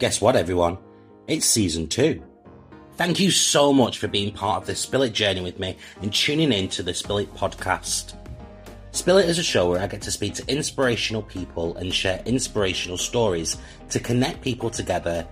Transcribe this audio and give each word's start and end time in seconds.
Guess 0.00 0.20
what, 0.20 0.34
everyone? 0.34 0.78
It's 1.28 1.46
season 1.46 1.86
two. 1.86 2.20
Thank 2.96 3.20
you 3.20 3.30
so 3.30 3.72
much 3.72 3.98
for 3.98 4.08
being 4.08 4.32
part 4.32 4.60
of 4.60 4.66
this 4.66 4.80
Spill 4.80 5.02
It 5.02 5.12
journey 5.12 5.40
with 5.40 5.60
me 5.60 5.76
and 6.02 6.12
tuning 6.12 6.52
in 6.52 6.68
to 6.70 6.82
the 6.82 6.92
Spill 6.92 7.18
It 7.18 7.32
podcast. 7.34 8.16
Spill 8.90 9.18
is 9.18 9.38
a 9.38 9.42
show 9.44 9.70
where 9.70 9.80
I 9.80 9.86
get 9.86 10.02
to 10.02 10.10
speak 10.10 10.34
to 10.34 10.48
inspirational 10.48 11.22
people 11.22 11.76
and 11.76 11.94
share 11.94 12.20
inspirational 12.26 12.98
stories 12.98 13.56
to 13.90 14.00
connect 14.00 14.42
people 14.42 14.68
together, 14.68 15.24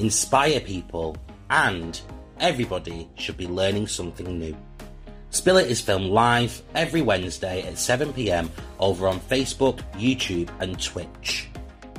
inspire 0.00 0.58
people, 0.58 1.16
and 1.50 2.00
everybody 2.40 3.08
should 3.14 3.36
be 3.36 3.46
learning 3.46 3.86
something 3.86 4.36
new. 4.36 4.56
Spill 5.30 5.58
is 5.58 5.80
filmed 5.80 6.10
live 6.10 6.60
every 6.74 7.02
Wednesday 7.02 7.62
at 7.62 7.74
7pm 7.74 8.48
over 8.80 9.06
on 9.06 9.20
Facebook, 9.20 9.80
YouTube, 9.92 10.50
and 10.58 10.80
Twitch. 10.82 11.48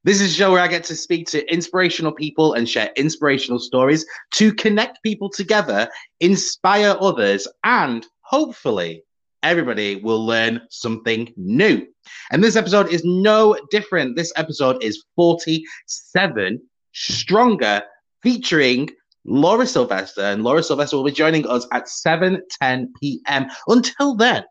This 0.04 0.20
is 0.20 0.34
a 0.34 0.36
show 0.36 0.52
where 0.52 0.62
I 0.62 0.68
get 0.68 0.84
to 0.84 0.94
speak 0.94 1.26
to 1.28 1.50
inspirational 1.50 2.12
people 2.12 2.52
and 2.52 2.68
share 2.68 2.92
inspirational 2.98 3.60
stories 3.60 4.06
to 4.32 4.54
connect 4.54 5.02
people 5.04 5.30
together, 5.30 5.88
inspire 6.20 6.98
others, 7.00 7.48
and 7.64 8.06
hopefully 8.20 9.04
everybody 9.42 10.02
will 10.02 10.26
learn 10.26 10.60
something 10.70 11.32
new. 11.38 11.88
And 12.32 12.44
this 12.44 12.58
episode 12.58 12.92
is 12.92 13.06
no 13.06 13.58
different. 13.72 14.18
This 14.18 14.34
episode 14.36 14.84
is 14.84 15.06
47 15.16 16.62
Stronger, 16.92 17.84
featuring 18.22 18.90
Laura 19.30 19.66
Sylvester. 19.66 20.22
And 20.22 20.44
Laura 20.44 20.64
Sylvester 20.64 20.98
will 20.98 21.06
be 21.06 21.12
joining 21.12 21.48
us 21.48 21.66
at 21.72 21.88
7 21.88 22.42
10 22.62 22.94
p.m. 23.00 23.48
Until 23.68 24.16
then, 24.16 24.44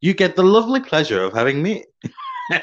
you 0.00 0.14
get 0.14 0.36
the 0.36 0.44
lovely 0.44 0.80
pleasure 0.80 1.22
of 1.22 1.34
having 1.34 1.62
me. 1.62 1.84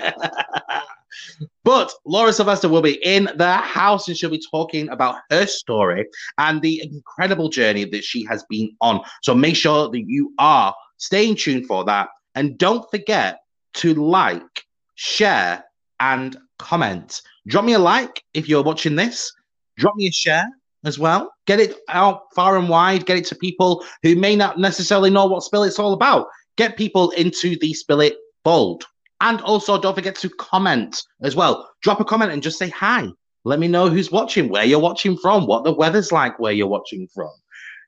but 1.63 1.91
Laura 2.05 2.31
Sylvester 2.31 2.69
will 2.69 2.81
be 2.81 3.03
in 3.05 3.29
the 3.35 3.57
house 3.57 4.07
and 4.07 4.17
she'll 4.17 4.29
be 4.29 4.41
talking 4.49 4.89
about 4.89 5.17
her 5.29 5.45
story 5.45 6.07
and 6.37 6.61
the 6.61 6.81
incredible 6.83 7.49
journey 7.49 7.85
that 7.85 8.03
she 8.03 8.23
has 8.23 8.45
been 8.49 8.71
on. 8.81 9.01
So 9.21 9.35
make 9.35 9.57
sure 9.57 9.89
that 9.89 10.03
you 10.07 10.33
are 10.39 10.73
staying 10.97 11.35
tuned 11.35 11.67
for 11.67 11.83
that. 11.85 12.09
And 12.35 12.57
don't 12.57 12.89
forget 12.89 13.39
to 13.75 13.93
like, 13.93 14.41
share, 14.95 15.63
and 15.99 16.37
comment. 16.59 17.21
Drop 17.47 17.65
me 17.65 17.73
a 17.73 17.79
like 17.79 18.23
if 18.33 18.47
you're 18.49 18.63
watching 18.63 18.95
this. 18.95 19.33
Drop 19.77 19.95
me 19.95 20.07
a 20.07 20.11
share 20.11 20.49
as 20.85 20.97
well. 20.99 21.33
Get 21.45 21.59
it 21.59 21.77
out 21.89 22.33
far 22.35 22.57
and 22.57 22.69
wide. 22.69 23.05
Get 23.05 23.17
it 23.17 23.25
to 23.25 23.35
people 23.35 23.83
who 24.03 24.15
may 24.15 24.35
not 24.35 24.59
necessarily 24.59 25.09
know 25.09 25.25
what 25.25 25.43
Spill 25.43 25.63
It's 25.63 25.79
all 25.79 25.93
about. 25.93 26.27
Get 26.55 26.77
people 26.77 27.11
into 27.11 27.57
the 27.59 27.73
Spill 27.73 28.01
It 28.01 28.15
fold. 28.43 28.85
And 29.21 29.41
also, 29.41 29.79
don't 29.79 29.95
forget 29.95 30.15
to 30.15 30.29
comment 30.29 31.01
as 31.21 31.35
well. 31.35 31.69
Drop 31.81 31.99
a 31.99 32.05
comment 32.05 32.31
and 32.31 32.43
just 32.43 32.59
say 32.59 32.69
hi. 32.69 33.09
Let 33.43 33.59
me 33.59 33.67
know 33.67 33.89
who's 33.89 34.11
watching, 34.11 34.49
where 34.49 34.65
you're 34.65 34.79
watching 34.79 35.17
from, 35.17 35.45
what 35.45 35.63
the 35.63 35.73
weather's 35.73 36.11
like 36.11 36.39
where 36.39 36.51
you're 36.51 36.67
watching 36.67 37.07
from. 37.13 37.31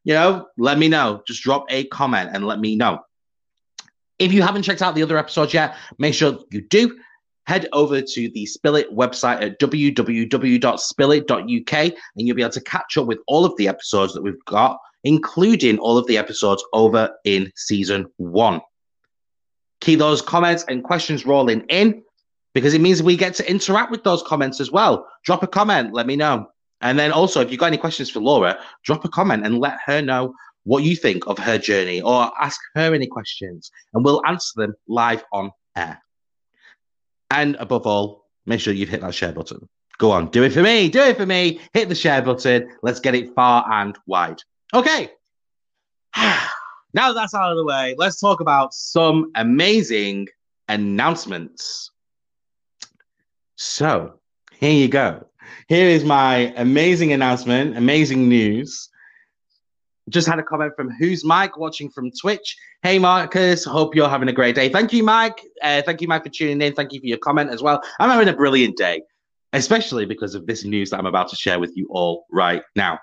You 0.04 0.14
know, 0.14 0.48
let 0.58 0.78
me 0.78 0.88
know. 0.88 1.22
Just 1.28 1.44
drop 1.44 1.66
a 1.70 1.86
comment 1.86 2.30
and 2.34 2.46
let 2.46 2.60
me 2.60 2.76
know. 2.76 3.00
If 4.20 4.32
you 4.32 4.42
haven't 4.42 4.64
checked 4.64 4.82
out 4.82 4.96
the 4.96 5.04
other 5.04 5.18
episodes 5.18 5.54
yet, 5.54 5.76
make 6.00 6.14
sure 6.14 6.40
you 6.52 6.62
do 6.62 6.98
head 7.48 7.68
over 7.72 8.02
to 8.02 8.30
the 8.30 8.46
Spill 8.46 8.76
It 8.76 8.94
website 8.94 9.42
at 9.42 9.58
www.spillit.uk 9.60 11.74
and 11.74 11.94
you'll 12.16 12.36
be 12.36 12.42
able 12.42 12.52
to 12.52 12.62
catch 12.62 12.98
up 12.98 13.08
with 13.08 13.20
all 13.26 13.46
of 13.46 13.56
the 13.56 13.70
episodes 13.70 14.14
that 14.14 14.22
we've 14.22 14.44
got, 14.46 14.78
including 15.06 15.80
all 15.80 15.98
of 15.98 16.06
the 16.08 16.18
episodes 16.18 16.62
over 16.74 17.10
in 17.24 17.50
season 17.56 18.06
one. 18.18 18.60
Keep 19.80 20.00
those 20.00 20.22
comments 20.22 20.66
and 20.68 20.84
questions 20.84 21.26
rolling 21.26 21.62
in 21.70 22.04
because 22.54 22.74
it 22.74 22.82
means 22.82 23.02
we 23.02 23.16
get 23.16 23.34
to 23.36 23.50
interact 23.50 23.92
with 23.92 24.04
those 24.04 24.24
comments 24.24 24.60
as 24.60 24.70
well. 24.70 25.08
Drop 25.24 25.42
a 25.42 25.48
comment, 25.48 25.94
let 25.94 26.06
me 26.06 26.18
know. 26.18 26.48
And 26.82 27.00
then 27.00 27.14
also, 27.14 27.40
if 27.40 27.50
you've 27.50 27.62
got 27.62 27.68
any 27.68 27.78
questions 27.78 28.10
for 28.10 28.20
Laura, 28.20 28.60
drop 28.84 29.06
a 29.06 29.10
comment 29.10 29.46
and 29.46 29.60
let 29.60 29.78
her 29.86 30.02
know 30.02 30.34
what 30.66 30.84
you 30.84 30.98
think 30.98 31.26
of 31.28 31.40
her 31.40 31.58
journey 31.58 32.02
or 32.02 32.30
ask 32.42 32.60
her 32.76 32.94
any 32.94 33.08
questions 33.08 33.72
and 33.94 34.04
we'll 34.04 34.22
answer 34.28 34.52
them 34.58 34.74
live 34.90 35.24
on 35.32 35.50
air. 35.78 36.02
And 37.30 37.56
above 37.60 37.86
all, 37.86 38.26
make 38.46 38.60
sure 38.60 38.74
you've 38.74 38.90
hit 38.90 39.02
that 39.02 39.14
share 39.14 39.34
button. 39.34 39.68
Go 39.98 40.12
on, 40.12 40.30
do 40.30 40.44
it 40.44 40.54
for 40.54 40.62
me, 40.62 40.90
do 40.90 41.02
it 41.02 41.18
for 41.18 41.26
me. 41.26 41.60
Hit 41.74 41.90
the 41.90 41.96
share 41.96 42.22
button. 42.22 42.70
Let's 42.84 43.00
get 43.00 43.16
it 43.16 43.34
far 43.34 43.66
and 43.72 43.98
wide. 44.06 44.42
Okay. 44.74 45.10
now 46.94 47.14
that's 47.14 47.34
out 47.34 47.52
of 47.52 47.58
the 47.58 47.66
way, 47.66 47.96
let's 47.98 48.20
talk 48.20 48.40
about 48.40 48.74
some 48.74 49.32
amazing 49.36 50.28
announcements. 50.70 51.92
So, 53.56 54.20
here 54.60 54.72
you 54.72 54.88
go. 54.88 55.26
Here 55.68 55.88
is 55.88 56.04
my 56.04 56.54
amazing 56.58 57.12
announcement, 57.14 57.76
amazing 57.78 58.30
news 58.30 58.90
just 60.10 60.28
had 60.28 60.40
a 60.40 60.44
comment 60.44 60.74
from 60.76 60.90
Who's 60.90 61.24
Mike 61.24 61.58
watching 61.58 61.90
from 61.90 62.12
Twitch. 62.12 62.56
Hey, 62.82 62.98
Marcus, 63.00 63.66
hope 63.66 63.96
you're 63.96 64.10
having 64.10 64.30
a 64.30 64.34
great 64.34 64.56
day. 64.56 64.70
Thank 64.70 64.94
you, 64.94 65.04
Mike. 65.04 65.42
Uh, 65.62 65.82
thank 65.82 66.02
you, 66.02 66.08
Mike, 66.08 66.24
for 66.24 66.30
tuning 66.30 66.62
in. 66.62 66.74
Thank 66.74 66.94
you 66.94 67.00
for 67.00 67.08
your 67.08 67.18
comment 67.18 67.50
as 67.50 67.62
well. 67.62 67.82
I'm 68.00 68.10
having 68.10 68.30
a 68.30 68.34
brilliant 68.34 68.78
day, 68.78 69.02
especially 69.54 70.06
because 70.06 70.36
of 70.36 70.46
this 70.46 70.64
news 70.64 70.92
that 70.92 71.00
I'm 71.00 71.06
about 71.06 71.30
to 71.30 71.36
share 71.36 71.60
with 71.60 71.76
you 71.76 71.88
all 71.90 72.26
right 72.32 72.64
now. 72.76 73.00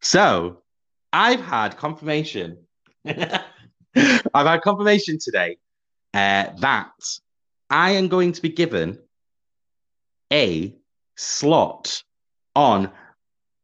So, 0.00 0.62
I've 1.12 1.40
had 1.40 1.76
confirmation. 1.76 2.58
I've 3.06 3.42
had 4.34 4.62
confirmation 4.62 5.18
today 5.20 5.58
uh, 6.14 6.46
that 6.58 6.92
I 7.68 7.92
am 7.92 8.08
going 8.08 8.32
to 8.32 8.42
be 8.42 8.48
given 8.48 8.98
a 10.32 10.74
slot 11.16 12.02
on 12.56 12.90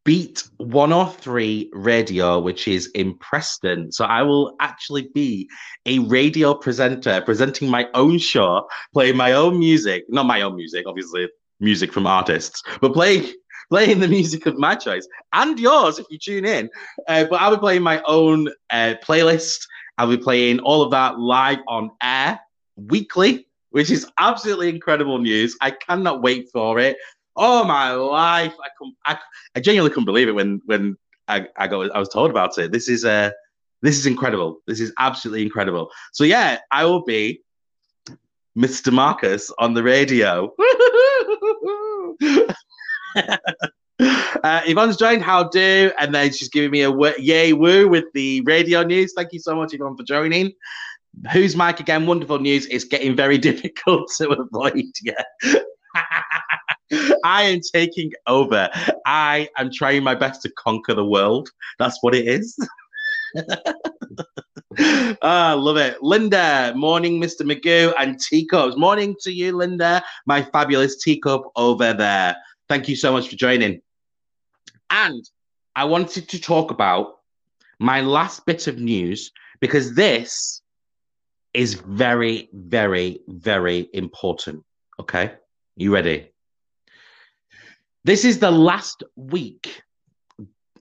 Beat 0.08 0.42
103 0.56 1.68
Radio, 1.74 2.40
which 2.40 2.66
is 2.66 2.86
in 2.94 3.12
Preston. 3.18 3.92
So 3.92 4.06
I 4.06 4.22
will 4.22 4.56
actually 4.58 5.10
be 5.14 5.50
a 5.84 5.98
radio 5.98 6.54
presenter, 6.54 7.20
presenting 7.20 7.68
my 7.68 7.86
own 7.92 8.16
show, 8.16 8.66
playing 8.94 9.18
my 9.18 9.32
own 9.32 9.58
music, 9.58 10.06
not 10.08 10.24
my 10.24 10.40
own 10.40 10.56
music, 10.56 10.86
obviously, 10.86 11.28
music 11.60 11.92
from 11.92 12.06
artists, 12.06 12.62
but 12.80 12.94
playing 12.94 13.34
playing 13.68 14.00
the 14.00 14.08
music 14.08 14.46
of 14.46 14.56
my 14.56 14.74
choice 14.74 15.06
and 15.34 15.60
yours 15.60 15.98
if 15.98 16.06
you 16.08 16.16
tune 16.16 16.46
in. 16.46 16.70
Uh, 17.06 17.24
but 17.24 17.42
I'll 17.42 17.54
be 17.54 17.60
playing 17.60 17.82
my 17.82 18.00
own 18.06 18.48
uh, 18.70 18.94
playlist. 19.04 19.66
I'll 19.98 20.08
be 20.08 20.16
playing 20.16 20.60
all 20.60 20.80
of 20.80 20.90
that 20.92 21.18
live 21.18 21.58
on 21.68 21.90
air 22.02 22.40
weekly, 22.76 23.46
which 23.72 23.90
is 23.90 24.10
absolutely 24.16 24.70
incredible 24.70 25.18
news. 25.18 25.54
I 25.60 25.72
cannot 25.72 26.22
wait 26.22 26.48
for 26.50 26.78
it 26.78 26.96
oh 27.38 27.64
my 27.64 27.92
life, 27.92 28.54
I 28.62 29.12
I, 29.12 29.18
I 29.54 29.60
genuinely 29.60 29.90
couldn't 29.90 30.04
believe 30.06 30.28
it 30.28 30.34
when 30.34 30.60
when 30.66 30.96
I, 31.28 31.46
I 31.56 31.68
got 31.68 31.94
I 31.94 31.98
was 31.98 32.08
told 32.08 32.30
about 32.30 32.58
it. 32.58 32.72
This 32.72 32.88
is 32.88 33.04
uh 33.04 33.30
this 33.82 33.96
is 33.96 34.06
incredible. 34.06 34.60
This 34.66 34.80
is 34.80 34.92
absolutely 34.98 35.42
incredible. 35.42 35.90
So 36.12 36.24
yeah, 36.24 36.58
I 36.70 36.84
will 36.84 37.04
be 37.04 37.42
Mr. 38.56 38.92
Marcus 38.92 39.52
on 39.58 39.74
the 39.74 39.82
radio. 39.82 40.52
uh, 43.24 44.62
Yvonne's 44.66 44.96
joined. 44.96 45.22
How 45.22 45.44
do? 45.44 45.92
And 45.98 46.14
then 46.14 46.32
she's 46.32 46.48
giving 46.48 46.70
me 46.72 46.82
a 46.82 46.90
w- 46.90 47.14
yay 47.18 47.52
woo 47.52 47.88
with 47.88 48.06
the 48.14 48.40
radio 48.42 48.82
news. 48.82 49.12
Thank 49.14 49.32
you 49.32 49.38
so 49.38 49.54
much, 49.54 49.74
Yvonne, 49.74 49.96
for 49.96 50.02
joining. 50.02 50.52
Who's 51.32 51.56
Mike 51.56 51.80
again? 51.80 52.06
Wonderful 52.06 52.40
news. 52.40 52.66
It's 52.66 52.84
getting 52.84 53.14
very 53.14 53.38
difficult 53.48 54.10
to 54.18 54.30
avoid. 54.30 54.92
Yeah. 55.02 55.60
I 57.24 57.42
am 57.42 57.60
taking 57.72 58.12
over. 58.26 58.68
I 59.06 59.48
am 59.56 59.70
trying 59.72 60.02
my 60.02 60.14
best 60.14 60.42
to 60.42 60.50
conquer 60.50 60.94
the 60.94 61.04
world. 61.04 61.50
That's 61.78 61.98
what 62.02 62.14
it 62.14 62.26
is. 62.26 62.58
ah, 65.22 65.54
love 65.58 65.76
it. 65.76 66.02
Linda, 66.02 66.72
morning, 66.76 67.20
Mr. 67.20 67.42
Magoo 67.42 67.92
and 67.98 68.18
teacups. 68.18 68.76
Morning 68.76 69.14
to 69.20 69.32
you, 69.32 69.56
Linda, 69.56 70.02
my 70.26 70.42
fabulous 70.42 71.02
teacup 71.02 71.44
over 71.56 71.92
there. 71.92 72.36
Thank 72.68 72.88
you 72.88 72.96
so 72.96 73.12
much 73.12 73.28
for 73.28 73.36
joining. 73.36 73.80
And 74.90 75.24
I 75.76 75.84
wanted 75.84 76.28
to 76.30 76.40
talk 76.40 76.70
about 76.70 77.18
my 77.78 78.00
last 78.00 78.46
bit 78.46 78.66
of 78.66 78.78
news 78.78 79.30
because 79.60 79.94
this 79.94 80.62
is 81.54 81.74
very, 81.74 82.48
very, 82.52 83.20
very 83.28 83.88
important. 83.92 84.64
Okay. 85.00 85.34
You 85.76 85.92
ready? 85.92 86.32
This 88.04 88.24
is 88.24 88.38
the 88.38 88.50
last 88.50 89.02
week, 89.16 89.82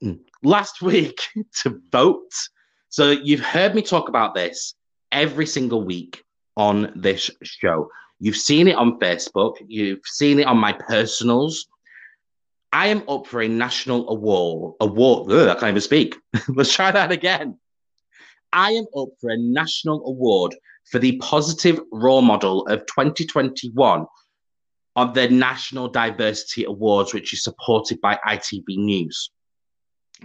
hmm. 0.02 0.14
last 0.44 0.81
week 0.81 1.19
to 1.62 1.81
vote. 1.92 2.31
So 2.90 3.12
you've 3.12 3.42
heard 3.42 3.75
me 3.75 3.81
talk 3.81 4.10
about 4.10 4.36
this 4.36 4.75
every 5.12 5.46
single 5.46 5.84
week 5.84 6.24
on 6.56 6.92
this 6.96 7.30
show. 7.44 7.90
You've 8.19 8.38
seen 8.38 8.68
it 8.68 8.75
on 8.75 9.00
Facebook, 9.00 9.56
you've 9.68 10.06
seen 10.06 10.40
it 10.40 10.48
on 10.48 10.58
my 10.58 10.74
personals. 10.74 11.68
I 12.74 12.88
am 12.88 13.04
up 13.08 13.28
for 13.28 13.42
a 13.42 13.48
national 13.48 14.10
award. 14.10 14.75
Award. 14.81 15.31
Ugh, 15.31 15.48
I 15.48 15.54
can't 15.54 15.70
even 15.70 15.81
speak. 15.81 16.16
Let's 16.50 16.74
try 16.74 16.92
that 16.92 17.12
again. 17.12 17.58
I 18.52 18.72
am 18.72 18.86
up 18.96 19.10
for 19.20 19.30
a 19.30 19.38
national 19.38 20.06
award 20.06 20.56
for 20.86 21.00
the 21.00 21.18
positive 21.18 21.80
role 21.92 22.22
model 22.22 22.66
of 22.68 22.80
2021 22.88 24.06
of 24.98 25.14
the 25.14 25.30
National 25.30 25.88
Diversity 25.88 26.66
Awards, 26.66 27.14
which 27.14 27.32
is 27.32 27.44
supported 27.44 28.02
by 28.02 28.18
ITV 28.28 28.78
News. 28.78 29.30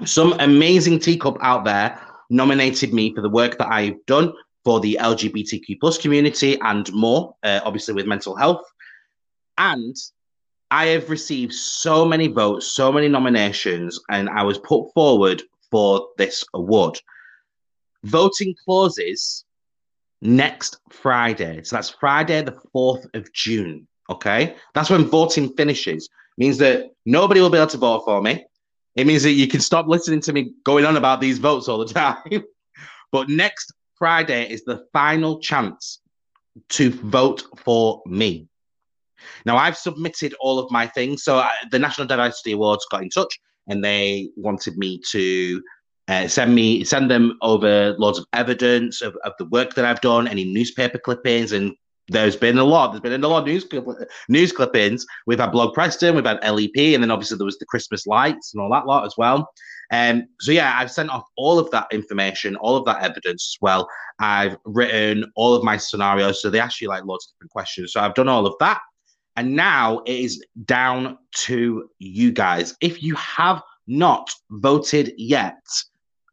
Some 0.06 0.32
amazing 0.40 0.98
teacup 0.98 1.36
out 1.42 1.66
there 1.66 2.00
nominated 2.30 2.94
me 2.94 3.14
for 3.14 3.20
the 3.20 3.28
work 3.28 3.58
that 3.58 3.70
I've 3.70 4.04
done 4.06 4.32
for 4.64 4.80
the 4.80 4.98
LGBTQ 4.98 5.78
plus 5.78 5.98
community 5.98 6.58
and 6.62 6.90
more, 6.94 7.36
uh, 7.42 7.60
obviously 7.64 7.92
with 7.92 8.06
mental 8.06 8.34
health. 8.34 8.64
And 9.58 9.94
I 10.70 10.86
have 10.86 11.10
received 11.10 11.52
so 11.52 12.06
many 12.06 12.28
votes, 12.28 12.66
so 12.68 12.90
many 12.90 13.08
nominations, 13.08 14.00
and 14.08 14.30
I 14.30 14.42
was 14.42 14.56
put 14.56 14.90
forward 14.94 15.42
for 15.70 16.08
this 16.16 16.42
award. 16.54 16.98
Voting 18.04 18.54
closes 18.64 19.44
next 20.22 20.78
Friday. 20.88 21.62
So 21.62 21.76
that's 21.76 21.90
Friday, 21.90 22.40
the 22.40 22.58
4th 22.74 23.14
of 23.14 23.30
June. 23.34 23.86
Okay. 24.12 24.56
That's 24.74 24.90
when 24.90 25.04
voting 25.04 25.54
finishes. 25.56 26.08
Means 26.36 26.58
that 26.58 26.90
nobody 27.06 27.40
will 27.40 27.50
be 27.50 27.58
able 27.58 27.68
to 27.68 27.78
vote 27.78 28.04
for 28.04 28.20
me. 28.22 28.44
It 28.94 29.06
means 29.06 29.22
that 29.22 29.32
you 29.32 29.48
can 29.48 29.60
stop 29.60 29.86
listening 29.86 30.20
to 30.22 30.32
me 30.32 30.52
going 30.64 30.84
on 30.84 30.96
about 30.96 31.20
these 31.20 31.38
votes 31.38 31.66
all 31.68 31.78
the 31.78 31.92
time. 31.94 32.44
but 33.10 33.28
next 33.28 33.72
Friday 33.96 34.50
is 34.50 34.64
the 34.64 34.84
final 34.92 35.40
chance 35.40 36.00
to 36.70 36.90
vote 36.90 37.42
for 37.64 38.02
me. 38.06 38.48
Now, 39.46 39.56
I've 39.56 39.78
submitted 39.78 40.34
all 40.40 40.58
of 40.58 40.70
my 40.70 40.86
things. 40.86 41.22
So, 41.24 41.38
uh, 41.38 41.48
the 41.70 41.78
National 41.78 42.06
Diversity 42.06 42.52
Awards 42.52 42.86
got 42.90 43.02
in 43.02 43.08
touch 43.08 43.40
and 43.68 43.82
they 43.82 44.30
wanted 44.36 44.76
me 44.76 45.00
to 45.12 45.62
uh, 46.08 46.26
send 46.28 46.54
me 46.54 46.84
send 46.84 47.10
them 47.10 47.38
over 47.40 47.94
loads 47.98 48.18
of 48.18 48.26
evidence 48.32 49.00
of, 49.00 49.16
of 49.24 49.32
the 49.38 49.46
work 49.46 49.74
that 49.74 49.84
I've 49.84 50.00
done, 50.00 50.26
any 50.26 50.44
newspaper 50.44 50.98
clippings, 50.98 51.52
and 51.52 51.74
there's 52.08 52.36
been 52.36 52.58
a 52.58 52.64
lot. 52.64 52.92
There's 52.92 53.00
been 53.00 53.22
a 53.22 53.28
lot 53.28 53.40
of 53.40 53.46
news 53.46 53.66
news 54.28 54.52
clippings. 54.52 55.06
We've 55.26 55.38
had 55.38 55.52
Blog 55.52 55.74
Preston, 55.74 56.14
we've 56.14 56.24
had 56.24 56.42
LEP, 56.42 56.94
and 56.94 57.02
then 57.02 57.10
obviously 57.10 57.36
there 57.36 57.44
was 57.44 57.58
the 57.58 57.66
Christmas 57.66 58.06
lights 58.06 58.52
and 58.52 58.62
all 58.62 58.70
that 58.70 58.86
lot 58.86 59.06
as 59.06 59.14
well. 59.16 59.48
Um, 59.92 60.26
so 60.40 60.52
yeah, 60.52 60.74
I've 60.76 60.90
sent 60.90 61.10
off 61.10 61.24
all 61.36 61.58
of 61.58 61.70
that 61.70 61.86
information, 61.92 62.56
all 62.56 62.76
of 62.76 62.84
that 62.86 63.02
evidence 63.02 63.56
as 63.56 63.58
well. 63.60 63.88
I've 64.18 64.56
written 64.64 65.30
all 65.36 65.54
of 65.54 65.62
my 65.62 65.76
scenarios, 65.76 66.42
so 66.42 66.50
they 66.50 66.60
ask 66.60 66.80
you 66.80 66.88
like 66.88 67.04
lots 67.04 67.26
of 67.26 67.34
different 67.34 67.50
questions. 67.50 67.92
So 67.92 68.00
I've 68.00 68.14
done 68.14 68.28
all 68.28 68.46
of 68.46 68.54
that, 68.60 68.80
and 69.36 69.54
now 69.54 70.00
it 70.06 70.18
is 70.18 70.44
down 70.64 71.18
to 71.44 71.88
you 71.98 72.32
guys. 72.32 72.74
If 72.80 73.02
you 73.02 73.14
have 73.16 73.62
not 73.86 74.30
voted 74.50 75.12
yet, 75.16 75.62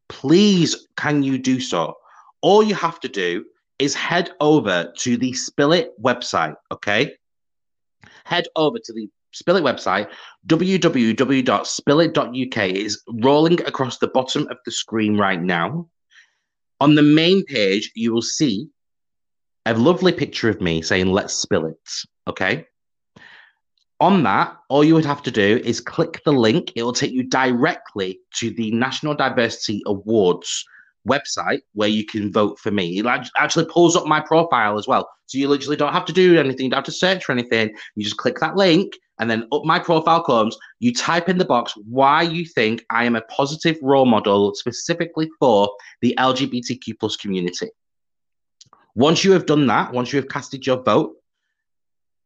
please 0.08 0.88
can 0.96 1.22
you 1.22 1.38
do 1.38 1.60
so? 1.60 1.96
All 2.42 2.64
you 2.64 2.76
have 2.76 3.00
to 3.02 3.08
do 3.08 3.46
is 3.80 3.96
head 3.96 4.30
over 4.40 4.94
to 4.98 5.18
the 5.18 5.34
Spill 5.34 5.86
website, 6.02 6.56
okay? 6.72 7.16
Head 8.26 8.48
over 8.56 8.78
to 8.78 8.94
the 8.94 9.10
Spill 9.32 9.62
website, 9.62 10.10
www.spillit.uk 10.48 12.58
is 12.58 13.04
rolling 13.22 13.62
across 13.62 14.00
the 14.00 14.08
bottom 14.08 14.48
of 14.50 14.58
the 14.66 14.72
screen 14.72 15.18
right 15.18 15.42
now. 15.42 15.88
On 16.82 16.96
the 16.96 17.04
main 17.04 17.44
page, 17.46 17.92
you 17.96 18.14
will 18.14 18.22
see 18.22 18.68
a 19.66 19.74
lovely 19.74 20.12
picture 20.12 20.50
of 20.50 20.62
me 20.62 20.82
saying, 20.82 21.08
Let's 21.08 21.34
spill 21.34 21.66
it. 21.66 21.90
Okay. 22.28 22.66
On 24.00 24.24
that, 24.24 24.58
all 24.70 24.84
you 24.84 24.96
would 24.96 25.06
have 25.06 25.24
to 25.24 25.32
do 25.32 25.62
is 25.64 25.82
click 25.82 26.22
the 26.24 26.32
link. 26.32 26.72
It 26.76 26.84
will 26.84 26.94
take 26.94 27.12
you 27.12 27.24
directly 27.24 28.22
to 28.36 28.52
the 28.52 28.72
National 28.72 29.14
Diversity 29.14 29.84
Awards 29.86 30.64
website 31.08 31.62
where 31.74 31.90
you 31.90 32.06
can 32.06 32.32
vote 32.32 32.60
for 32.60 32.72
me. 32.72 33.00
It 33.00 33.06
actually 33.38 33.66
pulls 33.66 33.96
up 33.96 34.06
my 34.06 34.20
profile 34.20 34.78
as 34.78 34.88
well. 34.88 35.10
So 35.28 35.38
you 35.38 35.48
literally 35.48 35.78
don't 35.78 35.94
have 35.94 36.06
to 36.06 36.14
do 36.14 36.40
anything, 36.40 36.66
you 36.66 36.70
don't 36.72 36.78
have 36.78 36.86
to 36.86 36.92
search 36.92 37.24
for 37.24 37.32
anything. 37.32 37.74
You 37.96 38.04
just 38.04 38.18
click 38.18 38.40
that 38.40 38.56
link 38.56 38.94
and 39.20 39.30
then 39.30 39.48
up 39.52 39.64
my 39.64 39.78
profile 39.78 40.24
comes. 40.24 40.58
You 40.80 40.94
type 40.94 41.30
in 41.30 41.38
the 41.38 41.46
box 41.46 41.74
why 41.88 42.24
you 42.24 42.46
think 42.46 42.86
I 42.90 43.04
am 43.04 43.16
a 43.16 43.22
positive 43.22 43.78
role 43.82 44.06
model 44.06 44.56
specifically 44.56 45.30
for 45.40 45.70
the 46.02 46.16
LGBTQ 46.18 47.00
plus 47.00 47.16
community. 47.16 47.70
Once 48.96 49.24
you 49.24 49.32
have 49.34 49.46
done 49.46 49.68
that, 49.68 49.94
once 49.94 50.12
you 50.12 50.18
have 50.18 50.30
casted 50.30 50.66
your 50.66 50.82
vote, 50.82 51.16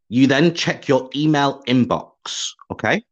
you 0.10 0.28
then 0.28 0.54
check 0.54 0.88
your 0.88 1.10
email 1.16 1.62
inbox. 1.68 2.52
Okay. 2.72 3.04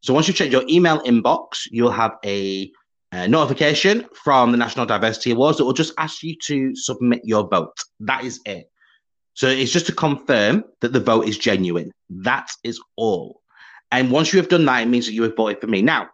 So 0.00 0.14
once 0.14 0.26
you 0.28 0.34
check 0.34 0.50
your 0.50 0.64
email 0.68 1.00
inbox, 1.00 1.68
you'll 1.70 1.90
have 1.90 2.16
a 2.24 2.70
uh, 3.12 3.26
notification 3.26 4.06
from 4.14 4.52
the 4.52 4.58
National 4.58 4.86
Diversity 4.86 5.30
Awards 5.30 5.58
that 5.58 5.64
will 5.64 5.72
just 5.72 5.94
ask 5.98 6.22
you 6.22 6.36
to 6.44 6.74
submit 6.76 7.22
your 7.24 7.48
vote. 7.48 7.76
That 8.00 8.24
is 8.24 8.40
it. 8.44 8.70
So 9.34 9.48
it's 9.48 9.72
just 9.72 9.86
to 9.86 9.94
confirm 9.94 10.64
that 10.80 10.92
the 10.92 11.00
vote 11.00 11.28
is 11.28 11.38
genuine. 11.38 11.92
That 12.10 12.50
is 12.64 12.80
all. 12.96 13.40
And 13.90 14.10
once 14.10 14.32
you 14.32 14.38
have 14.38 14.48
done 14.48 14.64
that, 14.66 14.82
it 14.82 14.88
means 14.88 15.06
that 15.06 15.12
you 15.12 15.22
have 15.22 15.36
voted 15.36 15.60
for 15.60 15.68
me. 15.68 15.80
Now, 15.80 16.08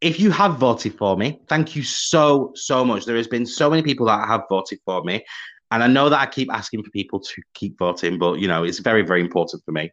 if 0.00 0.20
you 0.20 0.30
have 0.30 0.56
voted 0.56 0.96
for 0.96 1.16
me, 1.16 1.40
thank 1.48 1.74
you 1.74 1.82
so, 1.82 2.52
so 2.54 2.84
much. 2.84 3.04
There 3.04 3.16
has 3.16 3.26
been 3.26 3.44
so 3.44 3.68
many 3.68 3.82
people 3.82 4.06
that 4.06 4.26
have 4.28 4.42
voted 4.48 4.78
for 4.84 5.02
me. 5.02 5.24
And 5.70 5.82
I 5.82 5.88
know 5.88 6.08
that 6.08 6.20
I 6.20 6.26
keep 6.26 6.50
asking 6.52 6.84
for 6.84 6.90
people 6.90 7.20
to 7.20 7.42
keep 7.52 7.78
voting, 7.78 8.18
but 8.18 8.38
you 8.38 8.48
know, 8.48 8.64
it's 8.64 8.78
very, 8.78 9.02
very 9.02 9.20
important 9.20 9.62
for 9.64 9.72
me. 9.72 9.90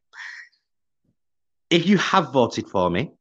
If 1.70 1.88
you 1.88 1.98
have 1.98 2.32
voted 2.32 2.70
for 2.70 2.90
me, 2.90 3.12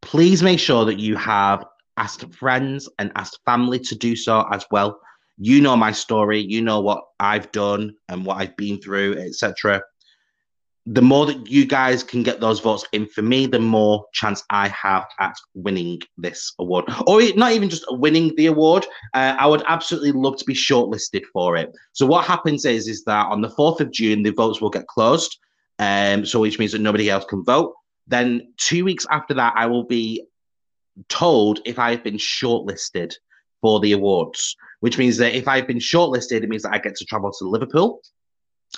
please 0.00 0.42
make 0.42 0.60
sure 0.60 0.84
that 0.86 0.98
you 0.98 1.16
have 1.16 1.66
asked 1.96 2.32
friends 2.34 2.88
and 2.98 3.12
asked 3.16 3.40
family 3.44 3.78
to 3.78 3.94
do 3.94 4.16
so 4.16 4.46
as 4.50 4.64
well. 4.70 5.00
You 5.36 5.60
know 5.60 5.76
my 5.76 5.92
story, 5.92 6.40
you 6.40 6.62
know 6.62 6.80
what 6.80 7.02
I've 7.18 7.50
done 7.52 7.94
and 8.08 8.24
what 8.24 8.36
I've 8.36 8.56
been 8.56 8.80
through, 8.80 9.18
etc. 9.18 9.82
The 10.86 11.02
more 11.02 11.26
that 11.26 11.50
you 11.50 11.64
guys 11.64 12.02
can 12.04 12.22
get 12.22 12.40
those 12.40 12.60
votes 12.60 12.84
in 12.92 13.06
for 13.06 13.22
me, 13.22 13.46
the 13.46 13.58
more 13.58 14.04
chance 14.12 14.44
I 14.50 14.68
have 14.68 15.06
at 15.18 15.34
winning 15.54 16.00
this 16.18 16.52
award, 16.58 16.84
or 17.06 17.22
not 17.34 17.52
even 17.52 17.70
just 17.70 17.84
winning 17.88 18.34
the 18.36 18.46
award. 18.46 18.86
Uh, 19.14 19.34
I 19.38 19.46
would 19.46 19.62
absolutely 19.66 20.12
love 20.12 20.36
to 20.36 20.44
be 20.44 20.54
shortlisted 20.54 21.24
for 21.32 21.56
it. 21.56 21.74
So 21.92 22.06
what 22.06 22.26
happens 22.26 22.64
is, 22.64 22.86
is 22.86 23.02
that 23.04 23.26
on 23.26 23.40
the 23.40 23.50
fourth 23.50 23.80
of 23.80 23.90
June, 23.90 24.22
the 24.22 24.30
votes 24.30 24.60
will 24.60 24.70
get 24.70 24.86
closed, 24.86 25.38
um, 25.78 26.24
so 26.26 26.40
which 26.40 26.58
means 26.58 26.72
that 26.72 26.80
nobody 26.80 27.10
else 27.10 27.24
can 27.24 27.42
vote. 27.44 27.74
Then 28.06 28.52
two 28.58 28.84
weeks 28.84 29.06
after 29.10 29.34
that, 29.34 29.54
I 29.56 29.66
will 29.66 29.84
be 29.84 30.26
told 31.08 31.60
if 31.64 31.78
I've 31.78 32.02
been 32.02 32.16
shortlisted 32.16 33.14
for 33.60 33.80
the 33.80 33.92
awards, 33.92 34.56
which 34.80 34.98
means 34.98 35.16
that 35.18 35.34
if 35.34 35.48
I've 35.48 35.66
been 35.66 35.78
shortlisted, 35.78 36.42
it 36.42 36.48
means 36.48 36.62
that 36.62 36.74
I 36.74 36.78
get 36.78 36.96
to 36.96 37.04
travel 37.04 37.32
to 37.32 37.48
Liverpool 37.48 38.02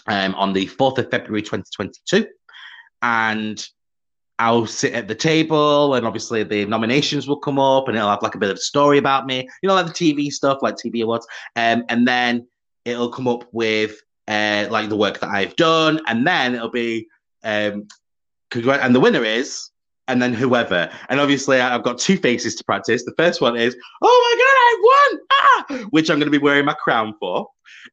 um, 0.06 0.34
on 0.34 0.52
the 0.52 0.66
4th 0.66 0.98
of 0.98 1.10
February 1.10 1.42
2022. 1.42 2.26
And 3.02 3.66
I'll 4.38 4.66
sit 4.66 4.92
at 4.92 5.08
the 5.08 5.14
table, 5.14 5.94
and 5.94 6.06
obviously 6.06 6.42
the 6.42 6.66
nominations 6.66 7.26
will 7.26 7.38
come 7.38 7.58
up, 7.58 7.88
and 7.88 7.96
it'll 7.96 8.10
have 8.10 8.22
like 8.22 8.34
a 8.34 8.38
bit 8.38 8.50
of 8.50 8.56
a 8.56 8.60
story 8.60 8.98
about 8.98 9.26
me, 9.26 9.48
you 9.62 9.68
know, 9.68 9.74
like 9.74 9.86
the 9.86 9.92
TV 9.92 10.30
stuff, 10.30 10.58
like 10.62 10.76
TV 10.76 11.02
awards. 11.02 11.26
Um, 11.56 11.84
and 11.88 12.06
then 12.06 12.46
it'll 12.84 13.10
come 13.10 13.28
up 13.28 13.44
with 13.52 14.00
uh, 14.28 14.66
like 14.70 14.88
the 14.88 14.96
work 14.96 15.20
that 15.20 15.30
I've 15.30 15.56
done, 15.56 16.00
and 16.06 16.26
then 16.26 16.54
it'll 16.54 16.70
be 16.70 17.08
um, 17.44 17.88
and 18.54 18.94
the 18.94 19.00
winner 19.00 19.24
is 19.24 19.70
and 20.08 20.20
then 20.20 20.32
whoever. 20.32 20.90
And 21.08 21.20
obviously, 21.20 21.60
I've 21.60 21.82
got 21.82 21.98
two 21.98 22.16
faces 22.16 22.54
to 22.56 22.64
practice. 22.64 23.04
The 23.04 23.14
first 23.16 23.40
one 23.40 23.56
is, 23.56 23.76
oh 24.02 24.20
my 24.26 24.42
God, 24.42 24.56
I 24.66 25.78
won! 25.78 25.82
Ah! 25.82 25.88
Which 25.90 26.10
I'm 26.10 26.18
going 26.18 26.30
to 26.30 26.38
be 26.38 26.42
wearing 26.42 26.64
my 26.64 26.74
crown 26.74 27.14
for. 27.18 27.48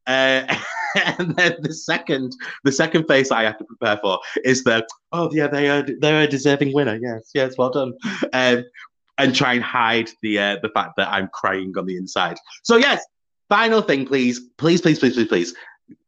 Uh, 0.06 0.56
and 1.18 1.34
then 1.36 1.56
the 1.60 1.74
second, 1.74 2.34
the 2.62 2.72
second 2.72 3.06
face 3.06 3.30
I 3.30 3.42
have 3.44 3.58
to 3.58 3.64
prepare 3.64 3.98
for 4.02 4.20
is 4.44 4.64
the, 4.64 4.86
oh 5.12 5.30
yeah, 5.32 5.46
they 5.46 5.68
are 5.68 5.86
they're 6.00 6.22
a 6.22 6.28
deserving 6.28 6.72
winner. 6.72 6.98
Yes, 7.00 7.30
yes, 7.34 7.56
well 7.58 7.70
done. 7.70 7.94
Um, 8.32 8.64
and 9.16 9.34
try 9.34 9.54
and 9.54 9.62
hide 9.62 10.10
the 10.22 10.38
uh, 10.38 10.56
the 10.62 10.70
fact 10.70 10.96
that 10.96 11.08
I'm 11.08 11.28
crying 11.32 11.72
on 11.78 11.86
the 11.86 11.96
inside. 11.96 12.36
So 12.62 12.76
yes, 12.76 13.04
final 13.48 13.80
thing, 13.80 14.06
please, 14.06 14.40
please, 14.58 14.80
please, 14.80 14.98
please, 14.98 15.14
please, 15.14 15.28
please 15.28 15.54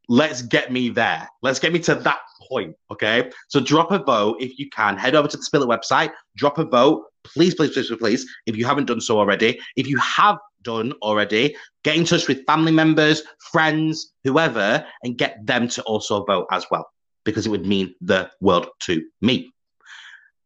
let's 0.09 0.43
get 0.43 0.73
me 0.73 0.89
there. 0.89 1.29
Let's 1.43 1.59
get 1.59 1.73
me 1.73 1.79
to 1.81 1.95
that 1.95 2.19
point. 2.49 2.75
Okay. 2.91 3.31
So 3.49 3.61
drop 3.61 3.91
a 3.91 3.99
vote 3.99 4.37
if 4.41 4.59
you 4.59 4.69
can. 4.71 4.97
Head 4.97 5.15
over 5.15 5.29
to 5.29 5.37
the 5.37 5.43
Spill 5.43 5.63
It 5.63 5.69
website, 5.69 6.11
drop 6.37 6.59
a 6.59 6.65
vote. 6.65 7.05
Please, 7.25 7.55
please, 7.55 7.73
please, 7.73 7.91
please, 7.99 8.27
if 8.47 8.57
you 8.57 8.65
haven't 8.65 8.87
done 8.87 9.01
so 9.01 9.19
already. 9.19 9.59
If 9.77 9.89
you 9.89 9.99
have 9.99 10.39
done 10.63 10.93
already, 11.03 11.57
get 11.83 11.97
in 11.97 12.05
touch 12.05 12.29
with 12.29 12.47
family 12.47 12.73
members, 12.73 13.23
friends, 13.51 14.13
whoever, 14.23 14.87
and 15.03 15.19
get 15.19 15.45
them 15.45 15.67
to 15.69 15.83
also 15.83 16.25
vote 16.25 16.47
as 16.53 16.67
well, 16.71 16.89
because 17.25 17.47
it 17.47 17.51
would 17.51 17.67
mean 17.67 17.95
the 18.01 18.31
world 18.41 18.69
to 18.83 19.03
me. 19.23 19.53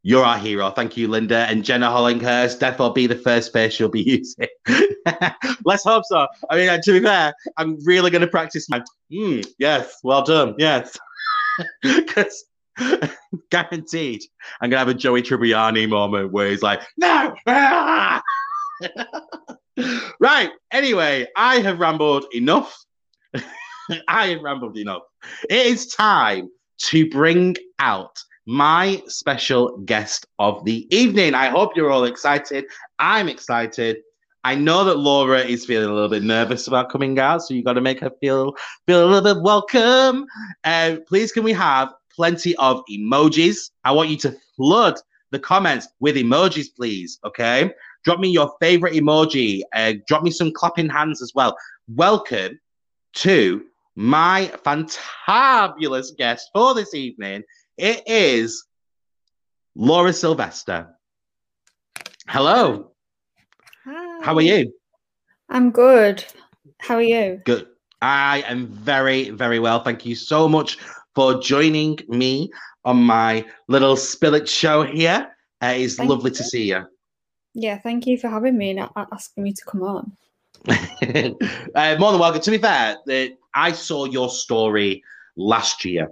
You're 0.03 0.25
our 0.25 0.37
hero. 0.37 0.71
Thank 0.71 0.97
you, 0.97 1.07
Linda. 1.07 1.45
And 1.47 1.63
Jenna 1.63 1.87
Hollinghurst, 1.87 2.57
therefore 2.59 2.91
be 2.91 3.05
the 3.05 3.15
first 3.15 3.53
face 3.53 3.79
you'll 3.79 3.89
be 3.89 4.01
using. 4.35 4.47
Let's 5.63 5.83
hope 5.83 6.05
so. 6.05 6.27
I 6.49 6.57
mean, 6.57 6.69
uh, 6.69 6.81
to 6.81 6.91
be 6.93 7.01
fair, 7.01 7.33
I'm 7.57 7.77
really 7.85 8.09
going 8.09 8.21
to 8.21 8.27
practice 8.27 8.67
my, 8.69 8.81
mm, 9.11 9.45
yes, 9.59 9.99
well 10.03 10.23
done, 10.23 10.55
yes. 10.57 10.97
Because 11.83 12.45
guaranteed, 13.51 14.23
I'm 14.59 14.69
going 14.69 14.77
to 14.77 14.77
have 14.79 14.87
a 14.87 14.93
Joey 14.93 15.21
Tribbiani 15.21 15.87
moment 15.87 16.31
where 16.31 16.49
he's 16.49 16.63
like, 16.63 16.81
no! 16.97 17.35
right. 20.19 20.51
Anyway, 20.71 21.27
I 21.35 21.59
have 21.59 21.79
rambled 21.79 22.25
enough. 22.33 22.75
I 24.07 24.27
have 24.27 24.41
rambled 24.41 24.77
enough. 24.77 25.03
It 25.49 25.65
is 25.67 25.87
time 25.87 26.49
to 26.85 27.09
bring 27.09 27.55
out 27.79 28.17
my 28.45 29.01
special 29.07 29.77
guest 29.79 30.25
of 30.39 30.65
the 30.65 30.87
evening. 30.95 31.35
I 31.35 31.47
hope 31.49 31.75
you're 31.75 31.91
all 31.91 32.05
excited. 32.05 32.65
I'm 32.99 33.29
excited. 33.29 33.97
I 34.43 34.55
know 34.55 34.83
that 34.85 34.97
Laura 34.97 35.39
is 35.39 35.65
feeling 35.65 35.89
a 35.89 35.93
little 35.93 36.09
bit 36.09 36.23
nervous 36.23 36.67
about 36.67 36.89
coming 36.89 37.19
out, 37.19 37.43
so 37.43 37.53
you 37.53 37.63
got 37.63 37.73
to 37.73 37.81
make 37.81 37.99
her 37.99 38.11
feel 38.19 38.55
feel 38.87 39.05
a 39.05 39.07
little 39.07 39.35
bit 39.35 39.43
welcome. 39.43 40.25
And 40.63 40.97
uh, 40.97 41.01
please, 41.07 41.31
can 41.31 41.43
we 41.43 41.53
have 41.53 41.93
plenty 42.13 42.55
of 42.55 42.81
emojis? 42.91 43.69
I 43.83 43.91
want 43.91 44.09
you 44.09 44.17
to 44.17 44.35
flood 44.57 44.95
the 45.29 45.39
comments 45.39 45.87
with 45.99 46.15
emojis, 46.15 46.67
please. 46.75 47.19
Okay, 47.23 47.71
drop 48.03 48.19
me 48.19 48.29
your 48.29 48.51
favorite 48.59 48.93
emoji. 48.93 49.61
Uh, 49.73 49.93
drop 50.07 50.23
me 50.23 50.31
some 50.31 50.51
clapping 50.51 50.89
hands 50.89 51.21
as 51.21 51.33
well. 51.35 51.55
Welcome 51.87 52.59
to 53.13 53.63
my 53.95 54.51
fantabulous 54.65 56.15
guest 56.17 56.49
for 56.53 56.73
this 56.73 56.95
evening. 56.95 57.43
It 57.81 58.03
is 58.05 58.67
Laura 59.73 60.13
Sylvester. 60.13 60.89
Hello. 62.27 62.91
Hi. 63.85 64.23
How 64.23 64.35
are 64.35 64.41
you? 64.41 64.71
I'm 65.49 65.71
good. 65.71 66.23
How 66.77 66.97
are 66.97 67.01
you? 67.01 67.41
Good. 67.43 67.69
I 67.99 68.43
am 68.47 68.67
very, 68.67 69.31
very 69.31 69.57
well. 69.57 69.83
Thank 69.83 70.05
you 70.05 70.13
so 70.13 70.47
much 70.47 70.77
for 71.15 71.41
joining 71.41 71.97
me 72.07 72.51
on 72.85 72.97
my 72.97 73.47
little 73.67 73.95
Spill 73.95 74.45
show 74.45 74.83
here. 74.83 75.35
Uh, 75.59 75.73
it's 75.75 75.95
thank 75.95 76.07
lovely 76.07 76.29
you. 76.29 76.35
to 76.35 76.43
see 76.43 76.69
you. 76.69 76.85
Yeah, 77.55 77.79
thank 77.79 78.05
you 78.05 78.15
for 78.19 78.29
having 78.29 78.59
me 78.59 78.77
and 78.77 78.89
asking 78.95 79.43
me 79.43 79.53
to 79.53 79.65
come 79.65 79.81
on. 79.81 80.11
uh, 80.69 81.95
more 81.97 82.11
than 82.11 82.19
welcome. 82.19 82.41
To 82.41 82.51
be 82.51 82.59
fair, 82.59 82.97
the, 83.07 83.37
I 83.55 83.71
saw 83.71 84.05
your 84.05 84.29
story 84.29 85.03
last 85.35 85.83
year 85.83 86.09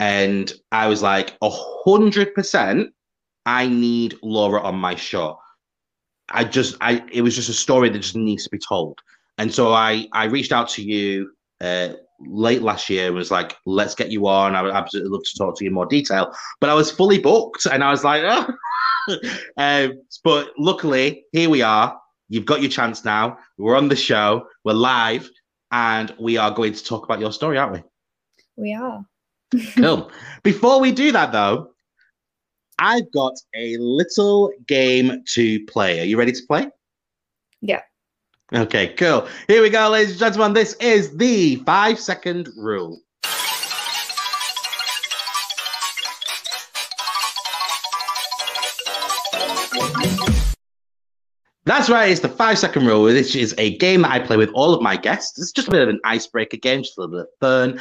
and 0.00 0.52
I 0.70 0.86
was 0.86 1.02
like, 1.02 1.36
a 1.42 1.50
hundred 1.50 2.34
percent, 2.34 2.90
I 3.46 3.66
need 3.68 4.16
Laura 4.22 4.60
on 4.60 4.76
my 4.76 4.94
show. 4.94 5.38
I 6.28 6.44
just, 6.44 6.76
I, 6.80 7.02
it 7.10 7.22
was 7.22 7.34
just 7.34 7.48
a 7.48 7.54
story 7.54 7.88
that 7.88 7.98
just 7.98 8.14
needs 8.14 8.44
to 8.44 8.50
be 8.50 8.58
told. 8.58 8.98
And 9.38 9.52
so 9.52 9.72
I, 9.72 10.06
I 10.12 10.24
reached 10.24 10.52
out 10.52 10.68
to 10.70 10.82
you 10.82 11.30
uh, 11.60 11.94
late 12.20 12.62
last 12.62 12.90
year 12.90 13.06
and 13.06 13.14
was 13.14 13.30
like, 13.30 13.56
let's 13.66 13.94
get 13.94 14.10
you 14.10 14.26
on. 14.26 14.54
I 14.54 14.62
would 14.62 14.72
absolutely 14.72 15.10
love 15.10 15.22
to 15.24 15.38
talk 15.38 15.56
to 15.56 15.64
you 15.64 15.70
in 15.70 15.74
more 15.74 15.86
detail. 15.86 16.32
But 16.60 16.70
I 16.70 16.74
was 16.74 16.90
fully 16.90 17.18
booked 17.18 17.66
and 17.66 17.82
I 17.82 17.90
was 17.90 18.04
like, 18.04 18.22
oh. 18.24 18.52
but 20.24 20.50
luckily, 20.58 21.24
here 21.32 21.48
we 21.48 21.62
are. 21.62 21.98
You've 22.28 22.44
got 22.44 22.60
your 22.60 22.70
chance 22.70 23.04
now. 23.04 23.38
We're 23.56 23.76
on 23.76 23.88
the 23.88 23.96
show, 23.96 24.46
we're 24.64 24.74
live, 24.74 25.30
and 25.72 26.14
we 26.20 26.36
are 26.36 26.50
going 26.50 26.74
to 26.74 26.84
talk 26.84 27.04
about 27.04 27.20
your 27.20 27.32
story, 27.32 27.56
aren't 27.56 27.72
we? 27.72 27.82
We 28.56 28.74
are 28.74 29.06
cool. 29.76 30.10
Before 30.42 30.80
we 30.80 30.92
do 30.92 31.12
that, 31.12 31.32
though, 31.32 31.70
I've 32.78 33.10
got 33.12 33.34
a 33.54 33.76
little 33.78 34.52
game 34.66 35.24
to 35.30 35.64
play. 35.66 36.00
Are 36.00 36.04
you 36.04 36.18
ready 36.18 36.32
to 36.32 36.42
play? 36.46 36.68
Yeah. 37.60 37.82
Okay, 38.54 38.94
cool. 38.94 39.28
Here 39.46 39.60
we 39.60 39.68
go, 39.68 39.88
ladies 39.90 40.12
and 40.12 40.20
gentlemen. 40.20 40.54
This 40.54 40.74
is 40.74 41.16
the 41.16 41.56
five 41.66 41.98
second 41.98 42.48
rule. 42.56 43.00
That's 51.68 51.90
right, 51.90 52.10
it's 52.10 52.20
the 52.20 52.30
five 52.30 52.58
second 52.58 52.86
rule, 52.86 53.02
which 53.02 53.36
is 53.36 53.54
a 53.58 53.76
game 53.76 54.00
that 54.00 54.10
I 54.10 54.20
play 54.20 54.38
with 54.38 54.48
all 54.54 54.72
of 54.72 54.80
my 54.80 54.96
guests. 54.96 55.38
It's 55.38 55.52
just 55.52 55.68
a 55.68 55.70
bit 55.70 55.82
of 55.82 55.90
an 55.90 56.00
icebreaker 56.02 56.56
game, 56.56 56.82
just 56.82 56.96
a 56.96 57.02
little 57.02 57.18
bit 57.18 57.26
of 57.26 57.38
fun. 57.40 57.80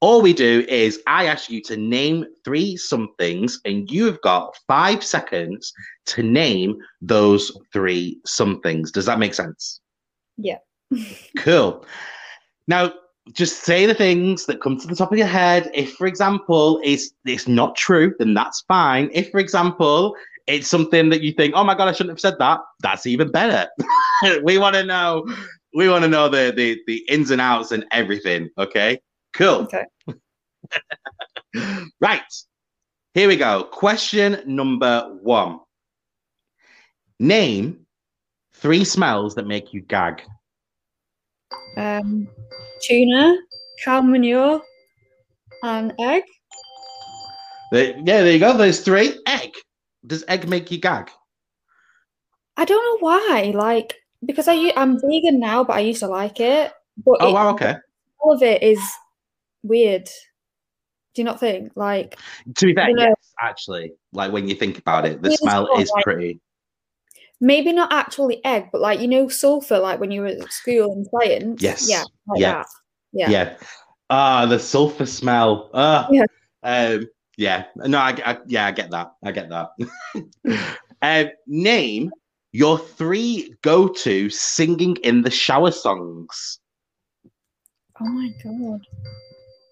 All 0.00 0.20
we 0.20 0.34
do 0.34 0.64
is 0.68 1.00
I 1.06 1.26
ask 1.26 1.50
you 1.50 1.62
to 1.62 1.76
name 1.76 2.26
three 2.44 2.76
somethings, 2.76 3.60
and 3.64 3.90
you've 3.90 4.20
got 4.20 4.54
five 4.66 5.02
seconds 5.02 5.72
to 6.06 6.22
name 6.22 6.76
those 7.00 7.50
three 7.72 8.20
somethings. 8.26 8.92
Does 8.92 9.06
that 9.06 9.18
make 9.18 9.32
sense? 9.32 9.80
Yeah. 10.36 10.58
cool. 11.38 11.84
Now, 12.68 12.92
just 13.32 13.64
say 13.64 13.86
the 13.86 13.94
things 13.94 14.46
that 14.46 14.60
come 14.60 14.78
to 14.78 14.86
the 14.86 14.94
top 14.94 15.12
of 15.12 15.18
your 15.18 15.26
head. 15.26 15.70
If, 15.74 15.94
for 15.94 16.06
example, 16.06 16.80
it's 16.84 17.10
it's 17.24 17.48
not 17.48 17.74
true, 17.74 18.14
then 18.18 18.34
that's 18.34 18.62
fine. 18.68 19.10
If, 19.12 19.30
for 19.30 19.40
example, 19.40 20.14
it's 20.46 20.68
something 20.68 21.08
that 21.08 21.22
you 21.22 21.32
think, 21.32 21.54
oh 21.56 21.64
my 21.64 21.74
god, 21.74 21.88
I 21.88 21.92
shouldn't 21.92 22.10
have 22.10 22.20
said 22.20 22.36
that, 22.38 22.60
that's 22.80 23.06
even 23.06 23.30
better. 23.30 23.68
we 24.42 24.58
want 24.58 24.76
to 24.76 24.84
know, 24.84 25.26
we 25.74 25.88
want 25.88 26.04
to 26.04 26.08
know 26.08 26.28
the, 26.28 26.52
the 26.54 26.80
the 26.86 27.04
ins 27.08 27.30
and 27.30 27.40
outs 27.40 27.72
and 27.72 27.84
everything. 27.90 28.50
Okay. 28.58 29.00
Cool. 29.36 29.68
Okay. 29.68 29.84
right. 32.00 32.22
Here 33.12 33.28
we 33.28 33.36
go. 33.36 33.64
Question 33.64 34.42
number 34.46 35.14
one. 35.22 35.60
Name 37.20 37.86
three 38.54 38.84
smells 38.84 39.34
that 39.34 39.46
make 39.46 39.74
you 39.74 39.82
gag. 39.82 40.22
Um, 41.76 42.28
tuna, 42.82 43.36
cow 43.84 44.00
manure, 44.00 44.62
and 45.62 45.92
egg. 46.00 46.22
yeah, 47.72 47.92
there 48.04 48.32
you 48.32 48.38
go. 48.38 48.56
There's 48.56 48.80
three. 48.80 49.18
Egg. 49.26 49.52
Does 50.06 50.24
egg 50.28 50.48
make 50.48 50.70
you 50.70 50.78
gag? 50.78 51.10
I 52.56 52.64
don't 52.64 52.84
know 52.84 53.06
why. 53.06 53.52
Like 53.54 53.94
because 54.24 54.48
I 54.48 54.72
I'm 54.76 54.98
vegan 54.98 55.38
now, 55.40 55.62
but 55.62 55.76
I 55.76 55.80
used 55.80 56.00
to 56.00 56.06
like 56.06 56.40
it. 56.40 56.72
But 57.04 57.18
oh 57.20 57.28
it, 57.28 57.32
wow, 57.32 57.50
okay. 57.50 57.74
All 58.20 58.32
of 58.32 58.42
it 58.42 58.62
is 58.62 58.80
weird. 59.66 60.04
Do 61.14 61.22
you 61.22 61.24
not 61.24 61.40
think? 61.40 61.72
Like 61.74 62.18
to 62.56 62.66
be 62.66 62.74
fair, 62.74 62.90
yes, 62.90 63.14
actually, 63.40 63.92
like 64.12 64.32
when 64.32 64.48
you 64.48 64.54
think 64.54 64.78
about 64.78 65.06
it, 65.06 65.22
the 65.22 65.32
smell 65.36 65.68
is 65.78 65.90
like, 65.90 66.04
pretty. 66.04 66.40
Maybe 67.40 67.72
not 67.72 67.92
actually 67.92 68.44
egg, 68.44 68.68
but 68.72 68.80
like 68.80 69.00
you 69.00 69.08
know, 69.08 69.28
sulfur, 69.28 69.78
like 69.78 70.00
when 70.00 70.10
you 70.10 70.22
were 70.22 70.28
at 70.28 70.52
school 70.52 70.92
in 70.92 71.04
science. 71.06 71.62
Yes. 71.62 71.88
Yeah. 71.88 72.04
Like 72.26 72.40
yeah. 72.40 72.52
That. 72.52 72.66
Yeah. 73.12 73.30
Yeah. 73.30 73.56
Ah, 74.10 74.46
the 74.46 74.58
sulfur 74.58 75.06
smell. 75.06 75.70
Ah. 75.74 76.08
Yeah. 76.10 76.24
Um, 76.62 77.08
yeah. 77.36 77.64
No, 77.76 77.98
I, 77.98 78.18
I, 78.24 78.38
yeah, 78.46 78.66
I 78.66 78.72
get 78.72 78.90
that. 78.90 79.12
I 79.24 79.32
get 79.32 79.48
that. 79.50 79.70
um, 81.02 81.30
name 81.46 82.10
your 82.52 82.78
three 82.78 83.54
go-to 83.62 84.30
singing 84.30 84.96
in 85.02 85.22
the 85.22 85.30
shower 85.30 85.70
songs. 85.70 86.58
Oh 88.00 88.04
my 88.04 88.30
god. 88.42 88.80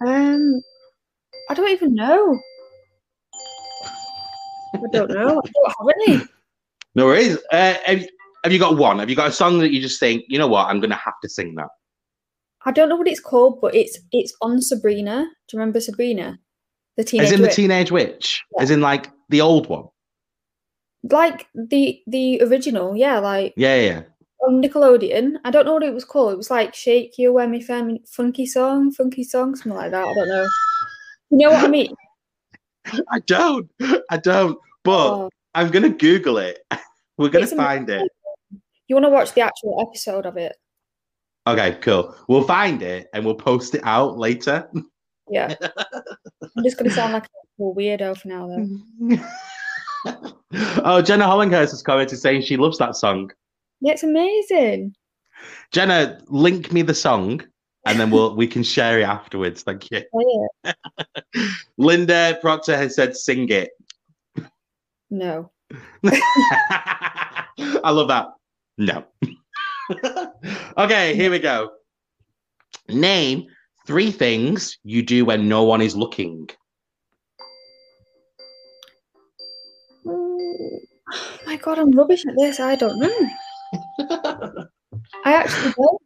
Um, 0.01 0.61
I 1.51 1.55
don't 1.55 1.71
even 1.71 1.95
know. 1.95 2.39
I 4.75 4.81
don't 4.93 5.11
know. 5.11 5.41
I 5.45 5.51
don't 5.51 5.75
have 5.79 5.95
any. 6.07 6.29
No 6.95 7.07
worries. 7.07 7.39
Uh, 7.51 7.75
have, 7.85 8.03
you, 8.03 8.09
have 8.43 8.53
you 8.53 8.59
got 8.59 8.77
one? 8.77 8.99
Have 8.99 9.11
you 9.11 9.17
got 9.17 9.29
a 9.29 9.33
song 9.33 9.59
that 9.59 9.73
you 9.73 9.81
just 9.81 10.01
think, 10.01 10.25
you 10.29 10.39
know 10.39 10.47
what, 10.47 10.69
I'm 10.69 10.81
going 10.81 10.91
to 10.91 10.97
have 10.97 11.15
to 11.23 11.29
sing 11.29 11.55
that? 11.57 11.69
I 12.67 12.71
don't 12.71 12.89
know 12.89 12.97
what 12.97 13.09
it's 13.09 13.21
called, 13.21 13.61
but 13.61 13.75
it's 13.75 13.99
it's 14.11 14.35
on 14.41 14.63
Sabrina. 14.63 15.27
Do 15.49 15.57
you 15.57 15.61
remember 15.61 15.81
Sabrina? 15.81 16.39
The 16.97 17.05
teenage 17.05 17.27
As 17.27 17.33
in 17.33 17.43
witch? 17.43 17.51
the 17.51 17.57
teenage 17.57 17.93
witch. 17.93 18.43
Yeah. 18.57 18.63
As 18.63 18.71
in 18.71 18.81
like 18.81 19.11
the 19.29 19.43
old 19.43 19.69
one. 19.69 19.85
Like 21.03 21.47
the 21.55 22.01
the 22.07 22.41
original, 22.43 22.97
yeah, 22.97 23.19
like 23.19 23.53
Yeah, 23.57 23.81
yeah 23.81 24.03
on 24.47 24.63
Nickelodeon. 24.63 25.37
I 25.45 25.51
don't 25.51 25.67
know 25.67 25.75
what 25.75 25.83
it 25.83 25.95
was 25.95 26.05
called. 26.05 26.33
It 26.33 26.37
was 26.37 26.51
like 26.51 26.75
Shake 26.75 27.19
You 27.19 27.33
When 27.33 27.51
Me 27.51 27.61
Fem 27.61 27.99
Funky 28.07 28.47
Song, 28.47 28.91
Funky 28.91 29.25
Song, 29.25 29.55
something 29.57 29.77
like 29.77 29.91
that. 29.91 30.05
I 30.07 30.15
don't 30.15 30.29
know. 30.29 30.47
You 31.31 31.39
know 31.39 31.51
what 31.51 31.65
I 31.65 31.69
mean? 31.69 31.95
I 33.11 33.19
don't. 33.21 33.71
I 34.11 34.17
don't. 34.19 34.59
But 34.83 35.11
oh. 35.11 35.31
I'm 35.55 35.71
gonna 35.71 35.91
Google 35.91 36.39
it. 36.39 36.61
We're 37.19 37.31
gonna 37.31 37.47
find 37.47 37.89
amazing. 37.89 38.07
it. 38.53 38.61
You 38.89 38.97
want 38.97 39.07
to 39.07 39.11
watch 39.11 39.33
the 39.33 39.41
actual 39.41 39.81
episode 39.81 40.27
of 40.27 40.37
it? 40.37 40.57
Okay, 41.47 41.79
cool. 41.81 42.15
We'll 42.29 42.45
find 42.45 42.83
it 42.83 43.09
and 43.15 43.25
we'll 43.25 43.35
post 43.35 43.75
it 43.75 43.83
out 43.85 44.19
later. 44.19 44.69
Yeah. 45.29 45.55
I'm 46.57 46.65
just 46.65 46.77
gonna 46.77 46.91
sound 46.91 47.13
like 47.13 47.25
a 47.25 47.63
weirdo 47.63 48.17
for 48.19 48.29
now 48.29 48.47
though. 48.47 49.19
oh, 50.85 51.03
Jenna 51.03 51.25
Hollinghurst 51.25 51.71
has 51.71 51.83
commented 51.83 52.19
saying 52.19 52.43
she 52.43 52.57
loves 52.57 52.79
that 52.79 52.97
song. 52.97 53.31
Yeah, 53.85 53.93
it's 53.93 54.03
amazing. 54.03 54.95
Jenna, 55.71 56.19
link 56.29 56.73
me 56.73 56.81
the 56.81 56.95
song 56.95 57.43
and 57.85 58.01
then 58.01 58.11
we'll 58.11 58.35
we 58.35 58.47
can 58.47 58.63
share 58.63 58.99
it 58.99 59.03
afterwards. 59.03 59.63
Thank 59.63 59.91
you. 59.91 60.03
Oh, 60.15 60.49
yeah. 60.65 60.73
Linda 61.77 62.39
Proctor 62.41 62.79
has 62.79 62.95
said 62.95 63.15
sing 63.15 63.51
it. 63.51 63.73
No. 65.11 65.51
I 66.07 67.45
love 67.85 68.09
that. 68.09 68.29
No. 68.79 69.05
okay, 70.79 71.15
here 71.15 71.31
we 71.31 71.39
go. 71.39 71.73
Name 72.89 73.45
three 73.87 74.11
things 74.11 74.79
you 74.83 75.03
do 75.03 75.27
when 75.27 75.47
no 75.47 75.65
one 75.65 75.83
is 75.83 75.95
looking. 75.95 76.49
Mm. 80.07 80.79
Oh 81.13 81.39
my 81.45 81.57
god, 81.57 81.79
I'm 81.79 81.91
rubbish 81.91 82.25
at 82.27 82.35
this. 82.39 82.61
I 82.61 82.77
don't 82.77 82.99
know. 82.99 83.29
I 83.99 85.33
actually 85.33 85.73
don't. 85.73 86.03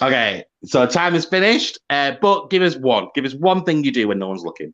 Okay, 0.00 0.44
so 0.64 0.86
time 0.86 1.14
is 1.14 1.24
finished. 1.24 1.78
Uh, 1.90 2.12
but 2.20 2.50
give 2.50 2.62
us 2.62 2.76
one. 2.76 3.08
Give 3.14 3.24
us 3.24 3.34
one 3.34 3.64
thing 3.64 3.84
you 3.84 3.92
do 3.92 4.08
when 4.08 4.18
no 4.18 4.28
one's 4.28 4.42
looking. 4.42 4.72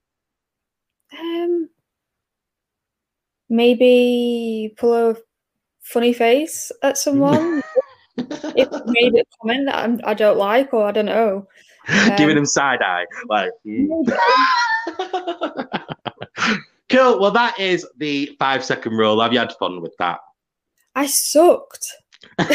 Um, 1.19 1.69
maybe 3.49 4.75
pull 4.79 5.11
a 5.11 5.17
funny 5.81 6.13
face 6.13 6.71
at 6.83 6.99
someone. 6.99 7.63
if 8.17 8.71
they 8.71 8.83
made 8.87 9.15
a 9.15 9.25
comment 9.41 9.67
that 9.67 9.77
I'm, 9.77 10.01
I 10.05 10.15
don't 10.15 10.39
like, 10.39 10.73
or 10.73 10.87
I 10.87 10.93
don't 10.93 11.07
know. 11.07 11.47
Giving 12.17 12.33
Um, 12.33 12.39
him 12.39 12.47
side 12.47 12.83
eye. 12.83 13.07
Like, 13.29 13.51
mm. 13.67 13.89
cool. 16.91 17.19
Well, 17.21 17.31
that 17.31 17.59
is 17.59 17.87
the 17.97 18.37
five 18.39 18.65
second 18.65 18.93
rule. 18.97 19.21
Have 19.21 19.33
you 19.33 19.39
had 19.39 19.53
fun 19.59 19.81
with 19.81 19.95
that? 19.99 20.19
I 20.99 21.07
sucked. 21.07 21.87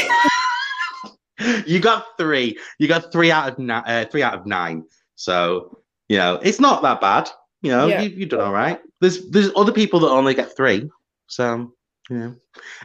you 1.65 1.79
got 1.79 2.05
three. 2.17 2.57
You 2.77 2.87
got 2.89 3.09
three 3.11 3.31
out 3.31 3.53
of 3.53 3.59
ni- 3.59 3.71
uh, 3.73 4.05
three 4.05 4.21
out 4.21 4.33
of 4.33 4.45
nine. 4.45 4.83
So 5.15 5.79
you 6.09 6.17
know 6.17 6.39
it's 6.43 6.59
not 6.59 6.81
that 6.81 6.99
bad. 6.99 7.29
You 7.61 7.71
know 7.71 7.87
Yeah. 7.87 8.01
you, 8.01 8.09
you've 8.09 8.29
done 8.29 8.41
all 8.41 8.51
right. 8.51 8.79
There's 8.99 9.29
there's 9.29 9.49
other 9.55 9.71
people 9.71 9.99
that 10.01 10.09
only 10.09 10.33
get 10.33 10.55
three. 10.57 10.89
So 11.27 11.73
you 12.09 12.17
know, 12.17 12.35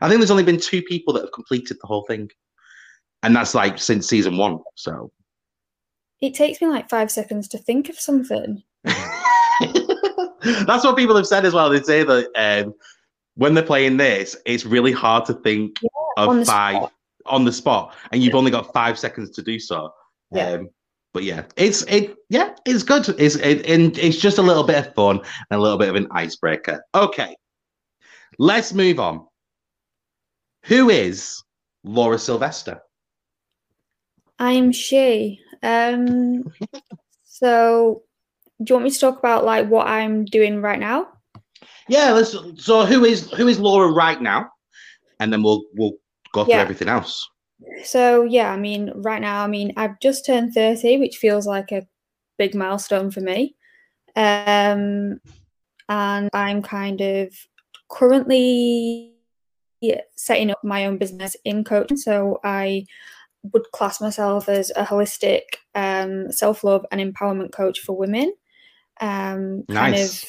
I 0.00 0.08
think 0.08 0.20
there's 0.20 0.30
only 0.30 0.44
been 0.44 0.60
two 0.60 0.82
people 0.82 1.12
that 1.14 1.22
have 1.22 1.32
completed 1.32 1.76
the 1.80 1.88
whole 1.88 2.04
thing, 2.06 2.30
and 3.24 3.34
that's 3.34 3.54
like 3.54 3.78
since 3.78 4.08
season 4.08 4.36
one. 4.36 4.60
So 4.76 5.10
It 6.20 6.34
takes 6.34 6.60
me 6.60 6.68
like 6.68 6.88
five 6.88 7.10
seconds 7.10 7.48
to 7.48 7.58
think 7.58 7.88
of 7.88 7.98
something. 7.98 8.62
that's 8.84 10.84
what 10.84 10.96
people 10.96 11.16
have 11.16 11.26
said 11.26 11.44
as 11.44 11.52
well. 11.52 11.68
They 11.68 11.82
say 11.82 12.04
that 12.04 12.28
um, 12.36 12.74
when 13.38 13.54
they're 13.54 13.64
playing 13.64 13.96
this, 13.96 14.36
it's 14.46 14.66
really 14.66 14.90
hard 14.90 15.24
to 15.26 15.32
think 15.32 15.76
on 16.16 16.28
of 16.28 16.36
the 16.38 16.44
five 16.44 16.76
spot. 16.76 16.92
on 17.26 17.44
the 17.44 17.52
spot, 17.52 17.94
and 18.10 18.20
you've 18.20 18.34
only 18.34 18.50
got 18.50 18.72
five 18.72 18.98
seconds 18.98 19.30
to 19.30 19.42
do 19.42 19.60
so. 19.60 19.94
Yeah. 20.32 20.50
Um, 20.50 20.70
but 21.14 21.22
yeah, 21.22 21.44
it's 21.56 21.82
it 21.84 22.16
yeah, 22.28 22.56
it's 22.66 22.82
good. 22.82 23.08
It's 23.16 23.36
it, 23.36 23.64
and 23.66 23.96
it's 23.96 24.18
just 24.18 24.38
a 24.38 24.42
little 24.42 24.64
bit 24.64 24.88
of 24.88 24.94
fun 24.94 25.20
and 25.50 25.58
a 25.58 25.62
little 25.62 25.78
bit 25.78 25.88
of 25.88 25.94
an 25.94 26.08
icebreaker. 26.10 26.84
Okay, 26.96 27.36
let's 28.40 28.74
move 28.74 28.98
on. 28.98 29.24
Who 30.64 30.90
is 30.90 31.40
Laura 31.84 32.18
Sylvester? 32.18 32.80
I'm 34.40 34.72
she. 34.72 35.40
Um, 35.62 36.52
so 37.24 38.02
do 38.60 38.72
you 38.72 38.74
want 38.74 38.84
me 38.84 38.90
to 38.90 38.98
talk 38.98 39.20
about 39.20 39.44
like 39.44 39.68
what 39.68 39.86
I'm 39.86 40.24
doing 40.24 40.60
right 40.60 40.80
now? 40.80 41.06
Yeah, 41.88 42.12
let's. 42.12 42.36
So 42.62 42.84
who 42.86 43.04
is 43.04 43.30
who 43.32 43.48
is 43.48 43.58
Laura 43.58 43.90
right 43.90 44.20
now? 44.20 44.50
And 45.20 45.32
then 45.32 45.42
we'll 45.42 45.64
we'll 45.74 45.94
go 46.32 46.44
through 46.44 46.54
Yeah. 46.54 46.60
everything 46.60 46.88
else. 46.88 47.28
So 47.84 48.22
yeah, 48.24 48.52
I 48.52 48.56
mean, 48.56 48.92
right 48.94 49.20
now, 49.20 49.42
I 49.42 49.48
mean, 49.48 49.72
I've 49.76 49.98
just 50.00 50.24
turned 50.24 50.54
30, 50.54 50.98
which 50.98 51.16
feels 51.16 51.46
like 51.46 51.72
a 51.72 51.86
big 52.38 52.54
milestone 52.54 53.10
for 53.10 53.20
me. 53.20 53.56
Um, 54.14 55.20
and 55.88 56.30
I'm 56.32 56.62
kind 56.62 57.00
of 57.00 57.34
currently 57.90 59.14
setting 60.16 60.50
up 60.50 60.62
my 60.62 60.86
own 60.86 60.98
business 60.98 61.36
in 61.44 61.64
coaching. 61.64 61.96
So 61.96 62.38
I 62.44 62.84
would 63.52 63.70
class 63.72 64.00
myself 64.00 64.48
as 64.48 64.70
a 64.76 64.84
holistic 64.84 65.42
um, 65.74 66.30
self-love 66.30 66.84
and 66.90 67.00
empowerment 67.00 67.52
coach 67.52 67.80
for 67.80 67.96
women. 67.96 68.32
Um, 69.00 69.64
kind 69.70 69.94
Nice. 69.94 70.22
of, 70.22 70.28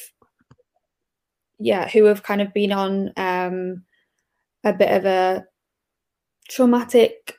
yeah, 1.60 1.88
who 1.88 2.04
have 2.04 2.22
kind 2.22 2.40
of 2.40 2.52
been 2.54 2.72
on 2.72 3.12
um, 3.16 3.84
a 4.64 4.72
bit 4.72 4.90
of 4.90 5.04
a 5.04 5.44
traumatic 6.48 7.38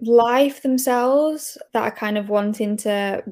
life 0.00 0.62
themselves 0.62 1.58
that 1.72 1.82
are 1.82 1.94
kind 1.94 2.18
of 2.18 2.28
wanting 2.28 2.76
to 2.76 3.22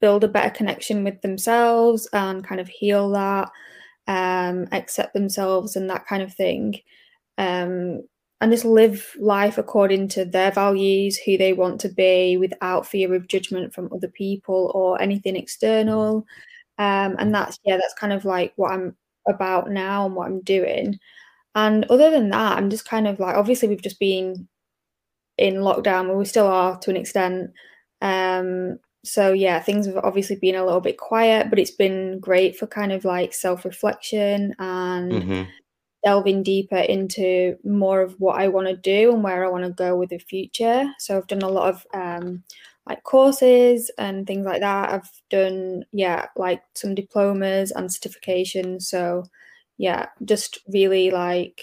build 0.00 0.24
a 0.24 0.28
better 0.28 0.50
connection 0.50 1.04
with 1.04 1.20
themselves 1.22 2.08
and 2.12 2.44
kind 2.46 2.60
of 2.60 2.68
heal 2.68 3.10
that 3.10 3.50
um 4.08 4.66
accept 4.72 5.14
themselves 5.14 5.76
and 5.76 5.88
that 5.88 6.06
kind 6.06 6.22
of 6.22 6.34
thing 6.34 6.74
um 7.38 8.02
and 8.40 8.50
just 8.50 8.64
live 8.64 9.14
life 9.20 9.56
according 9.56 10.08
to 10.08 10.24
their 10.24 10.50
values 10.50 11.16
who 11.16 11.38
they 11.38 11.52
want 11.52 11.80
to 11.80 11.88
be 11.88 12.36
without 12.36 12.86
fear 12.86 13.14
of 13.14 13.28
judgment 13.28 13.72
from 13.72 13.88
other 13.92 14.08
people 14.08 14.72
or 14.74 15.00
anything 15.00 15.36
external 15.36 16.26
um 16.78 17.16
and 17.18 17.34
that's 17.34 17.58
yeah 17.64 17.76
that's 17.76 17.94
kind 17.94 18.12
of 18.12 18.24
like 18.24 18.52
what 18.56 18.72
i'm 18.72 18.96
about 19.28 19.70
now 19.70 20.06
and 20.06 20.14
what 20.16 20.26
i'm 20.26 20.40
doing 20.42 20.98
and 21.56 21.84
other 21.90 22.10
than 22.10 22.30
that, 22.30 22.58
I'm 22.58 22.70
just 22.70 22.84
kind 22.84 23.06
of 23.06 23.20
like, 23.20 23.36
obviously, 23.36 23.68
we've 23.68 23.82
just 23.82 24.00
been 24.00 24.48
in 25.38 25.54
lockdown, 25.56 26.08
but 26.08 26.16
we 26.16 26.24
still 26.24 26.46
are 26.46 26.78
to 26.78 26.90
an 26.90 26.96
extent. 26.96 27.50
Um, 28.00 28.78
so 29.04 29.32
yeah, 29.32 29.60
things 29.60 29.86
have 29.86 29.96
obviously 29.98 30.36
been 30.36 30.54
a 30.54 30.64
little 30.64 30.80
bit 30.80 30.98
quiet, 30.98 31.50
but 31.50 31.58
it's 31.58 31.70
been 31.72 32.20
great 32.20 32.56
for 32.56 32.66
kind 32.66 32.92
of 32.92 33.04
like 33.04 33.34
self 33.34 33.64
reflection 33.64 34.54
and 34.58 35.24
Mhm. 35.24 35.48
delving 36.04 36.42
deeper 36.42 36.76
into 36.78 37.56
more 37.64 38.00
of 38.02 38.14
what 38.20 38.40
I 38.40 38.48
want 38.48 38.68
to 38.68 38.76
do 38.76 39.12
and 39.12 39.22
where 39.24 39.44
I 39.44 39.48
want 39.48 39.64
to 39.64 39.70
go 39.72 39.96
with 39.96 40.10
the 40.10 40.18
future. 40.18 40.92
So 40.98 41.16
I've 41.16 41.26
done 41.28 41.42
a 41.42 41.48
lot 41.48 41.70
of 41.70 41.86
um, 41.94 42.44
like 42.86 43.02
courses 43.04 43.90
and 43.98 44.26
things 44.26 44.44
like 44.44 44.60
that. 44.60 44.90
I've 44.90 45.10
done 45.30 45.84
yeah, 45.92 46.26
like 46.36 46.62
some 46.74 46.94
diplomas 46.94 47.70
and 47.70 47.88
certifications. 47.88 48.82
So 48.82 49.24
yeah, 49.78 50.06
just 50.24 50.58
really 50.68 51.10
like 51.10 51.62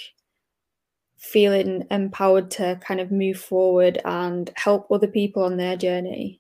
feeling 1.18 1.86
empowered 1.92 2.50
to 2.50 2.80
kind 2.86 3.00
of 3.00 3.12
move 3.12 3.38
forward 3.38 4.00
and 4.06 4.50
help 4.56 4.90
other 4.90 5.08
people 5.08 5.44
on 5.44 5.58
their 5.58 5.76
journey. 5.76 6.40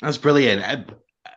That's 0.00 0.18
brilliant. 0.18 0.62
Uh, 0.62 1.32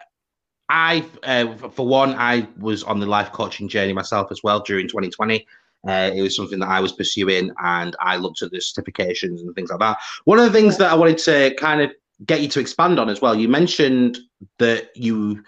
I, 0.69 1.06
uh, 1.23 1.56
for 1.69 1.86
one, 1.86 2.15
I 2.15 2.47
was 2.58 2.84
on 2.84 2.99
the 2.99 3.06
life 3.06 3.32
coaching 3.34 3.67
journey 3.67 3.93
myself 3.93 4.32
as 4.32 4.41
well 4.43 4.62
during 4.62 4.88
2020. 4.88 5.45
Uh, 5.86 6.12
it 6.15 6.21
was 6.21 6.38
something 6.38 6.60
that 6.60 6.69
I 6.69 6.80
was 6.80 6.93
pursuing, 6.93 7.52
and 7.62 7.93
I 7.99 8.15
looked 8.15 8.41
at 8.41 8.52
the 8.52 8.58
certifications 8.58 9.41
and 9.41 9.54
things 9.54 9.69
like 9.69 9.80
that. 9.80 9.97
One 10.23 10.39
of 10.39 10.45
the 10.45 10.58
things 10.58 10.78
that 10.78 10.89
I 10.89 10.95
wanted 10.95 11.17
to 11.19 11.54
kind 11.56 11.82
of 11.82 11.91
get 12.25 12.41
you 12.41 12.47
to 12.49 12.59
expand 12.59 12.99
on 12.99 13.09
as 13.09 13.21
well, 13.21 13.36
you 13.36 13.47
mentioned 13.47 14.17
that 14.59 14.95
you 14.95 15.43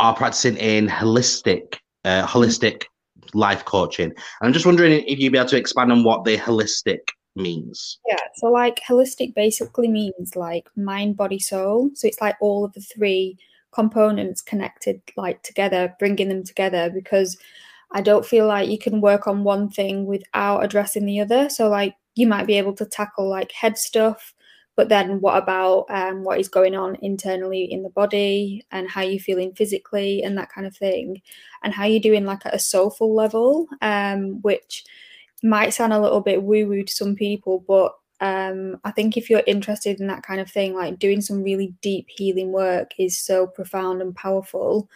are 0.00 0.14
practicing 0.14 0.56
in 0.56 0.88
holistic, 0.88 1.76
uh, 2.04 2.26
holistic 2.26 2.84
life 3.32 3.64
coaching. 3.64 4.12
I'm 4.42 4.52
just 4.52 4.66
wondering 4.66 5.04
if 5.06 5.18
you'd 5.18 5.32
be 5.32 5.38
able 5.38 5.48
to 5.50 5.56
expand 5.56 5.92
on 5.92 6.04
what 6.04 6.24
the 6.24 6.36
holistic 6.36 7.00
means. 7.36 7.98
Yeah, 8.06 8.16
so 8.36 8.48
like 8.48 8.80
holistic 8.88 9.34
basically 9.34 9.88
means 9.88 10.36
like 10.36 10.68
mind, 10.76 11.16
body, 11.16 11.38
soul. 11.38 11.90
So 11.94 12.06
it's 12.06 12.20
like 12.20 12.36
all 12.40 12.64
of 12.64 12.72
the 12.72 12.80
three 12.80 13.38
components 13.72 14.40
connected 14.40 15.00
like 15.16 15.42
together, 15.42 15.94
bringing 15.98 16.28
them 16.28 16.44
together 16.44 16.90
because 16.90 17.36
I 17.92 18.00
don't 18.00 18.26
feel 18.26 18.46
like 18.46 18.68
you 18.68 18.78
can 18.78 19.00
work 19.00 19.26
on 19.26 19.44
one 19.44 19.68
thing 19.70 20.06
without 20.06 20.64
addressing 20.64 21.06
the 21.06 21.20
other. 21.20 21.48
So 21.48 21.68
like 21.68 21.94
you 22.14 22.26
might 22.26 22.46
be 22.46 22.58
able 22.58 22.74
to 22.74 22.84
tackle 22.84 23.28
like 23.28 23.52
head 23.52 23.78
stuff, 23.78 24.33
but 24.76 24.88
then 24.88 25.20
what 25.20 25.36
about 25.42 25.86
um, 25.90 26.24
what 26.24 26.40
is 26.40 26.48
going 26.48 26.74
on 26.74 26.96
internally 27.02 27.64
in 27.64 27.82
the 27.82 27.90
body 27.90 28.64
and 28.72 28.88
how 28.88 29.02
you're 29.02 29.20
feeling 29.20 29.54
physically 29.54 30.22
and 30.22 30.36
that 30.38 30.50
kind 30.50 30.66
of 30.66 30.76
thing, 30.76 31.22
and 31.62 31.72
how 31.74 31.84
you're 31.84 32.00
doing 32.00 32.24
like 32.24 32.44
at 32.46 32.54
a 32.54 32.58
soulful 32.58 33.14
level, 33.14 33.66
um, 33.82 34.40
which 34.42 34.84
might 35.42 35.74
sound 35.74 35.92
a 35.92 36.00
little 36.00 36.20
bit 36.20 36.42
woo 36.42 36.66
woo 36.68 36.82
to 36.82 36.92
some 36.92 37.14
people, 37.14 37.64
but 37.66 37.94
um, 38.20 38.80
I 38.84 38.90
think 38.92 39.16
if 39.16 39.28
you're 39.28 39.42
interested 39.46 40.00
in 40.00 40.06
that 40.06 40.22
kind 40.22 40.40
of 40.40 40.50
thing, 40.50 40.74
like 40.74 40.98
doing 40.98 41.20
some 41.20 41.42
really 41.42 41.74
deep 41.82 42.06
healing 42.08 42.52
work 42.52 42.92
is 42.98 43.18
so 43.20 43.46
profound 43.46 44.00
and 44.00 44.14
powerful. 44.14 44.88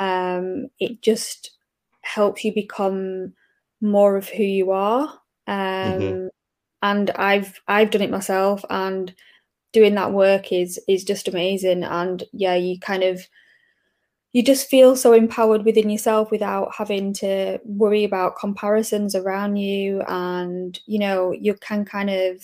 Um, 0.00 0.68
it 0.80 1.02
just 1.02 1.52
helps 2.02 2.44
you 2.44 2.52
become 2.54 3.34
more 3.80 4.16
of 4.16 4.28
who 4.28 4.42
you 4.42 4.70
are. 4.72 5.08
Um, 5.46 5.98
Mhm. 6.00 6.30
And 6.82 7.10
I've 7.12 7.60
I've 7.68 7.90
done 7.90 8.02
it 8.02 8.10
myself, 8.10 8.64
and 8.70 9.14
doing 9.72 9.94
that 9.96 10.12
work 10.12 10.52
is 10.52 10.80
is 10.88 11.04
just 11.04 11.28
amazing. 11.28 11.84
And 11.84 12.24
yeah, 12.32 12.54
you 12.56 12.80
kind 12.80 13.02
of 13.04 13.22
you 14.32 14.42
just 14.42 14.68
feel 14.68 14.96
so 14.96 15.12
empowered 15.12 15.64
within 15.64 15.90
yourself 15.90 16.30
without 16.30 16.74
having 16.76 17.12
to 17.12 17.58
worry 17.64 18.04
about 18.04 18.38
comparisons 18.38 19.14
around 19.14 19.56
you. 19.56 20.02
And 20.08 20.78
you 20.86 20.98
know 20.98 21.32
you 21.32 21.54
can 21.54 21.84
kind 21.84 22.10
of 22.10 22.40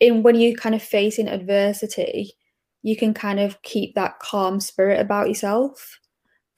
in 0.00 0.22
when 0.22 0.36
you 0.36 0.56
kind 0.56 0.74
of 0.74 0.82
facing 0.82 1.28
adversity 1.28 2.32
you 2.82 2.96
can 2.96 3.12
kind 3.12 3.40
of 3.40 3.60
keep 3.62 3.94
that 3.96 4.18
calm 4.20 4.60
spirit 4.60 5.00
about 5.00 5.28
yourself. 5.28 5.98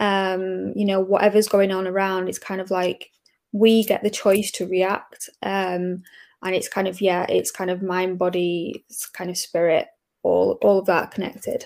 Um 0.01 0.73
you 0.77 0.87
know 0.87 1.01
whatever's 1.01 1.49
going 1.49 1.73
on 1.73 1.87
around 1.89 2.29
it's 2.29 2.39
kind 2.39 2.61
of 2.61 2.71
like 2.71 3.11
we 3.53 3.85
get 3.85 4.03
the 4.03 4.11
choice 4.11 4.51
to 4.53 4.67
react. 4.67 5.31
Um 5.43 6.03
and 6.43 6.55
it's 6.55 6.69
kind 6.69 6.89
of 6.89 7.01
yeah 7.01 7.27
it's 7.29 7.51
kind 7.51 7.71
of 7.71 7.83
mind 7.83 8.19
body 8.19 8.85
kind 9.13 9.31
of 9.31 9.37
spirit 9.37 9.87
all 10.23 10.59
all 10.63 10.79
of 10.79 10.87
that 10.87 11.11
connected 11.11 11.65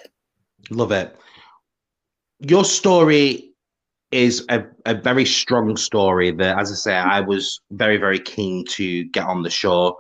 love 0.70 0.92
it 0.92 1.16
your 2.40 2.64
story 2.64 3.54
is 4.14 4.46
a, 4.48 4.64
a 4.86 4.94
very 4.94 5.24
strong 5.24 5.76
story 5.76 6.30
that, 6.30 6.56
as 6.56 6.70
I 6.70 6.74
say, 6.76 6.94
I 6.94 7.20
was 7.20 7.60
very, 7.72 7.96
very 7.96 8.20
keen 8.20 8.64
to 8.66 9.04
get 9.06 9.26
on 9.26 9.42
the 9.42 9.50
show 9.50 9.98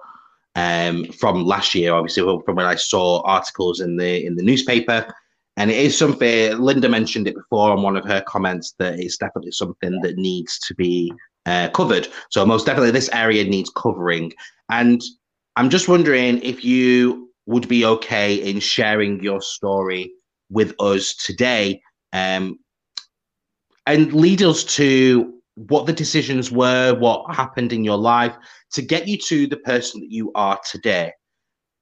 um, 0.54 1.06
from 1.06 1.44
last 1.44 1.74
year, 1.74 1.92
obviously, 1.92 2.22
from 2.44 2.54
when 2.54 2.64
I 2.64 2.76
saw 2.76 3.22
articles 3.22 3.80
in 3.80 3.96
the 3.96 4.24
in 4.24 4.36
the 4.36 4.44
newspaper. 4.44 5.12
And 5.56 5.70
it 5.70 5.76
is 5.76 5.98
something 5.98 6.58
Linda 6.58 6.88
mentioned 6.88 7.26
it 7.26 7.34
before 7.34 7.70
on 7.70 7.82
one 7.82 7.96
of 7.96 8.04
her 8.04 8.22
comments 8.22 8.74
that 8.78 8.98
it's 9.00 9.16
definitely 9.16 9.50
something 9.52 10.00
that 10.02 10.16
needs 10.16 10.58
to 10.60 10.74
be 10.74 11.12
uh, 11.46 11.70
covered. 11.70 12.06
So 12.30 12.46
most 12.46 12.66
definitely, 12.66 12.92
this 12.92 13.10
area 13.12 13.42
needs 13.42 13.70
covering. 13.76 14.32
And 14.70 15.00
I'm 15.56 15.70
just 15.70 15.88
wondering 15.88 16.42
if 16.42 16.64
you 16.64 17.30
would 17.46 17.68
be 17.68 17.84
okay 17.84 18.34
in 18.34 18.60
sharing 18.60 19.22
your 19.22 19.40
story 19.40 20.12
with 20.50 20.74
us 20.80 21.14
today 21.14 21.80
um, 22.12 22.58
and 23.86 24.12
lead 24.12 24.42
us 24.42 24.64
to 24.76 25.34
what 25.56 25.86
the 25.86 25.92
decisions 25.92 26.50
were, 26.50 26.94
what 26.98 27.34
happened 27.34 27.72
in 27.72 27.84
your 27.84 27.98
life 27.98 28.34
to 28.72 28.82
get 28.82 29.06
you 29.06 29.16
to 29.18 29.46
the 29.46 29.56
person 29.58 30.00
that 30.00 30.10
you 30.10 30.32
are 30.34 30.58
today. 30.70 31.12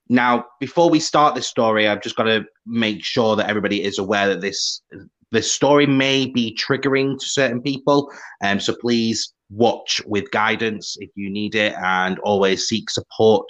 Now, 0.09 0.45
before 0.61 0.91
we 0.91 1.01
start 1.01 1.35
this 1.35 1.47
story, 1.47 1.89
I've 1.89 2.03
just 2.03 2.17
got 2.17 2.25
to 2.25 2.45
make 2.67 3.03
sure 3.03 3.37
that 3.37 3.49
everybody 3.49 3.83
is 3.83 3.99
aware 3.99 4.29
that 4.29 4.41
this 4.41 4.83
this 5.31 5.51
story 5.51 5.87
may 5.87 6.27
be 6.27 6.55
triggering 6.61 7.19
to 7.19 7.27
certain 7.27 7.63
people. 7.63 8.13
Um, 8.45 8.61
so 8.61 8.75
please 8.79 9.33
watch 9.53 10.01
with 10.07 10.31
guidance 10.31 10.97
if 11.01 11.11
you 11.15 11.31
need 11.31 11.55
it, 11.55 11.75
and 11.83 12.19
always 12.21 12.67
seek 12.67 12.91
support 12.91 13.47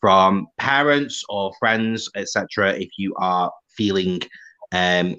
from 0.00 0.46
parents 0.58 1.22
or 1.28 1.52
friends, 1.58 2.08
etc. 2.16 2.72
If 2.72 2.90
you 2.96 3.14
are 3.18 3.52
feeling 3.76 4.20
um, 4.72 5.16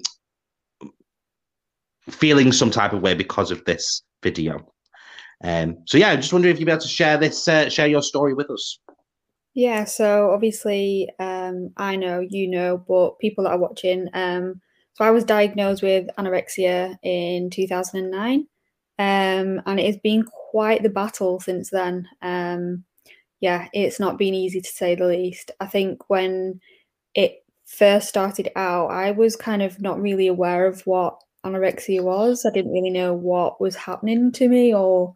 feeling 2.10 2.52
some 2.52 2.70
type 2.70 2.92
of 2.92 3.02
way 3.02 3.14
because 3.14 3.50
of 3.50 3.64
this 3.64 4.02
video. 4.22 4.58
Um, 5.42 5.78
so 5.86 5.98
yeah, 5.98 6.10
i'm 6.10 6.20
just 6.20 6.32
wondering 6.32 6.54
if 6.54 6.60
you'd 6.60 6.66
be 6.66 6.72
able 6.72 6.80
to 6.80 6.88
share 6.88 7.18
this, 7.18 7.48
uh, 7.48 7.68
share 7.68 7.86
your 7.86 8.02
story 8.02 8.34
with 8.34 8.50
us. 8.50 8.78
Yeah, 9.54 9.84
so 9.84 10.30
obviously, 10.30 11.08
um, 11.20 11.70
I 11.76 11.96
know, 11.96 12.20
you 12.28 12.48
know, 12.50 12.78
but 12.88 13.18
people 13.20 13.44
that 13.44 13.50
are 13.50 13.58
watching, 13.58 14.08
um, 14.12 14.60
so 14.94 15.04
I 15.04 15.10
was 15.10 15.24
diagnosed 15.24 15.82
with 15.82 16.08
anorexia 16.18 16.96
in 17.02 17.50
2009, 17.50 18.46
um, 18.98 19.60
and 19.66 19.80
it 19.80 19.86
has 19.86 19.96
been 19.98 20.24
quite 20.24 20.82
the 20.82 20.88
battle 20.88 21.40
since 21.40 21.70
then. 21.70 22.08
Um, 22.22 22.84
yeah, 23.40 23.68
it's 23.72 24.00
not 24.00 24.18
been 24.18 24.34
easy 24.34 24.60
to 24.60 24.68
say 24.68 24.94
the 24.94 25.06
least. 25.06 25.50
I 25.60 25.66
think 25.66 26.08
when 26.08 26.60
it 27.14 27.44
first 27.66 28.08
started 28.08 28.50
out, 28.56 28.88
I 28.88 29.10
was 29.10 29.36
kind 29.36 29.62
of 29.62 29.80
not 29.80 30.00
really 30.00 30.28
aware 30.28 30.66
of 30.66 30.80
what 30.86 31.20
anorexia 31.44 32.02
was. 32.02 32.46
I 32.46 32.50
didn't 32.50 32.72
really 32.72 32.90
know 32.90 33.12
what 33.12 33.60
was 33.60 33.76
happening 33.76 34.32
to 34.32 34.48
me 34.48 34.74
or 34.74 35.14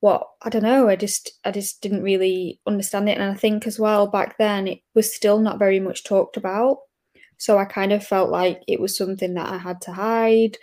what 0.00 0.26
I 0.42 0.48
don't 0.48 0.64
know. 0.64 0.88
I 0.88 0.96
just 0.96 1.32
I 1.44 1.52
just 1.52 1.80
didn't 1.80 2.02
really 2.02 2.60
understand 2.66 3.08
it. 3.08 3.18
And 3.18 3.30
I 3.30 3.34
think 3.34 3.66
as 3.66 3.78
well 3.78 4.08
back 4.08 4.36
then 4.38 4.66
it 4.66 4.80
was 4.94 5.14
still 5.14 5.38
not 5.38 5.60
very 5.60 5.78
much 5.78 6.02
talked 6.02 6.36
about. 6.36 6.78
So 7.38 7.58
I 7.58 7.64
kind 7.64 7.92
of 7.92 8.04
felt 8.04 8.30
like 8.30 8.62
it 8.66 8.80
was 8.80 8.96
something 8.96 9.34
that 9.34 9.48
I 9.48 9.58
had 9.58 9.80
to 9.82 9.92
hide. 9.92 10.58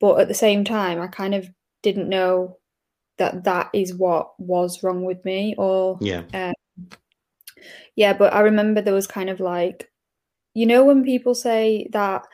But 0.00 0.20
at 0.20 0.28
the 0.28 0.34
same 0.34 0.64
time, 0.64 1.00
I 1.00 1.08
kind 1.08 1.34
of 1.34 1.48
didn't 1.84 2.08
know 2.08 2.58
that 3.18 3.44
that 3.44 3.70
is 3.72 3.94
what 3.94 4.38
was 4.40 4.82
wrong 4.82 5.04
with 5.04 5.24
me 5.24 5.54
or 5.56 5.96
yeah 6.00 6.22
um, 6.34 6.54
yeah 7.94 8.12
but 8.12 8.34
i 8.34 8.40
remember 8.40 8.80
there 8.80 8.92
was 8.92 9.06
kind 9.06 9.30
of 9.30 9.38
like 9.38 9.88
you 10.54 10.66
know 10.66 10.84
when 10.84 11.04
people 11.04 11.34
say 11.34 11.88
that 11.92 12.26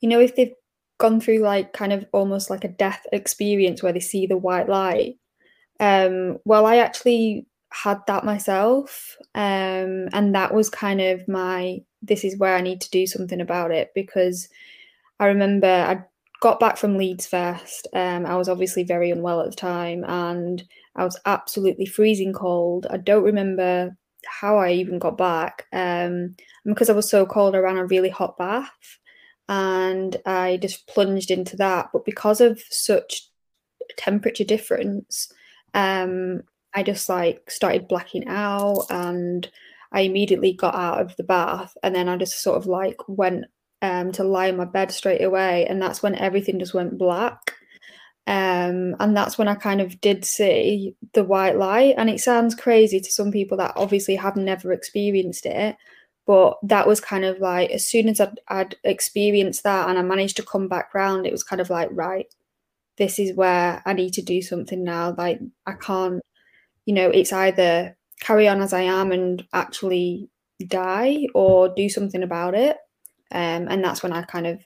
you 0.00 0.08
know 0.08 0.20
if 0.20 0.36
they've 0.36 0.54
gone 0.98 1.20
through 1.20 1.38
like 1.38 1.72
kind 1.72 1.92
of 1.92 2.04
almost 2.12 2.50
like 2.50 2.64
a 2.64 2.68
death 2.68 3.06
experience 3.12 3.82
where 3.82 3.92
they 3.92 4.00
see 4.00 4.26
the 4.26 4.36
white 4.36 4.68
light. 4.68 5.16
Um, 5.80 6.38
well, 6.44 6.66
I 6.66 6.78
actually 6.78 7.46
had 7.72 8.00
that 8.08 8.24
myself. 8.24 9.16
Um, 9.34 10.08
and 10.12 10.34
that 10.34 10.52
was 10.52 10.68
kind 10.68 11.00
of 11.00 11.26
my 11.28 11.78
this 12.02 12.24
is 12.24 12.36
where 12.36 12.54
I 12.54 12.60
need 12.60 12.80
to 12.82 12.90
do 12.90 13.06
something 13.06 13.40
about 13.40 13.70
it 13.70 13.90
because 13.94 14.48
I 15.18 15.26
remember 15.26 15.68
I 15.68 16.04
got 16.40 16.60
back 16.60 16.76
from 16.76 16.96
Leeds 16.96 17.26
first. 17.26 17.88
Um, 17.94 18.26
I 18.26 18.36
was 18.36 18.48
obviously 18.48 18.84
very 18.84 19.10
unwell 19.10 19.40
at 19.40 19.50
the 19.50 19.56
time 19.56 20.04
and 20.06 20.62
I 20.96 21.04
was 21.04 21.18
absolutely 21.26 21.86
freezing 21.86 22.32
cold. 22.32 22.86
I 22.90 22.96
don't 22.96 23.24
remember 23.24 23.96
how 24.26 24.58
I 24.58 24.72
even 24.72 24.98
got 24.98 25.18
back. 25.18 25.66
Um, 25.72 26.36
because 26.64 26.90
I 26.90 26.94
was 26.94 27.08
so 27.08 27.26
cold, 27.26 27.54
I 27.54 27.58
ran 27.58 27.76
a 27.76 27.86
really 27.86 28.10
hot 28.10 28.36
bath 28.36 28.98
and 29.48 30.16
I 30.26 30.58
just 30.58 30.86
plunged 30.86 31.30
into 31.30 31.56
that. 31.56 31.88
But 31.92 32.04
because 32.04 32.40
of 32.40 32.60
such 32.70 33.28
temperature 33.96 34.44
difference, 34.44 35.32
um, 35.74 36.42
I 36.74 36.82
just 36.82 37.08
like 37.08 37.50
started 37.50 37.88
blacking 37.88 38.28
out 38.28 38.86
and 38.90 39.48
I 39.92 40.02
immediately 40.02 40.52
got 40.52 40.74
out 40.74 41.00
of 41.00 41.16
the 41.16 41.24
bath 41.24 41.76
and 41.82 41.94
then 41.94 42.08
I 42.08 42.16
just 42.16 42.42
sort 42.42 42.58
of 42.58 42.66
like 42.66 42.96
went 43.08 43.46
um, 43.82 44.12
to 44.12 44.24
lie 44.24 44.46
in 44.46 44.56
my 44.56 44.64
bed 44.64 44.92
straight 44.92 45.22
away. 45.22 45.66
And 45.66 45.80
that's 45.80 46.02
when 46.02 46.14
everything 46.14 46.58
just 46.58 46.74
went 46.74 46.98
black. 46.98 47.54
Um, 48.26 48.94
and 49.00 49.16
that's 49.16 49.38
when 49.38 49.48
I 49.48 49.54
kind 49.54 49.80
of 49.80 50.00
did 50.00 50.24
see 50.24 50.94
the 51.14 51.24
white 51.24 51.56
light. 51.56 51.94
And 51.96 52.10
it 52.10 52.20
sounds 52.20 52.54
crazy 52.54 53.00
to 53.00 53.10
some 53.10 53.32
people 53.32 53.56
that 53.58 53.72
obviously 53.76 54.16
have 54.16 54.36
never 54.36 54.72
experienced 54.72 55.46
it, 55.46 55.76
but 56.26 56.58
that 56.62 56.86
was 56.86 57.00
kind 57.00 57.24
of 57.24 57.38
like 57.38 57.70
as 57.70 57.88
soon 57.88 58.06
as 58.08 58.20
I'd, 58.20 58.38
I'd 58.48 58.76
experienced 58.84 59.62
that 59.62 59.88
and 59.88 59.98
I 59.98 60.02
managed 60.02 60.36
to 60.36 60.42
come 60.42 60.68
back 60.68 60.92
round, 60.92 61.26
it 61.26 61.32
was 61.32 61.42
kind 61.42 61.60
of 61.60 61.70
like 61.70 61.88
right, 61.92 62.26
this 62.98 63.18
is 63.18 63.34
where 63.34 63.82
I 63.86 63.94
need 63.94 64.12
to 64.14 64.22
do 64.22 64.42
something 64.42 64.84
now. 64.84 65.14
Like 65.16 65.40
I 65.66 65.72
can't, 65.72 66.20
you 66.84 66.92
know, 66.92 67.08
it's 67.08 67.32
either 67.32 67.96
carry 68.20 68.46
on 68.46 68.60
as 68.60 68.74
I 68.74 68.82
am 68.82 69.10
and 69.10 69.42
actually 69.54 70.28
die 70.66 71.28
or 71.34 71.70
do 71.74 71.88
something 71.88 72.22
about 72.22 72.54
it. 72.54 72.76
Um, 73.30 73.68
and 73.68 73.84
that's 73.84 74.02
when 74.02 74.12
I 74.12 74.22
kind 74.22 74.46
of 74.46 74.60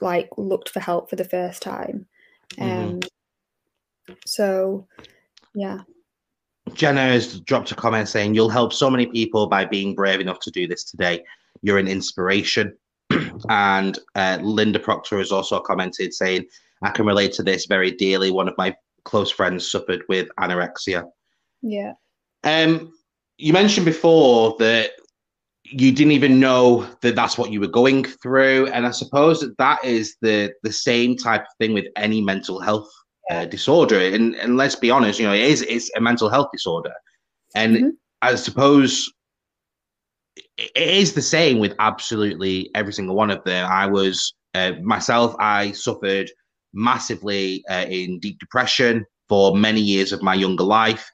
like 0.00 0.28
looked 0.36 0.68
for 0.68 0.80
help 0.80 1.10
for 1.10 1.16
the 1.16 1.24
first 1.24 1.62
time. 1.62 2.06
Mm-hmm. 2.54 2.62
Um, 2.62 3.00
mm-hmm. 3.00 4.14
So, 4.26 4.86
yeah. 5.54 5.80
Jenna 6.74 7.02
has 7.02 7.40
dropped 7.40 7.72
a 7.72 7.74
comment 7.74 8.08
saying, 8.08 8.34
You'll 8.34 8.48
help 8.48 8.72
so 8.72 8.90
many 8.90 9.06
people 9.06 9.46
by 9.46 9.64
being 9.64 9.94
brave 9.94 10.20
enough 10.20 10.40
to 10.40 10.50
do 10.50 10.66
this 10.66 10.84
today. 10.84 11.24
You're 11.62 11.78
an 11.78 11.88
inspiration. 11.88 12.76
and 13.48 13.98
uh, 14.14 14.38
Linda 14.42 14.78
Proctor 14.78 15.18
has 15.18 15.32
also 15.32 15.58
commented 15.60 16.14
saying, 16.14 16.46
I 16.82 16.90
can 16.90 17.06
relate 17.06 17.32
to 17.34 17.42
this 17.42 17.66
very 17.66 17.90
dearly. 17.90 18.30
One 18.30 18.48
of 18.48 18.54
my 18.56 18.74
close 19.04 19.30
friends 19.30 19.70
suffered 19.70 20.02
with 20.08 20.28
anorexia. 20.38 21.04
Yeah. 21.62 21.94
Um, 22.44 22.92
you 23.36 23.52
mentioned 23.52 23.86
before 23.86 24.56
that 24.58 24.92
you 25.70 25.92
didn't 25.92 26.12
even 26.12 26.40
know 26.40 26.86
that 27.00 27.14
that's 27.14 27.38
what 27.38 27.52
you 27.52 27.60
were 27.60 27.68
going 27.68 28.04
through, 28.04 28.66
and 28.68 28.86
I 28.86 28.90
suppose 28.90 29.40
that 29.40 29.56
that 29.58 29.84
is 29.84 30.16
the 30.20 30.52
the 30.62 30.72
same 30.72 31.16
type 31.16 31.42
of 31.42 31.56
thing 31.58 31.72
with 31.72 31.86
any 31.96 32.20
mental 32.20 32.60
health 32.60 32.90
uh, 33.30 33.44
disorder. 33.46 34.00
And, 34.00 34.34
and 34.36 34.56
let's 34.56 34.76
be 34.76 34.90
honest, 34.90 35.20
you 35.20 35.26
know, 35.26 35.32
it 35.32 35.42
is 35.42 35.62
it's 35.62 35.90
a 35.96 36.00
mental 36.00 36.28
health 36.28 36.48
disorder, 36.52 36.92
and 37.54 37.76
mm-hmm. 37.76 37.88
I 38.22 38.34
suppose 38.34 39.12
it 40.56 40.70
is 40.74 41.14
the 41.14 41.22
same 41.22 41.58
with 41.58 41.74
absolutely 41.78 42.70
every 42.74 42.92
single 42.92 43.16
one 43.16 43.30
of 43.30 43.42
them. 43.44 43.68
I 43.70 43.86
was 43.86 44.34
uh, 44.54 44.72
myself. 44.82 45.34
I 45.38 45.72
suffered 45.72 46.30
massively 46.72 47.64
uh, 47.70 47.86
in 47.88 48.18
deep 48.18 48.38
depression 48.38 49.04
for 49.28 49.56
many 49.56 49.80
years 49.80 50.12
of 50.12 50.22
my 50.22 50.34
younger 50.34 50.64
life. 50.64 51.10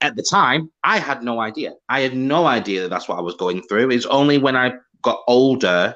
At 0.00 0.16
the 0.16 0.22
time, 0.22 0.70
I 0.84 0.98
had 0.98 1.22
no 1.22 1.40
idea. 1.40 1.74
I 1.88 2.00
had 2.00 2.14
no 2.14 2.46
idea 2.46 2.82
that 2.82 2.90
that's 2.90 3.08
what 3.08 3.18
I 3.18 3.22
was 3.22 3.34
going 3.36 3.62
through. 3.62 3.90
It's 3.90 4.06
only 4.06 4.38
when 4.38 4.56
I 4.56 4.72
got 5.02 5.22
older 5.26 5.94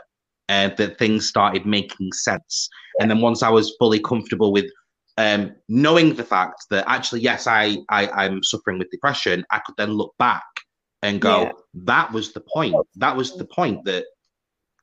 uh, 0.48 0.68
that 0.76 0.98
things 0.98 1.28
started 1.28 1.66
making 1.66 2.12
sense. 2.12 2.68
And 2.98 3.10
then 3.10 3.20
once 3.20 3.42
I 3.42 3.50
was 3.50 3.76
fully 3.78 4.00
comfortable 4.00 4.52
with 4.52 4.66
um, 5.18 5.52
knowing 5.68 6.14
the 6.14 6.24
fact 6.24 6.64
that 6.70 6.84
actually, 6.88 7.20
yes, 7.20 7.46
I, 7.46 7.76
I 7.90 8.08
I'm 8.08 8.42
suffering 8.42 8.78
with 8.78 8.90
depression, 8.90 9.44
I 9.50 9.60
could 9.60 9.76
then 9.76 9.92
look 9.92 10.14
back 10.18 10.44
and 11.02 11.20
go, 11.20 11.42
yeah. 11.42 11.52
that 11.84 12.12
was 12.12 12.32
the 12.32 12.40
point. 12.40 12.74
That 12.96 13.16
was 13.16 13.36
the 13.36 13.44
point 13.44 13.84
that 13.84 14.04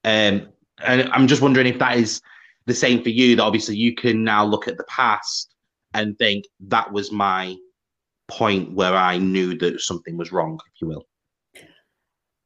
um 0.04 0.48
and 0.84 1.10
I'm 1.12 1.28
just 1.28 1.42
wondering 1.42 1.68
if 1.68 1.80
that 1.80 1.98
is 1.98 2.22
the 2.66 2.74
same 2.74 3.02
for 3.02 3.10
you, 3.10 3.36
that 3.36 3.44
obviously 3.44 3.76
you 3.76 3.96
can 3.96 4.24
now 4.24 4.46
look 4.46 4.68
at 4.68 4.78
the 4.78 4.84
past 4.86 5.54
and 5.94 6.18
think 6.18 6.46
that 6.68 6.92
was 6.92 7.12
my 7.12 7.56
point 8.28 8.74
where 8.74 8.96
I 8.96 9.18
knew 9.18 9.58
that 9.60 9.82
something 9.82 10.18
was 10.18 10.32
wrong, 10.32 10.60
if 10.74 10.82
you 10.82 10.88
will. 10.88 11.06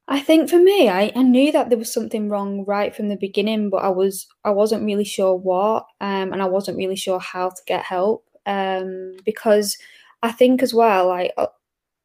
I 0.07 0.19
think 0.19 0.49
for 0.49 0.59
me, 0.59 0.89
I, 0.89 1.11
I 1.15 1.23
knew 1.23 1.51
that 1.53 1.69
there 1.69 1.77
was 1.77 1.93
something 1.93 2.27
wrong 2.27 2.65
right 2.65 2.93
from 2.93 3.07
the 3.07 3.15
beginning, 3.15 3.69
but 3.69 3.77
I 3.77 3.89
was 3.89 4.27
I 4.43 4.49
wasn't 4.49 4.83
really 4.83 5.05
sure 5.05 5.35
what, 5.35 5.85
um, 6.01 6.33
and 6.33 6.41
I 6.41 6.47
wasn't 6.47 6.77
really 6.77 6.97
sure 6.97 7.19
how 7.19 7.49
to 7.49 7.61
get 7.65 7.83
help, 7.83 8.25
um, 8.45 9.15
because 9.25 9.77
I 10.21 10.31
think 10.31 10.61
as 10.63 10.73
well, 10.73 11.07
like 11.07 11.31
a, 11.37 11.47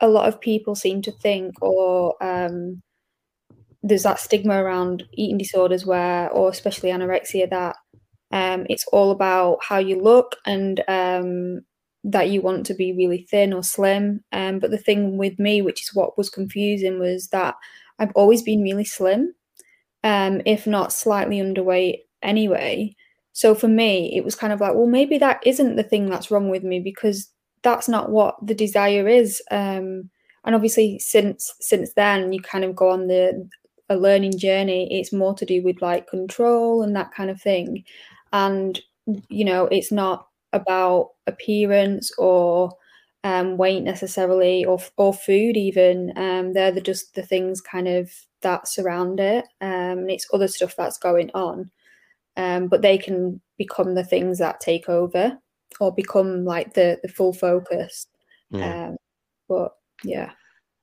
a 0.01 0.09
lot 0.09 0.29
of 0.29 0.41
people 0.41 0.75
seem 0.77 1.03
to 1.03 1.11
think, 1.11 1.61
or 1.61 2.15
um, 2.23 2.81
there's 3.83 4.05
that 4.05 4.21
stigma 4.21 4.63
around 4.63 5.05
eating 5.15 5.39
disorders 5.39 5.85
where, 5.85 6.31
or 6.31 6.49
especially 6.49 6.91
anorexia, 6.91 7.51
that 7.51 7.77
um, 8.31 8.67
it's 8.69 8.87
all 8.93 9.11
about 9.11 9.59
how 9.63 9.79
you 9.79 10.01
look 10.01 10.37
and 10.47 10.83
um, 10.89 11.63
that 12.07 12.31
you 12.31 12.41
want 12.41 12.65
to 12.65 12.75
be 12.75 12.93
really 12.93 13.27
thin 13.29 13.53
or 13.53 13.63
slim. 13.63 14.23
Um, 14.33 14.61
but 14.61 14.71
the 14.71 14.79
thing 14.79 15.19
with 15.19 15.39
me, 15.39 15.61
which 15.61 15.83
is 15.83 15.95
what 15.95 16.17
was 16.17 16.31
confusing, 16.31 17.01
was 17.01 17.29
that 17.29 17.57
I've 17.99 18.13
always 18.15 18.43
been 18.43 18.63
really 18.63 18.85
slim, 18.85 19.35
um, 20.05 20.41
if 20.47 20.67
not 20.67 20.93
slightly 20.93 21.39
underweight 21.39 21.99
anyway. 22.23 22.95
So 23.33 23.55
for 23.55 23.69
me, 23.69 24.17
it 24.17 24.25
was 24.25 24.37
kind 24.37 24.53
of 24.53 24.61
like, 24.61 24.75
well, 24.75 24.87
maybe 24.87 25.19
that 25.19 25.45
isn't 25.45 25.75
the 25.75 25.83
thing 25.83 26.09
that's 26.09 26.31
wrong 26.31 26.49
with 26.49 26.63
me 26.63 26.79
because 26.79 27.29
that's 27.63 27.89
not 27.89 28.11
what 28.11 28.37
the 28.41 28.55
desire 28.55 29.09
is. 29.09 29.43
Um, 29.51 30.09
and 30.45 30.55
obviously, 30.55 31.01
since 31.01 31.53
since 31.61 31.93
then, 31.95 32.33
you 32.33 32.41
kind 32.41 32.65
of 32.65 32.77
go 32.77 32.89
on 32.89 33.09
the 33.09 33.49
a 33.89 33.97
learning 33.97 34.39
journey. 34.39 34.89
It's 34.93 35.13
more 35.13 35.35
to 35.35 35.45
do 35.45 35.63
with 35.63 35.83
like 35.83 36.09
control 36.09 36.83
and 36.83 36.95
that 36.95 37.13
kind 37.13 37.31
of 37.31 37.43
thing. 37.43 37.85
And 38.33 38.81
you 39.29 39.45
know, 39.45 39.67
it's 39.67 39.91
not 39.91 40.29
about 40.57 41.11
appearance 41.27 42.11
or 42.19 42.73
um, 43.25 43.57
weight 43.57 43.83
necessarily 43.83 44.65
or 44.65 44.79
or 44.97 45.13
food 45.13 45.57
even. 45.57 46.13
Um, 46.17 46.53
they're 46.53 46.73
the, 46.73 46.81
just 46.81 47.15
the 47.15 47.23
things 47.23 47.61
kind 47.61 47.89
of 47.89 48.11
that 48.43 48.69
surround 48.69 49.21
it. 49.21 49.45
Um, 49.61 49.99
and 49.99 50.11
it's 50.11 50.29
other 50.33 50.49
stuff 50.49 50.75
that's 50.77 50.99
going 50.99 51.31
on. 51.35 51.71
Um, 52.37 52.69
but 52.69 52.83
they 52.83 52.99
can 52.99 53.41
become 53.59 53.95
the 53.95 54.05
things 54.05 54.39
that 54.39 54.61
take 54.61 54.89
over 54.89 55.39
or 55.81 55.93
become 55.93 56.45
like 56.45 56.75
the 56.75 56.99
the 57.03 57.09
full 57.09 57.33
focus. 57.33 58.07
Yeah. 58.51 58.89
Um, 58.89 58.97
but 59.49 59.73
yeah. 60.05 60.31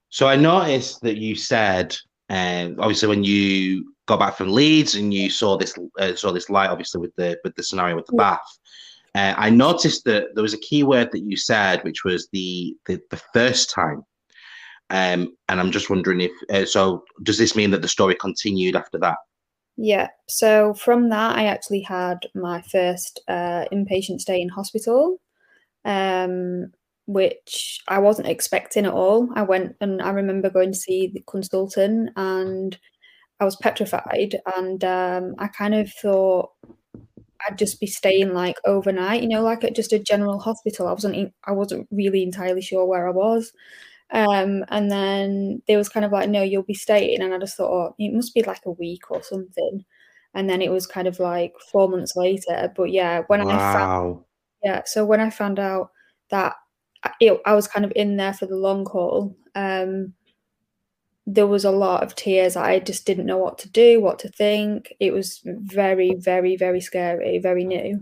So 0.09 0.27
I 0.27 0.36
noticed 0.36 1.01
that 1.01 1.17
you 1.17 1.36
said, 1.36 1.95
um, 2.29 2.75
obviously, 2.79 3.07
when 3.07 3.23
you 3.23 3.93
got 4.05 4.19
back 4.19 4.36
from 4.36 4.51
Leeds 4.51 4.95
and 4.95 5.13
you 5.13 5.29
saw 5.29 5.57
this 5.57 5.75
uh, 5.97 6.15
saw 6.15 6.31
this 6.31 6.49
light, 6.49 6.69
obviously 6.69 7.01
with 7.01 7.15
the 7.15 7.38
with 7.43 7.55
the 7.55 7.63
scenario 7.63 7.95
with 7.95 8.05
the 8.07 8.15
yeah. 8.15 8.31
bath. 8.31 8.59
Uh, 9.15 9.34
I 9.38 9.49
noticed 9.49 10.06
that 10.06 10.34
there 10.34 10.41
was 10.41 10.54
a 10.54 10.60
key 10.60 10.84
word 10.84 11.12
that 11.12 11.21
you 11.21 11.38
said, 11.38 11.84
which 11.84 12.04
was 12.04 12.28
the 12.32 12.76
the, 12.86 12.99
the 13.12 13.21
first 13.34 13.69
time. 13.69 14.04
Um, 14.89 15.36
and 15.49 15.60
I'm 15.60 15.71
just 15.71 15.89
wondering 15.89 16.21
if 16.21 16.32
uh, 16.49 16.65
so. 16.65 17.04
Does 17.23 17.38
this 17.38 17.56
mean 17.56 17.71
that 17.71 17.82
the 17.82 17.88
story 17.88 18.15
continued 18.15 18.76
after 18.76 18.97
that? 18.99 19.17
Yeah. 19.78 20.10
So 20.28 20.73
from 20.73 21.10
that, 21.10 21.38
I 21.38 21.45
actually 21.45 21.82
had 21.82 22.19
my 22.36 22.62
first 22.62 23.21
uh, 23.28 23.65
inpatient 23.71 24.19
stay 24.21 24.39
in 24.39 24.49
hospital, 24.49 25.19
um, 25.84 26.71
which 27.06 27.82
I 27.88 27.99
wasn't 27.99 28.28
expecting 28.28 28.86
at 28.86 28.93
all. 28.93 29.30
I 29.36 29.43
went 29.43 29.76
and 29.82 30.02
I 30.02 30.10
remember 30.12 30.49
going 30.49 30.73
to 30.73 30.78
see 30.78 31.08
the 31.08 31.23
consultant, 31.28 32.12
and 32.15 32.78
I 33.39 33.45
was 33.45 33.56
petrified, 33.56 34.39
and 34.58 34.84
um, 34.84 35.36
I 35.39 35.47
kind 35.47 35.76
of 35.76 35.91
thought 35.91 36.49
I'd 37.47 37.58
just 37.58 37.79
be 37.79 37.88
staying 37.88 38.34
like 38.34 38.58
overnight, 38.65 39.21
you 39.21 39.29
know, 39.29 39.41
like 39.41 39.63
at 39.63 39.75
just 39.75 39.93
a 39.93 39.99
general 39.99 40.39
hospital. 40.39 40.88
I 40.88 40.93
wasn't 40.93 41.34
I 41.45 41.51
wasn't 41.51 41.88
really 41.91 42.23
entirely 42.23 42.62
sure 42.62 42.86
where 42.86 43.08
I 43.08 43.12
was. 43.12 43.51
Um, 44.12 44.63
and 44.69 44.91
then 44.91 45.62
there 45.67 45.77
was 45.77 45.89
kind 45.89 46.06
of 46.06 46.12
like, 46.12 46.29
no, 46.29 46.43
you'll 46.43 46.63
be 46.63 46.75
staying. 46.75 47.21
And 47.21 47.34
I 47.34 47.39
just 47.39 47.58
thought, 47.58 47.71
oh, 47.71 47.95
it 47.97 48.13
must 48.13 48.34
be 48.34 48.43
like 48.43 48.62
a 48.65 48.71
week 48.71 49.10
or 49.10 49.23
something. 49.23 49.84
And 50.36 50.49
then 50.49 50.62
it 50.62 50.71
was 50.71 50.86
kind 50.86 51.08
of 51.08 51.19
like 51.19 51.53
four 51.71 51.89
months 51.89 52.15
later. 52.15 52.71
But 52.75 52.91
yeah, 52.91 53.23
when 53.27 53.43
wow. 53.43 53.51
I 53.51 53.73
found, 53.73 54.19
yeah, 54.63 54.82
so 54.86 55.03
when 55.06 55.19
I 55.19 55.29
found 55.29 55.60
out 55.60 55.91
that 56.29 56.56
it, 57.19 57.39
I 57.45 57.56
was 57.56 57.67
kind 57.67 57.86
of 57.86 57.93
in 57.95 58.17
there 58.17 58.34
for 58.34 58.45
the 58.45 58.56
long 58.56 58.86
haul, 58.86 59.36
um, 59.56 60.13
there 61.25 61.47
was 61.47 61.63
a 61.65 61.71
lot 61.71 62.03
of 62.03 62.15
tears. 62.15 62.55
I 62.55 62.79
just 62.79 63.05
didn't 63.05 63.25
know 63.25 63.38
what 63.38 63.57
to 63.59 63.69
do, 63.69 64.01
what 64.01 64.19
to 64.19 64.29
think. 64.29 64.93
It 64.99 65.13
was 65.13 65.41
very, 65.45 66.15
very, 66.15 66.57
very 66.57 66.81
scary, 66.81 67.39
very 67.39 67.63
new. 67.63 68.01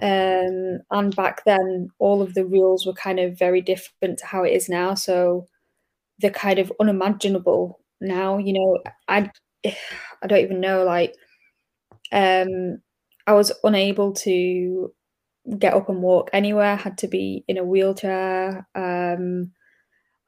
Um, 0.00 0.80
and 0.90 1.14
back 1.14 1.44
then, 1.44 1.90
all 1.98 2.22
of 2.22 2.34
the 2.34 2.44
rules 2.44 2.86
were 2.86 2.92
kind 2.92 3.20
of 3.20 3.38
very 3.38 3.60
different 3.60 4.18
to 4.18 4.26
how 4.26 4.42
it 4.44 4.52
is 4.52 4.68
now. 4.68 4.94
So 4.94 5.46
they're 6.18 6.30
kind 6.30 6.58
of 6.58 6.72
unimaginable 6.80 7.80
now. 8.00 8.38
You 8.38 8.52
know, 8.54 8.78
I, 9.06 9.30
I 10.22 10.26
don't 10.26 10.40
even 10.40 10.60
know. 10.60 10.84
Like, 10.84 11.14
um, 12.12 12.78
I 13.26 13.34
was 13.34 13.52
unable 13.62 14.12
to 14.14 14.92
get 15.58 15.74
up 15.74 15.88
and 15.88 16.02
walk 16.02 16.30
anywhere. 16.32 16.76
Had 16.76 16.98
to 16.98 17.08
be 17.08 17.44
in 17.46 17.56
a 17.56 17.64
wheelchair. 17.64 18.66
Um, 18.74 19.52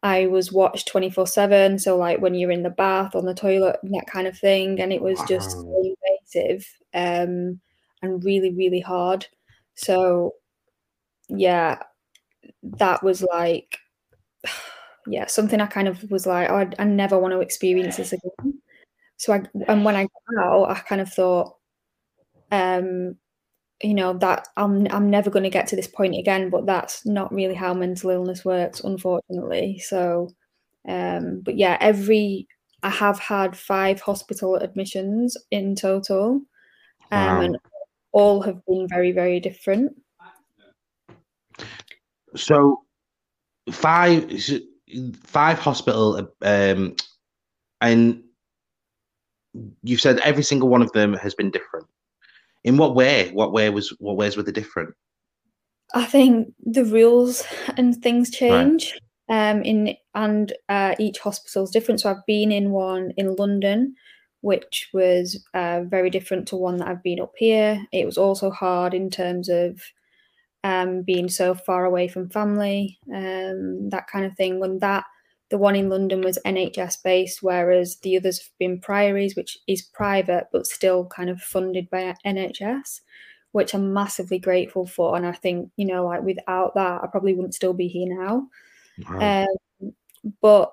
I 0.03 0.27
was 0.27 0.53
watched 0.53 0.89
24 0.89 1.27
7. 1.27 1.79
So, 1.79 1.97
like 1.97 2.21
when 2.21 2.35
you're 2.35 2.51
in 2.51 2.63
the 2.63 2.71
bath, 2.71 3.15
on 3.15 3.27
the 3.27 3.35
toilet, 3.35 3.79
that 3.83 4.07
kind 4.07 4.27
of 4.27 4.39
thing. 4.39 4.81
And 4.81 4.93
it 4.93 5.03
was 5.03 5.21
just 5.29 5.53
so 5.53 5.95
invasive 6.35 6.67
um, 6.95 7.61
and 8.03 8.25
really, 8.25 8.55
really 8.55 8.81
hard. 8.81 9.27
So, 9.75 10.35
yeah, 11.29 11.83
that 12.63 13.03
was 13.03 13.23
like, 13.23 13.79
yeah, 15.07 15.27
something 15.27 15.61
I 15.61 15.67
kind 15.67 15.89
of 15.89 16.11
was 16.11 16.27
like, 16.27 16.51
oh, 16.51 16.57
I, 16.57 16.71
I 16.79 16.85
never 16.85 17.19
want 17.19 17.33
to 17.33 17.41
experience 17.41 17.97
this 17.97 18.13
again. 18.13 18.61
So, 19.19 19.35
I, 19.35 19.43
and 19.69 19.85
when 19.85 19.97
I 19.97 20.05
got 20.05 20.45
out, 20.45 20.71
I 20.71 20.75
kind 20.81 21.01
of 21.03 21.13
thought, 21.13 21.57
um, 22.51 23.17
you 23.83 23.95
know 23.95 24.13
that 24.19 24.49
I'm 24.57 24.87
I'm 24.91 25.09
never 25.09 25.31
going 25.31 25.43
to 25.45 25.51
get 25.51 25.67
to 25.69 25.77
this 25.77 25.89
point 25.89 26.17
again. 26.17 26.51
But 26.51 26.67
that's 26.67 27.07
not 27.07 27.33
really 27.33 27.55
how 27.55 27.75
mental 27.75 28.11
illness 28.11 28.45
works, 28.45 28.81
unfortunately. 28.81 29.79
So, 29.79 30.31
um, 30.89 31.41
but 31.43 31.57
yeah, 31.57 31.77
every 31.81 32.47
I 32.83 32.91
have 32.91 33.19
had 33.19 33.57
five 33.57 34.01
hospital 34.01 34.57
admissions 34.57 35.37
in 35.51 35.75
total, 35.75 36.43
um, 37.11 37.27
wow. 37.27 37.41
and 37.41 37.59
all 38.13 38.43
have 38.43 38.65
been 38.67 38.87
very 38.89 39.13
very 39.13 39.41
different. 39.41 39.93
So, 42.37 42.85
five 43.71 44.31
five 45.25 45.59
hospital 45.59 46.29
um, 46.43 46.97
and 47.81 48.23
you've 49.83 50.01
said 50.01 50.19
every 50.21 50.43
single 50.43 50.69
one 50.69 50.83
of 50.83 50.93
them 50.93 51.15
has 51.15 51.35
been 51.35 51.51
different 51.51 51.87
in 52.65 52.77
what 52.77 52.95
way? 52.95 53.31
What 53.33 53.53
way 53.53 53.71
was 53.71 53.91
what 53.99 54.17
ways 54.17 54.37
were 54.37 54.43
they 54.43 54.53
different? 54.53 54.95
I 55.95 56.05
think 56.05 56.53
the 56.65 56.85
rules 56.85 57.45
and 57.77 57.97
things 57.97 58.31
change. 58.31 58.93
Right. 58.93 59.01
Um, 59.29 59.63
in 59.63 59.95
and 60.15 60.53
uh, 60.69 60.97
each 60.99 61.21
hospital 61.21 61.63
is 61.63 61.71
different. 61.71 62.01
So 62.01 62.11
I've 62.11 62.27
been 62.27 62.51
in 62.51 62.71
one 62.71 63.13
in 63.17 63.37
London, 63.37 63.95
which 64.41 64.89
was 64.93 65.43
uh, 65.55 65.83
very 65.85 66.11
different 66.11 66.49
to 66.49 66.57
one 66.57 66.79
that 66.79 66.89
I've 66.89 67.03
been 67.03 67.21
up 67.21 67.33
here. 67.37 67.81
It 67.93 68.07
was 68.07 68.19
also 68.19 68.51
hard 68.51 68.93
in 68.93 69.09
terms 69.09 69.49
of 69.49 69.81
um, 70.65 71.03
being 71.03 71.29
so 71.29 71.55
far 71.55 71.85
away 71.85 72.09
from 72.09 72.29
family, 72.29 72.99
um, 73.15 73.89
that 73.91 74.09
kind 74.09 74.25
of 74.25 74.35
thing. 74.35 74.59
When 74.59 74.81
that 74.81 75.05
the 75.51 75.59
one 75.59 75.75
in 75.75 75.89
London 75.89 76.23
was 76.23 76.39
NHS 76.47 77.03
based, 77.03 77.43
whereas 77.43 77.99
the 77.99 78.17
others 78.17 78.39
have 78.39 78.59
been 78.59 78.81
Priories, 78.81 79.35
which 79.35 79.59
is 79.67 79.83
private 79.83 80.47
but 80.53 80.67
still 80.67 81.07
kind 81.07 81.29
of 81.29 81.41
funded 81.41 81.91
by 81.91 82.15
NHS, 82.25 83.01
which 83.51 83.75
I'm 83.75 83.93
massively 83.93 84.39
grateful 84.39 84.87
for. 84.87 85.17
And 85.17 85.27
I 85.27 85.33
think, 85.33 85.71
you 85.77 85.87
know, 85.87 86.07
like 86.07 86.23
without 86.23 86.75
that, 86.77 87.03
I 87.03 87.07
probably 87.09 87.35
wouldn't 87.35 87.55
still 87.55 87.75
be 87.75 87.89
here 87.89 88.17
now. 88.17 88.47
Wow. 89.09 89.49
Um, 89.83 89.93
but 90.41 90.73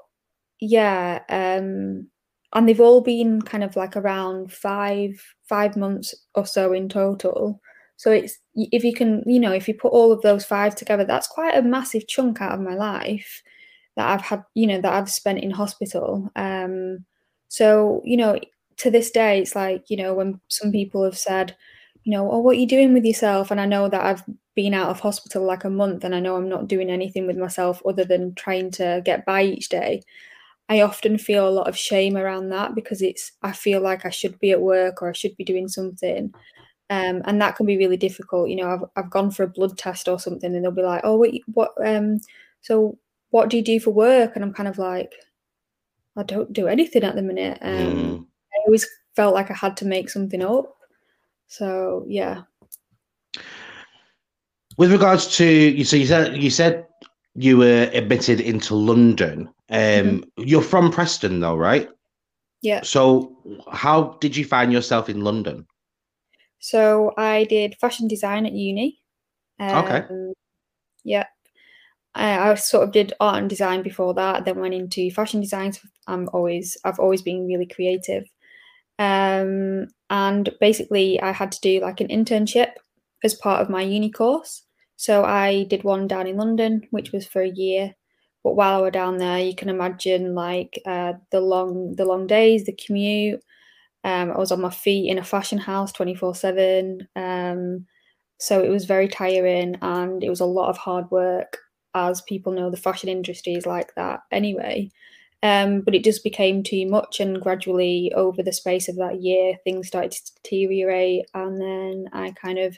yeah, 0.59 1.21
um, 1.27 2.07
and 2.53 2.69
they've 2.69 2.79
all 2.79 3.01
been 3.01 3.41
kind 3.41 3.63
of 3.63 3.75
like 3.75 3.97
around 3.97 4.53
five 4.53 5.21
five 5.49 5.75
months 5.75 6.13
or 6.35 6.45
so 6.45 6.71
in 6.71 6.87
total. 6.87 7.59
So 7.95 8.11
it's 8.11 8.37
if 8.53 8.83
you 8.83 8.93
can, 8.93 9.23
you 9.25 9.39
know, 9.39 9.51
if 9.51 9.67
you 9.67 9.73
put 9.73 9.91
all 9.91 10.11
of 10.11 10.21
those 10.21 10.45
five 10.45 10.75
together, 10.75 11.03
that's 11.03 11.27
quite 11.27 11.57
a 11.57 11.63
massive 11.63 12.07
chunk 12.07 12.41
out 12.41 12.53
of 12.53 12.61
my 12.61 12.75
life 12.75 13.41
that 13.97 14.09
I've 14.09 14.21
had, 14.21 14.45
you 14.55 14.67
know, 14.67 14.81
that 14.81 14.93
I've 14.93 15.11
spent 15.11 15.39
in 15.39 15.51
hospital. 15.51 16.29
Um, 16.35 17.05
so, 17.49 18.01
you 18.05 18.17
know, 18.17 18.39
to 18.77 18.91
this 18.91 19.11
day, 19.11 19.41
it's 19.41 19.55
like, 19.55 19.89
you 19.89 19.97
know, 19.97 20.13
when 20.13 20.39
some 20.49 20.71
people 20.71 21.03
have 21.03 21.17
said, 21.17 21.55
you 22.03 22.11
know, 22.13 22.31
oh, 22.31 22.39
what 22.39 22.55
are 22.55 22.59
you 22.59 22.67
doing 22.67 22.93
with 22.93 23.05
yourself? 23.05 23.51
And 23.51 23.59
I 23.59 23.65
know 23.65 23.89
that 23.89 24.05
I've 24.05 24.23
been 24.55 24.73
out 24.73 24.89
of 24.89 24.99
hospital 25.01 25.43
like 25.45 25.65
a 25.65 25.69
month 25.69 26.03
and 26.03 26.15
I 26.15 26.19
know 26.21 26.35
I'm 26.37 26.49
not 26.49 26.67
doing 26.67 26.89
anything 26.89 27.27
with 27.27 27.37
myself 27.37 27.81
other 27.85 28.05
than 28.05 28.35
trying 28.35 28.71
to 28.71 29.01
get 29.03 29.25
by 29.25 29.43
each 29.43 29.69
day. 29.69 30.03
I 30.69 30.81
often 30.81 31.17
feel 31.17 31.47
a 31.47 31.51
lot 31.51 31.67
of 31.67 31.77
shame 31.77 32.17
around 32.17 32.49
that 32.49 32.75
because 32.75 33.01
it's 33.01 33.31
I 33.41 33.53
feel 33.53 33.81
like 33.81 34.05
I 34.05 34.09
should 34.09 34.39
be 34.39 34.51
at 34.51 34.61
work 34.61 35.01
or 35.01 35.09
I 35.09 35.13
should 35.13 35.35
be 35.37 35.45
doing 35.45 35.67
something. 35.69 36.33
Um, 36.89 37.21
and 37.25 37.41
that 37.41 37.55
can 37.57 37.65
be 37.65 37.77
really 37.77 37.97
difficult. 37.97 38.49
You 38.49 38.57
know, 38.57 38.69
I've 38.69 39.05
I've 39.05 39.11
gone 39.11 39.31
for 39.31 39.43
a 39.43 39.47
blood 39.49 39.77
test 39.77 40.07
or 40.07 40.19
something, 40.19 40.55
and 40.55 40.63
they'll 40.63 40.71
be 40.71 40.81
like, 40.83 41.01
"Oh, 41.03 41.17
what, 41.17 41.31
what 41.53 41.71
um, 41.85 42.19
so 42.61 42.97
what 43.29 43.49
do 43.49 43.57
you 43.57 43.63
do 43.63 43.79
for 43.79 43.91
work?" 43.91 44.35
And 44.35 44.43
I'm 44.43 44.53
kind 44.53 44.69
of 44.69 44.77
like, 44.77 45.13
I 46.15 46.23
don't 46.23 46.51
do 46.53 46.67
anything 46.67 47.03
at 47.03 47.15
the 47.15 47.21
minute. 47.21 47.59
Um, 47.61 47.73
mm. 47.73 48.25
I 48.53 48.57
always 48.65 48.87
felt 49.15 49.33
like 49.33 49.51
I 49.51 49.55
had 49.55 49.77
to 49.77 49.85
make 49.85 50.09
something 50.09 50.41
up. 50.41 50.75
So 51.47 52.05
yeah. 52.07 52.43
With 54.77 54.91
regards 54.91 55.35
to 55.37 55.45
you, 55.45 55.83
so 55.83 55.95
you 55.95 56.05
said 56.05 56.37
you 56.37 56.49
said 56.49 56.85
you 57.37 57.57
were 57.57 57.89
admitted 57.93 58.41
into 58.41 58.75
London. 58.75 59.47
Um, 59.69 59.77
mm-hmm. 59.77 60.43
You're 60.43 60.61
from 60.61 60.91
Preston, 60.91 61.39
though, 61.39 61.55
right? 61.55 61.87
Yeah. 62.61 62.81
So, 62.81 63.37
how 63.71 64.17
did 64.19 64.35
you 64.35 64.43
find 64.43 64.73
yourself 64.73 65.07
in 65.07 65.21
London? 65.21 65.67
So, 66.59 67.13
I 67.15 67.43
did 67.43 67.75
fashion 67.79 68.07
design 68.07 68.47
at 68.47 68.53
uni. 68.53 68.99
Um, 69.59 69.85
okay. 69.85 70.05
Yeah. 71.03 71.25
I, 72.17 72.51
I, 72.51 72.55
sort 72.55 72.83
of 72.83 72.91
did 72.91 73.13
art 73.19 73.37
and 73.37 73.49
design 73.49 73.83
before 73.83 74.13
that, 74.15 74.45
then 74.45 74.59
went 74.59 74.73
into 74.73 75.11
fashion 75.11 75.41
design. 75.41 75.73
So 75.73 75.81
I'm 76.07 76.29
always, 76.33 76.77
I've 76.83 76.99
always 76.99 77.21
been 77.21 77.47
really 77.47 77.67
creative. 77.67 78.25
Um, 78.99 79.87
and 80.09 80.49
basically, 80.59 81.21
I 81.21 81.31
had 81.31 81.51
to 81.53 81.61
do 81.61 81.81
like 81.81 82.01
an 82.01 82.07
internship 82.07 82.71
as 83.23 83.35
part 83.35 83.61
of 83.61 83.69
my 83.69 83.81
uni 83.81 84.11
course. 84.11 84.63
So 84.95 85.23
I 85.23 85.65
did 85.65 85.83
one 85.83 86.07
down 86.07 86.27
in 86.27 86.37
London, 86.37 86.87
which 86.91 87.11
was 87.11 87.27
for 87.27 87.41
a 87.41 87.49
year. 87.49 87.93
But 88.43 88.55
while 88.55 88.79
I 88.79 88.81
was 88.81 88.91
down 88.93 89.17
there, 89.17 89.39
you 89.39 89.55
can 89.55 89.69
imagine 89.69 90.33
like 90.33 90.81
uh, 90.85 91.13
the 91.31 91.41
long 91.41 91.95
the 91.95 92.05
long 92.05 92.27
days, 92.27 92.65
the 92.65 92.73
commute. 92.73 93.41
Um, 94.03 94.31
I 94.31 94.37
was 94.37 94.51
on 94.51 94.61
my 94.61 94.69
feet 94.69 95.09
in 95.09 95.17
a 95.19 95.23
fashion 95.23 95.57
house 95.57 95.91
twenty 95.91 96.15
four 96.15 96.33
seven. 96.33 97.07
Um, 97.15 97.85
so 98.39 98.63
it 98.63 98.69
was 98.69 98.85
very 98.85 99.07
tiring 99.07 99.77
and 99.81 100.23
it 100.23 100.29
was 100.29 100.39
a 100.39 100.45
lot 100.45 100.69
of 100.69 100.77
hard 100.77 101.09
work. 101.11 101.57
As 101.97 102.21
people 102.21 102.53
know, 102.53 102.69
the 102.69 102.77
fashion 102.77 103.09
industry 103.09 103.55
is 103.55 103.65
like 103.65 103.95
that 103.95 104.21
anyway. 104.31 104.91
Um, 105.43 105.81
but 105.81 105.95
it 105.95 106.03
just 106.03 106.23
became 106.23 106.63
too 106.63 106.87
much, 106.87 107.19
and 107.19 107.41
gradually 107.41 108.11
over 108.15 108.43
the 108.43 108.53
space 108.53 108.87
of 108.87 108.95
that 108.97 109.21
year, 109.21 109.55
things 109.63 109.87
started 109.87 110.11
to 110.11 110.33
deteriorate, 110.35 111.25
and 111.33 111.59
then 111.61 112.09
I 112.13 112.31
kind 112.31 112.59
of 112.59 112.77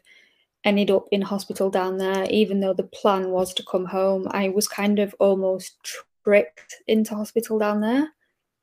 ended 0.65 0.91
up 0.91 1.07
in 1.11 1.21
hospital 1.21 1.69
down 1.69 1.97
there, 1.97 2.25
even 2.29 2.59
though 2.59 2.73
the 2.73 2.83
plan 2.83 3.29
was 3.29 3.53
to 3.55 3.63
come 3.63 3.85
home. 3.85 4.27
I 4.31 4.49
was 4.49 4.67
kind 4.67 4.99
of 4.99 5.15
almost 5.19 5.77
tricked 6.23 6.75
into 6.87 7.15
hospital 7.15 7.59
down 7.59 7.81
there, 7.81 8.09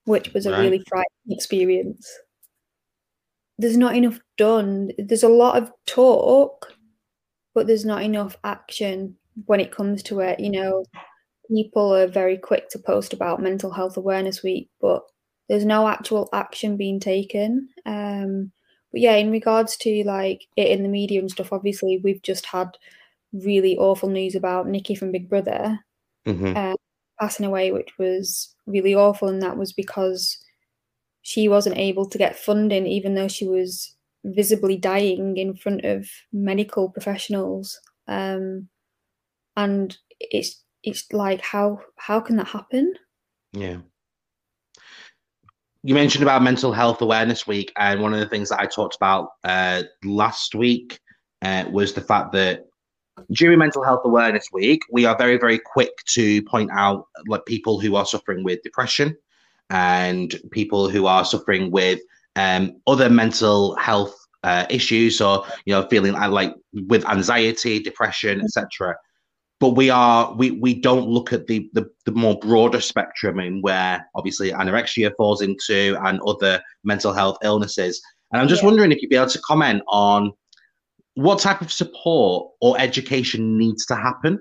which 0.05 0.33
was 0.35 0.47
a 0.47 0.53
right. 0.53 0.61
really 0.61 0.85
frightening 0.89 1.37
experience. 1.37 2.07
There's 3.59 3.79
not 3.79 3.97
enough 3.97 4.21
done. 4.37 4.93
There's 4.99 5.23
a 5.23 5.29
lot 5.29 5.57
of 5.57 5.73
talk, 5.87 6.75
but 7.55 7.67
there's 7.67 7.87
not 7.87 8.03
enough 8.03 8.37
action 8.45 9.17
when 9.45 9.61
it 9.61 9.73
comes 9.73 10.03
to 10.05 10.21
it. 10.21 10.41
You 10.41 10.51
know, 10.51 10.85
people 11.49 11.95
are 11.95 12.07
very 12.07 12.39
quick 12.39 12.69
to 12.71 12.79
post 12.79 13.13
about 13.13 13.43
Mental 13.43 13.71
Health 13.71 13.97
Awareness 13.97 14.43
Week, 14.43 14.71
but 14.81 15.03
there's 15.49 15.65
no 15.65 15.89
actual 15.89 16.29
action 16.33 16.77
being 16.77 16.99
taken. 17.01 17.69
Um, 17.85 18.53
but 18.93 19.01
yeah, 19.01 19.15
in 19.17 19.31
regards 19.31 19.77
to 19.79 20.03
like 20.05 20.47
it 20.57 20.69
in 20.69 20.83
the 20.83 20.89
media 20.89 21.21
and 21.21 21.31
stuff, 21.31 21.53
obviously 21.53 22.01
we've 22.03 22.23
just 22.23 22.47
had 22.47 22.69
really 23.33 23.77
awful 23.77 24.09
news 24.09 24.35
about 24.35 24.69
Nikki 24.69 24.95
from 24.95 25.13
Big 25.13 25.29
Brother 25.29 25.79
mm-hmm. 26.27 26.57
uh, 26.57 26.75
passing 27.21 27.47
away, 27.47 27.73
which 27.73 27.91
was 27.99 28.55
really 28.67 28.95
awful, 28.95 29.29
and 29.29 29.43
that 29.43 29.57
was 29.57 29.73
because 29.73 30.39
she 31.23 31.49
wasn't 31.49 31.77
able 31.77 32.09
to 32.09 32.19
get 32.19 32.39
funding, 32.39 32.87
even 32.87 33.15
though 33.15 33.29
she 33.29 33.47
was 33.47 33.95
visibly 34.25 34.77
dying 34.77 35.37
in 35.37 35.55
front 35.55 35.85
of 35.85 36.09
medical 36.33 36.89
professionals. 36.91 37.79
Um, 38.09 38.69
and 39.57 39.97
it's 40.21 40.63
it's 40.83 41.13
like 41.13 41.41
how 41.41 41.81
how 41.97 42.21
can 42.21 42.37
that 42.37 42.49
happen? 42.49 42.95
Yeah 43.53 43.79
you 45.87 45.95
mentioned 45.95 46.25
about 46.25 46.43
mental 46.43 46.73
health 46.73 47.01
awareness 47.01 47.47
week 47.47 47.73
and 47.77 48.03
one 48.03 48.13
of 48.13 48.19
the 48.19 48.27
things 48.27 48.49
that 48.49 48.59
i 48.59 48.67
talked 48.67 48.97
about 48.97 49.31
uh, 49.45 49.83
last 50.05 50.55
week 50.55 50.99
uh, 51.43 51.65
was 51.71 51.95
the 51.95 52.01
fact 52.01 52.33
that 52.33 52.65
during 53.31 53.59
mental 53.59 53.85
health 53.85 54.01
awareness 54.05 54.49
week 54.53 54.83
we 54.91 55.05
are 55.05 55.17
very 55.17 55.39
very 55.39 55.59
quick 55.59 55.93
to 56.05 56.43
point 56.43 56.71
out 56.73 57.07
like 57.29 57.47
people 57.47 57.79
who 57.79 57.95
are 57.95 58.05
suffering 58.05 58.43
with 58.43 58.61
depression 58.63 59.17
and 59.71 60.41
people 60.51 60.91
who 60.91 61.07
are 61.07 61.25
suffering 61.25 61.71
with 61.71 62.01
um, 62.35 62.73
other 62.87 63.09
mental 63.09 63.77
health 63.77 64.15
uh, 64.43 64.67
issues 64.69 65.21
or 65.21 65.45
you 65.67 65.73
know 65.73 65.87
feeling 65.89 66.17
uh, 66.17 66.29
like 66.29 66.53
with 66.89 67.09
anxiety 67.09 67.79
depression 67.79 68.41
etc 68.41 68.97
but 69.59 69.71
we 69.71 69.89
are 69.89 70.35
we 70.35 70.51
we 70.51 70.75
don't 70.75 71.09
look 71.09 71.33
at 71.33 71.47
the, 71.47 71.69
the 71.73 71.89
the 72.05 72.13
more 72.13 72.39
broader 72.39 72.81
spectrum 72.81 73.41
in 73.41 73.63
where 73.63 74.07
obviously 74.15 74.51
anorexia 74.51 75.11
falls 75.17 75.41
into 75.41 75.97
and 76.05 76.21
other 76.27 76.63
mental 76.85 77.13
health 77.13 77.39
illnesses. 77.43 78.01
And 78.33 78.41
i'm 78.41 78.49
just 78.49 78.63
yeah. 78.63 78.69
wondering 78.69 78.93
if 78.93 79.01
you'd 79.01 79.09
be 79.09 79.17
able 79.17 79.29
to 79.29 79.41
comment 79.41 79.83
on 79.89 80.33
what 81.15 81.39
type 81.39 81.63
of 81.63 81.73
support 81.73 82.53
or 82.61 82.79
education 82.79 83.57
needs 83.57 83.87
to 83.87 83.97
happen? 83.97 84.39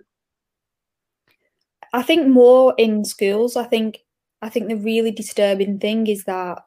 I 1.94 2.04
think 2.04 2.28
more 2.28 2.74
in 2.78 3.06
schools. 3.06 3.56
I 3.56 3.64
think 3.64 4.00
i 4.42 4.50
think 4.50 4.68
the 4.68 4.76
really 4.76 5.12
disturbing 5.12 5.80
thing 5.80 6.08
is 6.08 6.26
that 6.26 6.60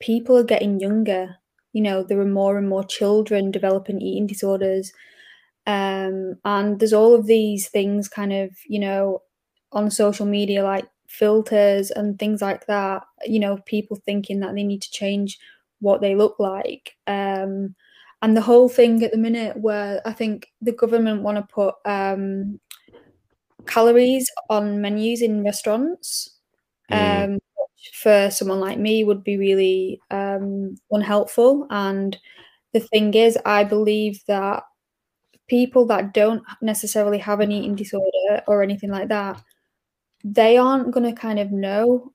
people 0.00 0.36
are 0.36 0.44
getting 0.44 0.78
younger. 0.78 1.36
You 1.72 1.82
know 1.82 2.02
there 2.02 2.20
are 2.20 2.26
more 2.26 2.58
and 2.58 2.68
more 2.68 2.84
children 2.84 3.50
developing 3.50 4.02
eating 4.02 4.26
disorders 4.26 4.92
um, 5.68 6.36
and 6.46 6.80
there's 6.80 6.94
all 6.94 7.14
of 7.14 7.26
these 7.26 7.68
things 7.68 8.08
kind 8.08 8.32
of, 8.32 8.50
you 8.66 8.78
know, 8.78 9.22
on 9.72 9.90
social 9.90 10.24
media, 10.24 10.64
like 10.64 10.86
filters 11.08 11.90
and 11.90 12.18
things 12.18 12.40
like 12.40 12.66
that, 12.66 13.02
you 13.26 13.38
know, 13.38 13.58
people 13.66 13.96
thinking 14.06 14.40
that 14.40 14.54
they 14.54 14.64
need 14.64 14.80
to 14.80 14.90
change 14.90 15.38
what 15.80 16.00
they 16.00 16.14
look 16.14 16.36
like. 16.38 16.96
Um, 17.06 17.74
and 18.22 18.34
the 18.34 18.40
whole 18.40 18.70
thing 18.70 19.04
at 19.04 19.12
the 19.12 19.18
minute 19.18 19.58
where 19.58 20.00
I 20.06 20.12
think 20.14 20.48
the 20.62 20.72
government 20.72 21.22
want 21.22 21.36
to 21.36 21.54
put 21.54 21.74
um, 21.84 22.58
calories 23.66 24.30
on 24.48 24.80
menus 24.80 25.22
in 25.22 25.44
restaurants. 25.44 26.30
Mm. 26.90 27.34
Um, 27.34 27.38
for 27.92 28.30
someone 28.30 28.60
like 28.60 28.78
me 28.78 29.04
would 29.04 29.22
be 29.22 29.36
really 29.36 30.00
um, 30.10 30.76
unhelpful. 30.90 31.66
And 31.70 32.16
the 32.72 32.80
thing 32.80 33.14
is, 33.14 33.38
I 33.44 33.64
believe 33.64 34.22
that 34.26 34.64
people 35.48 35.86
that 35.86 36.12
don't 36.14 36.42
necessarily 36.60 37.18
have 37.18 37.40
an 37.40 37.52
eating 37.52 37.74
disorder 37.74 38.42
or 38.46 38.62
anything 38.62 38.90
like 38.90 39.08
that, 39.08 39.42
they 40.24 40.56
aren't 40.56 40.90
going 40.90 41.12
to 41.12 41.20
kind 41.20 41.38
of 41.38 41.50
know 41.52 42.12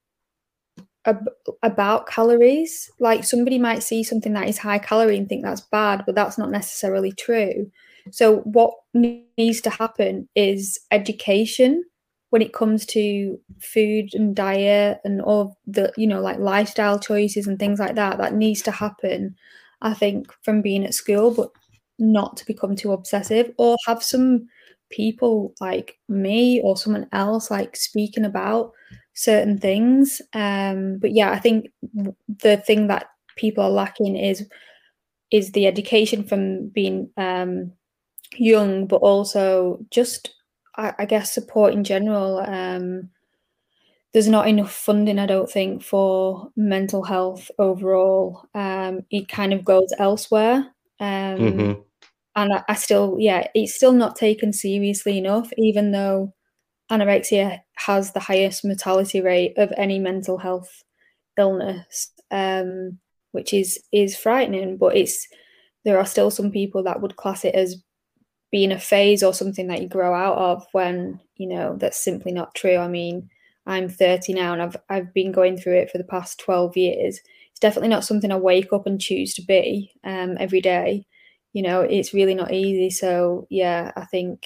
ab- 1.06 1.30
about 1.62 2.08
calories. 2.08 2.91
Like 3.00 3.24
somebody 3.24 3.58
might 3.58 3.84
see 3.84 4.04
something 4.04 4.34
that 4.34 4.48
is 4.48 4.58
high 4.58 4.80
calorie 4.80 5.17
and 5.17 5.28
think 5.28 5.43
that's 5.43 5.62
bad, 5.62 6.04
but 6.06 6.15
that's 6.15 6.38
not 6.38 6.52
necessarily 6.52 7.12
true. 7.12 7.72
So, 8.12 8.38
what 8.39 8.74
needs 8.93 9.62
to 9.62 9.69
happen 9.69 10.28
is 10.36 10.80
education 10.91 11.84
when 12.32 12.41
it 12.41 12.54
comes 12.54 12.86
to 12.88 13.39
food 13.62 14.10
and 14.13 14.36
diet 14.36 15.00
and 15.06 15.22
all 15.22 15.58
the, 15.67 15.93
you 15.96 16.08
know, 16.08 16.19
like 16.19 16.39
lifestyle 16.39 17.00
choices 17.00 17.48
and 17.48 17.60
things 17.60 17.80
like 17.80 17.96
that. 17.96 18.17
That 18.17 18.34
needs 18.34 18.62
to 18.63 18.72
happen, 18.72 19.36
I 19.82 19.93
think, 19.93 20.34
from 20.41 20.62
being 20.62 20.84
at 20.84 20.93
school. 20.93 21.32
But 21.32 21.52
not 22.12 22.38
to 22.38 22.46
become 22.46 22.76
too 22.76 22.92
obsessive 22.92 23.52
or 23.58 23.78
have 23.88 24.04
some 24.04 24.48
people 24.90 25.54
like 25.60 25.98
me 26.08 26.62
or 26.62 26.77
someone 26.77 27.08
else 27.13 27.50
like 27.50 27.75
speaking 27.75 28.25
about 28.25 28.73
certain 29.13 29.58
things. 29.58 30.21
Um 30.34 30.98
but 31.00 31.12
yeah 31.12 31.32
i 31.32 31.40
think 31.40 31.69
the 32.42 32.58
thing 32.58 32.88
that 32.88 33.08
people 33.36 33.63
are 33.63 33.69
lacking 33.69 34.15
is 34.15 34.48
is 35.32 35.52
the 35.52 35.65
education 35.65 36.23
from 36.23 36.69
being 36.69 37.10
um 37.17 37.71
young 38.36 38.88
but 38.88 38.98
also 38.98 39.80
just 39.92 40.34
I, 40.75 40.94
I 41.00 41.06
guess 41.06 41.34
support 41.34 41.73
in 41.73 41.84
general. 41.84 42.40
Um 42.40 43.10
there's 44.12 44.27
not 44.27 44.48
enough 44.48 44.71
funding 44.71 45.17
i 45.17 45.25
don't 45.25 45.50
think 45.50 45.82
for 45.82 46.52
mental 46.56 47.04
health 47.04 47.50
overall. 47.58 48.48
Um 48.54 49.06
it 49.10 49.27
kind 49.27 49.54
of 49.54 49.65
goes 49.65 49.92
elsewhere. 49.98 50.67
Um, 51.00 51.38
mm-hmm. 51.38 51.82
And 52.36 52.54
I, 52.54 52.63
I 52.69 52.73
still, 52.75 53.17
yeah, 53.19 53.48
it's 53.54 53.75
still 53.75 53.92
not 53.94 54.15
taken 54.15 54.54
seriously 54.54 55.17
enough, 55.17 55.52
even 55.58 55.92
though 55.92 56.34
anorexia 56.92 57.62
has 57.75 58.12
the 58.12 58.19
highest 58.19 58.65
mortality 58.65 59.21
rate 59.21 59.58
of 59.58 59.73
any 59.77 60.00
mental 60.00 60.38
health 60.38 60.84
illness, 61.38 62.12
um, 62.31 63.00
which 63.31 63.54
is 63.54 63.79
is 63.92 64.17
frightening. 64.17 64.77
But 64.77 64.96
it's 64.98 65.27
there 65.86 66.00
are 66.00 66.06
still 66.06 66.31
some 66.31 66.52
people 66.52 66.84
that 66.84 67.02
would 67.02 67.15
class 67.17 67.46
it 67.46 67.56
as 67.56 67.84
being 68.52 68.71
a 68.71 68.79
phase 68.79 69.23
or 69.23 69.34
something 69.34 69.67
that 69.67 69.81
you 69.81 69.88
grow 69.90 70.13
out 70.13 70.38
of 70.38 70.65
when 70.73 71.19
you 71.38 71.48
know 71.48 71.75
that's 71.77 72.04
simply 72.04 72.31
not 72.31 72.56
true. 72.56 72.77
I 72.77 72.88
mean, 72.88 73.29
I'm 73.65 73.90
30 73.90 74.34
now 74.34 74.54
and 74.54 74.62
I've 74.62 74.77
I've 74.90 75.13
been 75.13 75.31
going 75.31 75.58
through 75.58 75.77
it 75.77 75.92
for 75.92 75.98
the 75.98 76.04
past 76.04 76.40
12 76.40 76.77
years. 76.77 77.19
It's 77.52 77.60
definitely 77.60 77.90
not 77.90 78.06
something 78.06 78.31
I 78.31 78.38
wake 78.38 78.73
up 78.73 78.88
and 78.88 79.00
choose 79.02 79.34
to 79.36 79.42
be 79.44 79.92
um, 80.04 80.38
every 80.40 80.62
day. 80.62 81.06
You 81.54 81.62
know, 81.62 81.81
it's 81.81 82.13
really 82.13 82.35
not 82.35 82.51
easy. 82.51 82.89
So 82.89 83.47
yeah, 83.49 83.91
I 83.95 84.06
think, 84.06 84.45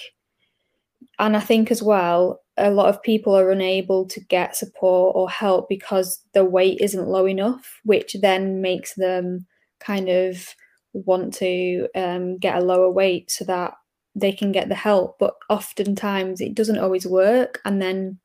and 1.18 1.36
I 1.36 1.40
think 1.40 1.70
as 1.70 1.82
well, 1.82 2.40
a 2.56 2.70
lot 2.70 2.88
of 2.88 3.02
people 3.02 3.36
are 3.36 3.50
unable 3.50 4.06
to 4.08 4.20
get 4.20 4.56
support 4.56 5.16
or 5.16 5.30
help 5.30 5.68
because 5.68 6.20
the 6.34 6.44
weight 6.44 6.80
isn't 6.80 7.08
low 7.08 7.26
enough, 7.26 7.80
which 7.84 8.16
then 8.20 8.60
makes 8.60 8.94
them 8.94 9.46
kind 9.80 10.08
of 10.08 10.54
want 10.92 11.34
to 11.34 11.88
um, 11.94 12.38
get 12.38 12.56
a 12.56 12.64
lower 12.64 12.90
weight 12.90 13.30
so 13.30 13.44
that 13.44 13.74
they 14.14 14.32
can 14.32 14.52
get 14.52 14.68
the 14.68 14.74
help. 14.74 15.18
But 15.18 15.34
oftentimes 15.48 16.40
it 16.40 16.54
doesn't 16.54 16.78
always 16.78 17.06
work, 17.06 17.60
and 17.64 17.80
then 17.80 18.18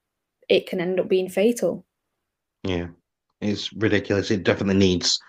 it 0.49 0.67
can 0.67 0.81
end 0.81 0.99
up 0.99 1.07
being 1.07 1.29
fatal. 1.29 1.85
Yeah, 2.63 2.87
it's 3.39 3.71
ridiculous. 3.73 4.31
It 4.31 4.43
definitely 4.43 4.79
needs 4.79 5.19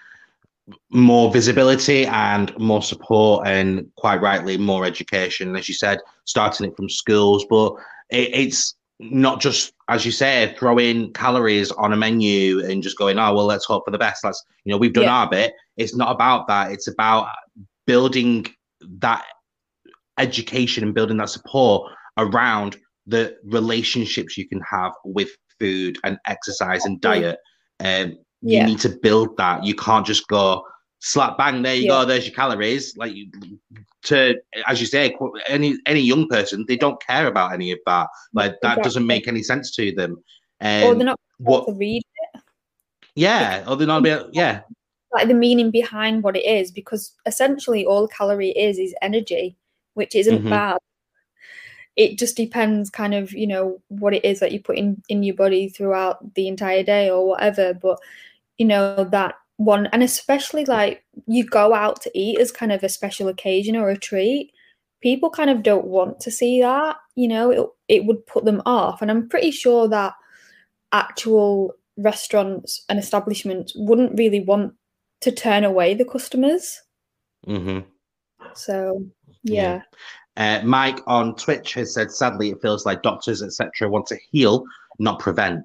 more 0.90 1.30
visibility 1.32 2.06
and 2.06 2.56
more 2.58 2.82
support, 2.82 3.46
and 3.46 3.86
quite 3.96 4.20
rightly, 4.20 4.56
more 4.56 4.84
education. 4.84 5.56
As 5.56 5.68
you 5.68 5.74
said, 5.74 5.98
starting 6.24 6.66
it 6.66 6.76
from 6.76 6.88
schools, 6.88 7.44
but 7.50 7.74
it, 8.10 8.30
it's 8.32 8.74
not 9.00 9.40
just 9.40 9.72
as 9.88 10.06
you 10.06 10.12
said 10.12 10.56
throwing 10.56 11.12
calories 11.12 11.72
on 11.72 11.92
a 11.92 11.96
menu 11.96 12.64
and 12.64 12.80
just 12.80 12.96
going 12.96 13.18
oh 13.18 13.34
well 13.34 13.44
let's 13.44 13.64
hope 13.64 13.84
for 13.84 13.90
the 13.90 13.98
best. 13.98 14.24
Let's 14.24 14.42
you 14.64 14.72
know 14.72 14.78
we've 14.78 14.92
done 14.92 15.04
yeah. 15.04 15.14
our 15.14 15.30
bit. 15.30 15.52
It's 15.76 15.96
not 15.96 16.12
about 16.12 16.46
that. 16.48 16.70
It's 16.72 16.88
about 16.88 17.28
building 17.86 18.46
that 18.98 19.24
education 20.18 20.84
and 20.84 20.94
building 20.94 21.16
that 21.18 21.28
support 21.28 21.90
around 22.18 22.76
the 23.06 23.36
relationships 23.44 24.36
you 24.36 24.48
can 24.48 24.60
have 24.60 24.92
with 25.04 25.28
food 25.58 25.98
and 26.04 26.18
exercise 26.26 26.84
and 26.84 27.00
diet. 27.00 27.38
And 27.80 28.16
um, 28.44 28.50
you 28.50 28.58
yeah. 28.58 28.66
need 28.66 28.80
to 28.80 28.90
build 28.90 29.36
that 29.36 29.64
you 29.64 29.74
can't 29.74 30.06
just 30.06 30.28
go 30.28 30.64
slap 31.00 31.36
bang 31.36 31.62
there 31.62 31.74
you 31.74 31.82
yeah. 31.82 31.88
go 31.88 32.04
there's 32.04 32.26
your 32.26 32.34
calories 32.34 32.96
like 32.96 33.14
to 34.02 34.34
as 34.66 34.80
you 34.80 34.86
say 34.86 35.14
any 35.46 35.76
any 35.86 36.00
young 36.00 36.26
person 36.28 36.64
they 36.66 36.76
don't 36.76 37.00
care 37.02 37.26
about 37.26 37.52
any 37.52 37.72
of 37.72 37.78
that 37.86 38.08
like 38.32 38.52
that 38.62 38.72
exactly. 38.72 38.82
doesn't 38.84 39.06
make 39.06 39.28
any 39.28 39.42
sense 39.42 39.74
to 39.74 39.92
them 39.92 40.16
and 40.60 40.88
or 40.88 40.94
they're 40.94 41.04
not 41.04 41.20
what 41.38 41.66
to 41.66 41.72
read 41.72 42.02
it 42.32 42.40
yeah 43.14 43.64
or 43.68 43.76
they're 43.76 43.86
not 43.86 44.02
be, 44.02 44.16
yeah 44.32 44.60
like 45.12 45.28
the 45.28 45.34
meaning 45.34 45.70
behind 45.70 46.22
what 46.22 46.36
it 46.36 46.44
is 46.44 46.70
because 46.70 47.12
essentially 47.26 47.84
all 47.84 48.08
calorie 48.08 48.50
is 48.50 48.78
is 48.78 48.94
energy 49.02 49.56
which 49.94 50.14
isn't 50.14 50.38
mm-hmm. 50.38 50.50
bad 50.50 50.78
it 51.96 52.18
just 52.18 52.36
depends 52.36 52.90
kind 52.90 53.14
of 53.14 53.32
you 53.32 53.46
know 53.46 53.80
what 53.88 54.14
it 54.14 54.24
is 54.24 54.40
that 54.40 54.52
you 54.52 54.60
put 54.60 54.76
in 54.76 55.00
in 55.08 55.22
your 55.22 55.34
body 55.34 55.68
throughout 55.68 56.34
the 56.34 56.48
entire 56.48 56.82
day 56.82 57.10
or 57.10 57.28
whatever 57.28 57.74
but 57.74 58.00
you 58.58 58.66
know 58.66 59.04
that 59.04 59.34
one 59.56 59.86
and 59.92 60.02
especially 60.02 60.64
like 60.64 61.04
you 61.26 61.44
go 61.44 61.74
out 61.74 62.00
to 62.02 62.10
eat 62.14 62.38
as 62.38 62.50
kind 62.50 62.72
of 62.72 62.82
a 62.82 62.88
special 62.88 63.28
occasion 63.28 63.76
or 63.76 63.88
a 63.88 63.96
treat 63.96 64.52
people 65.00 65.30
kind 65.30 65.50
of 65.50 65.62
don't 65.62 65.86
want 65.86 66.18
to 66.18 66.30
see 66.30 66.60
that 66.60 66.96
you 67.14 67.28
know 67.28 67.50
it, 67.50 67.66
it 67.88 68.04
would 68.04 68.26
put 68.26 68.44
them 68.44 68.60
off 68.66 69.00
and 69.00 69.10
i'm 69.10 69.28
pretty 69.28 69.50
sure 69.50 69.86
that 69.88 70.14
actual 70.92 71.72
restaurants 71.96 72.84
and 72.88 72.98
establishments 72.98 73.72
wouldn't 73.76 74.18
really 74.18 74.40
want 74.40 74.72
to 75.20 75.30
turn 75.30 75.62
away 75.62 75.94
the 75.94 76.04
customers 76.04 76.80
mm-hmm. 77.46 77.80
so 78.54 79.04
yeah, 79.44 79.82
yeah. 80.36 80.60
Uh, 80.60 80.64
mike 80.64 80.98
on 81.06 81.34
twitch 81.36 81.74
has 81.74 81.94
said 81.94 82.10
sadly 82.10 82.50
it 82.50 82.60
feels 82.60 82.84
like 82.84 83.02
doctors 83.02 83.40
etc 83.40 83.88
want 83.88 84.06
to 84.06 84.18
heal 84.32 84.64
not 84.98 85.20
prevent 85.20 85.64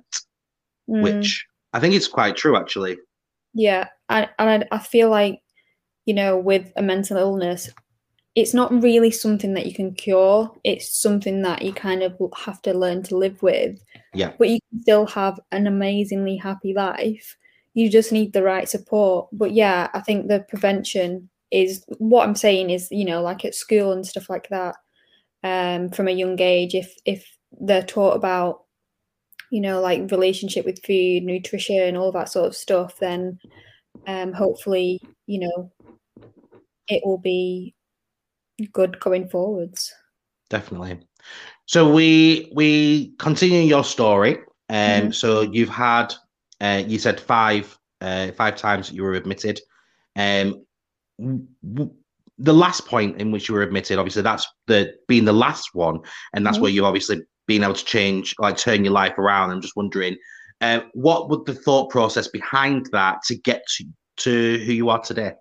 mm. 0.87 1.01
which 1.01 1.47
i 1.73 1.79
think 1.79 1.93
it's 1.93 2.07
quite 2.07 2.35
true 2.35 2.55
actually 2.55 2.97
yeah, 3.53 3.87
and, 4.09 4.29
and 4.37 4.65
I, 4.71 4.75
I 4.75 4.79
feel 4.79 5.09
like, 5.09 5.41
you 6.05 6.13
know, 6.13 6.37
with 6.37 6.71
a 6.75 6.81
mental 6.81 7.17
illness, 7.17 7.69
it's 8.35 8.53
not 8.53 8.71
really 8.83 9.11
something 9.11 9.53
that 9.55 9.65
you 9.65 9.73
can 9.73 9.93
cure. 9.93 10.51
It's 10.63 10.95
something 10.95 11.41
that 11.41 11.61
you 11.61 11.73
kind 11.73 12.03
of 12.03 12.15
have 12.37 12.61
to 12.63 12.73
learn 12.73 13.03
to 13.03 13.17
live 13.17 13.41
with. 13.41 13.83
Yeah. 14.13 14.33
But 14.37 14.49
you 14.49 14.59
can 14.69 14.81
still 14.81 15.07
have 15.07 15.39
an 15.51 15.67
amazingly 15.67 16.37
happy 16.37 16.73
life. 16.73 17.35
You 17.73 17.89
just 17.89 18.11
need 18.11 18.33
the 18.33 18.43
right 18.43 18.69
support. 18.69 19.27
But 19.31 19.51
yeah, 19.53 19.89
I 19.93 20.01
think 20.01 20.27
the 20.27 20.45
prevention 20.47 21.29
is 21.51 21.83
what 21.97 22.27
I'm 22.27 22.35
saying 22.35 22.69
is, 22.69 22.87
you 22.91 23.05
know, 23.05 23.21
like 23.21 23.43
at 23.45 23.55
school 23.55 23.91
and 23.91 24.05
stuff 24.05 24.29
like 24.29 24.47
that, 24.49 24.75
um, 25.43 25.89
from 25.89 26.07
a 26.07 26.11
young 26.11 26.39
age, 26.39 26.75
if 26.75 26.93
if 27.05 27.25
they're 27.59 27.83
taught 27.83 28.15
about 28.15 28.61
you 29.51 29.61
know, 29.61 29.81
like 29.81 30.11
relationship 30.11 30.65
with 30.65 30.83
food, 30.85 31.23
nutrition, 31.23 31.97
all 31.97 32.11
that 32.11 32.29
sort 32.29 32.47
of 32.47 32.55
stuff, 32.55 32.97
then 32.99 33.39
um, 34.07 34.33
hopefully, 34.33 35.01
you 35.25 35.39
know, 35.39 35.71
it 36.87 37.01
will 37.05 37.17
be 37.17 37.75
good 38.73 38.99
going 38.99 39.27
forwards. 39.27 39.93
Definitely. 40.49 40.99
So 41.65 41.91
we 41.91 42.51
we 42.55 43.13
continue 43.19 43.61
your 43.61 43.83
story. 43.83 44.37
Um, 44.69 44.75
mm-hmm. 44.77 45.11
so 45.11 45.41
you've 45.41 45.69
had 45.69 46.13
uh, 46.61 46.83
you 46.85 46.99
said 46.99 47.19
five 47.19 47.77
uh, 48.01 48.31
five 48.31 48.55
times 48.55 48.91
you 48.91 49.03
were 49.03 49.13
admitted. 49.13 49.59
Um, 50.15 50.65
w- 51.19 51.93
the 52.41 52.53
last 52.53 52.87
point 52.87 53.19
in 53.19 53.31
which 53.31 53.49
you 53.49 53.55
were 53.55 53.61
admitted, 53.61 53.99
obviously, 53.99 54.21
that's 54.21 54.47
the 54.67 54.93
being 55.07 55.25
the 55.25 55.33
last 55.33 55.69
one, 55.73 55.99
and 56.33 56.45
that's 56.45 56.57
mm-hmm. 56.57 56.63
where 56.63 56.71
you 56.71 56.85
obviously 56.85 57.21
being 57.49 57.63
able 57.63 57.73
to 57.73 57.83
change, 57.83 58.35
like 58.37 58.55
turn 58.55 58.85
your 58.85 58.93
life 58.93 59.17
around. 59.17 59.49
I'm 59.49 59.59
just 59.59 59.75
wondering, 59.75 60.15
uh, 60.61 60.81
what 60.93 61.29
would 61.29 61.45
the 61.47 61.55
thought 61.55 61.89
process 61.89 62.27
behind 62.27 62.87
that 62.91 63.23
to 63.23 63.35
get 63.35 63.65
to, 63.75 63.85
to 64.17 64.63
who 64.63 64.71
you 64.71 64.89
are 64.89 65.01
today? 65.01 65.33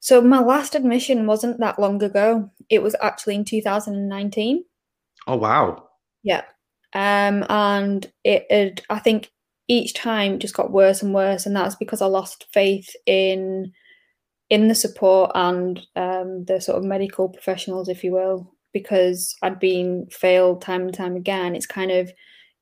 So 0.00 0.20
my 0.20 0.40
last 0.40 0.74
admission 0.74 1.26
wasn't 1.26 1.58
that 1.60 1.78
long 1.78 2.02
ago. 2.02 2.50
It 2.68 2.82
was 2.82 2.94
actually 3.00 3.34
in 3.36 3.44
2019. 3.46 4.62
Oh 5.26 5.36
wow! 5.36 5.88
Yeah, 6.22 6.42
um, 6.92 7.44
and 7.48 8.06
it 8.22 8.46
had, 8.50 8.82
I 8.90 9.00
think 9.00 9.32
each 9.66 9.94
time 9.94 10.38
just 10.38 10.54
got 10.54 10.70
worse 10.70 11.02
and 11.02 11.14
worse, 11.14 11.46
and 11.46 11.56
that's 11.56 11.74
because 11.74 12.02
I 12.02 12.06
lost 12.06 12.46
faith 12.52 12.88
in 13.06 13.72
in 14.48 14.68
the 14.68 14.76
support 14.76 15.32
and 15.34 15.80
um, 15.96 16.44
the 16.44 16.60
sort 16.60 16.78
of 16.78 16.84
medical 16.84 17.28
professionals, 17.28 17.88
if 17.88 18.04
you 18.04 18.12
will, 18.12 18.55
because 18.78 19.34
I'd 19.40 19.58
been 19.58 20.06
failed 20.10 20.60
time 20.60 20.82
and 20.82 20.92
time 20.92 21.16
again. 21.16 21.56
It's 21.56 21.66
kind 21.66 21.90
of 21.90 22.12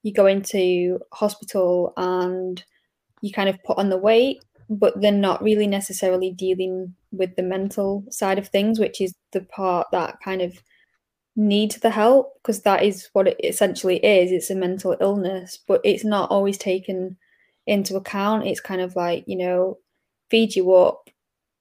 you 0.04 0.12
go 0.12 0.26
into 0.26 1.00
hospital 1.12 1.92
and 1.96 2.62
you 3.20 3.32
kind 3.32 3.48
of 3.48 3.60
put 3.64 3.78
on 3.78 3.88
the 3.88 3.96
weight, 3.96 4.44
but 4.70 5.00
they're 5.00 5.10
not 5.10 5.42
really 5.42 5.66
necessarily 5.66 6.30
dealing 6.30 6.94
with 7.10 7.34
the 7.34 7.42
mental 7.42 8.04
side 8.10 8.38
of 8.38 8.46
things, 8.46 8.78
which 8.78 9.00
is 9.00 9.12
the 9.32 9.40
part 9.40 9.88
that 9.90 10.20
kind 10.24 10.40
of 10.40 10.62
needs 11.34 11.78
the 11.78 11.90
help 11.90 12.34
because 12.40 12.62
that 12.62 12.84
is 12.84 13.08
what 13.12 13.26
it 13.26 13.40
essentially 13.42 13.96
is. 14.04 14.30
It's 14.30 14.50
a 14.50 14.54
mental 14.54 14.96
illness, 15.00 15.58
but 15.66 15.80
it's 15.82 16.04
not 16.04 16.30
always 16.30 16.58
taken 16.58 17.16
into 17.66 17.96
account. 17.96 18.46
It's 18.46 18.60
kind 18.60 18.80
of 18.80 18.94
like, 18.94 19.24
you 19.26 19.36
know, 19.36 19.78
feed 20.30 20.54
you 20.54 20.72
up, 20.74 21.10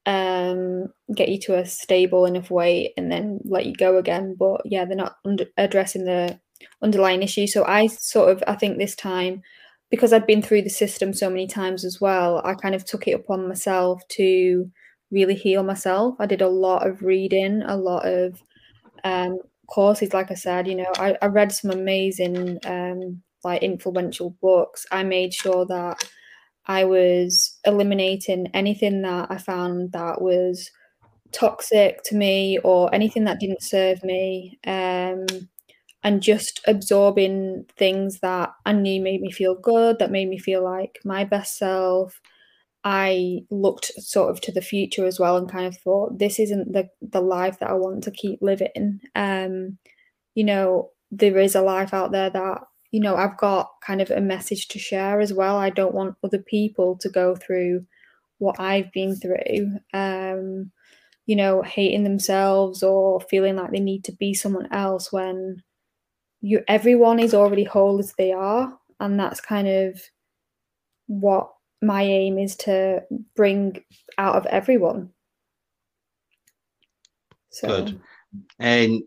um, 0.06 0.88
get 1.16 1.30
you 1.30 1.40
to 1.42 1.58
a 1.58 1.66
stable 1.66 2.26
enough 2.26 2.52
weight 2.52 2.94
and 2.98 3.12
then 3.12 3.40
let 3.46 3.66
you 3.66 3.74
go 3.74 3.98
again. 3.98 4.36
But 4.38 4.62
yeah, 4.66 4.86
they're 4.86 4.96
not 4.96 5.16
under- 5.26 5.48
addressing 5.58 6.06
the 6.06 6.40
underlying 6.82 7.24
issue. 7.24 7.48
So 7.48 7.66
I 7.66 7.88
sort 7.88 8.32
of, 8.32 8.44
I 8.48 8.56
think 8.56 8.78
this 8.78 8.96
time, 8.96 9.42
because 9.90 10.12
I'd 10.12 10.28
been 10.28 10.42
through 10.42 10.64
the 10.64 10.70
system 10.70 11.14
so 11.14 11.30
many 11.30 11.48
times 11.48 11.86
as 11.86 12.02
well, 12.02 12.42
I 12.44 12.56
kind 12.56 12.76
of 12.76 12.84
took 12.84 13.08
it 13.08 13.12
upon 13.14 13.48
myself 13.48 14.02
to 14.10 14.70
really 15.12 15.36
heal 15.36 15.64
myself. 15.64 16.16
I 16.20 16.26
did 16.26 16.42
a 16.42 16.48
lot 16.48 16.88
of 16.88 17.04
reading, 17.04 17.62
a 17.62 17.78
lot 17.78 18.06
of 18.06 18.42
um, 19.04 19.38
courses. 19.68 20.14
Like 20.14 20.32
I 20.32 20.36
said, 20.36 20.68
you 20.68 20.76
know, 20.76 20.92
I, 20.98 21.18
I 21.22 21.28
read 21.28 21.52
some 21.52 21.72
amazing, 21.72 22.58
um, 22.66 23.22
like 23.44 23.62
influential 23.62 24.36
books. 24.42 24.86
I 24.92 25.04
made 25.04 25.34
sure 25.34 25.66
that 25.68 26.10
I 26.66 26.86
was 26.86 27.58
eliminating 27.66 28.48
anything 28.54 29.02
that 29.02 29.30
I 29.30 29.38
found 29.38 29.92
that 29.92 30.22
was 30.22 30.72
toxic 31.32 32.04
to 32.06 32.16
me 32.16 32.60
or 32.60 32.94
anything 32.94 33.26
that 33.26 33.40
didn't 33.40 33.64
serve 33.64 34.04
me 34.04 34.60
um, 34.66 35.26
and 36.04 36.22
just 36.22 36.62
absorbing 36.68 37.66
things 37.78 38.20
that 38.20 38.52
I 38.66 38.74
knew 38.74 39.02
made 39.02 39.22
me 39.22 39.32
feel 39.32 39.56
good, 39.56 40.00
that 40.00 40.12
made 40.12 40.30
me 40.30 40.38
feel 40.38 40.64
like 40.64 41.00
my 41.06 41.24
best 41.24 41.58
self. 41.58 42.20
I 42.84 43.40
looked 43.50 43.92
sort 43.98 44.30
of 44.30 44.42
to 44.42 44.52
the 44.52 44.62
future 44.62 45.06
as 45.06 45.20
well 45.20 45.38
and 45.38 45.50
kind 45.50 45.66
of 45.66 45.78
thought 45.78 46.20
this 46.20 46.38
isn't 46.40 46.74
the 46.74 46.90
the 47.02 47.22
life 47.22 47.60
that 47.60 47.70
I 47.70 47.74
want 47.74 48.04
to 48.04 48.12
keep 48.12 48.42
living. 48.42 49.00
Um, 49.16 49.78
you 50.36 50.44
know, 50.44 50.92
there 51.12 51.40
is 51.40 51.56
a 51.56 51.62
life 51.62 51.94
out 51.94 52.12
there 52.12 52.30
that 52.30 52.62
you 52.94 53.00
know, 53.00 53.16
I've 53.16 53.38
got 53.38 53.72
kind 53.82 54.02
of 54.02 54.12
a 54.12 54.22
message 54.22 54.68
to 54.68 54.78
share 54.78 55.20
as 55.20 55.34
well. 55.34 55.58
I 55.58 55.72
don't 55.72 55.96
want 55.96 56.16
other 56.24 56.38
people 56.38 56.96
to 57.00 57.10
go 57.10 57.36
through 57.36 57.88
what 58.38 58.60
I've 58.60 58.94
been 58.94 59.16
through, 59.16 59.80
um, 59.94 60.72
you 61.26 61.36
know, 61.36 61.64
hating 61.64 62.04
themselves 62.04 62.84
or 62.84 63.20
feeling 63.20 63.56
like 63.56 63.72
they 63.72 63.80
need 63.80 64.04
to 64.04 64.12
be 64.12 64.36
someone 64.36 64.72
else 64.72 65.12
when 65.12 65.64
you 66.42 66.62
everyone 66.68 67.20
is 67.20 67.34
already 67.34 67.64
whole 67.64 67.98
as 67.98 68.14
they 68.14 68.32
are, 68.32 68.78
and 69.00 69.20
that's 69.20 69.42
kind 69.42 69.68
of 69.68 70.00
what 71.08 71.50
my 71.82 72.04
aim 72.04 72.38
is 72.38 72.56
to 72.58 73.02
bring 73.36 73.84
out 74.20 74.36
of 74.36 74.46
everyone. 74.46 75.10
So. 77.50 77.68
Good. 77.68 78.02
And 78.60 79.02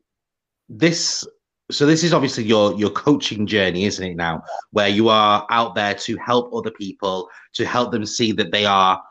this 0.69 1.25
so 1.71 1.85
this 1.87 2.05
is 2.05 2.13
obviously 2.13 2.45
your 2.45 2.75
your 2.75 2.91
coaching 2.91 3.47
journey 3.47 3.85
isn't 3.85 4.05
it 4.05 4.17
now? 4.17 4.43
Where 4.71 4.89
you 4.89 5.09
are 5.09 5.47
out 5.51 5.75
there 5.75 5.95
to 5.95 6.17
help 6.19 6.53
other 6.55 6.71
people 6.71 7.29
to 7.55 7.67
help 7.67 7.93
them 7.93 8.07
see 8.07 8.33
that 8.33 8.53
they 8.53 8.65
are 8.65 9.03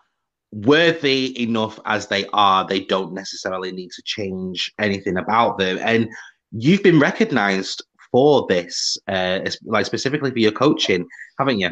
worthy 0.51 1.41
enough 1.41 1.79
as 1.85 2.07
they 2.07 2.25
are. 2.33 2.65
They 2.65 2.81
don't 2.81 3.13
necessarily 3.13 3.71
need 3.71 3.91
to 3.91 4.01
change 4.05 4.71
anything 4.79 5.17
about 5.17 5.57
them. 5.57 5.79
And 5.81 6.07
you've 6.51 6.83
been 6.83 6.99
recognized 6.99 7.83
for 8.11 8.45
this 8.47 8.97
uh 9.09 9.39
like 9.65 9.85
specifically 9.85 10.31
for 10.31 10.39
your 10.39 10.51
coaching 10.51 11.05
haven't 11.37 11.59
you? 11.59 11.69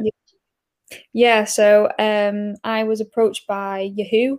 Yeah 1.13 1.45
so 1.45 1.89
um 1.99 2.55
i 2.63 2.83
was 2.83 2.99
approached 2.99 3.47
by 3.47 3.91
yahoo 3.95 4.37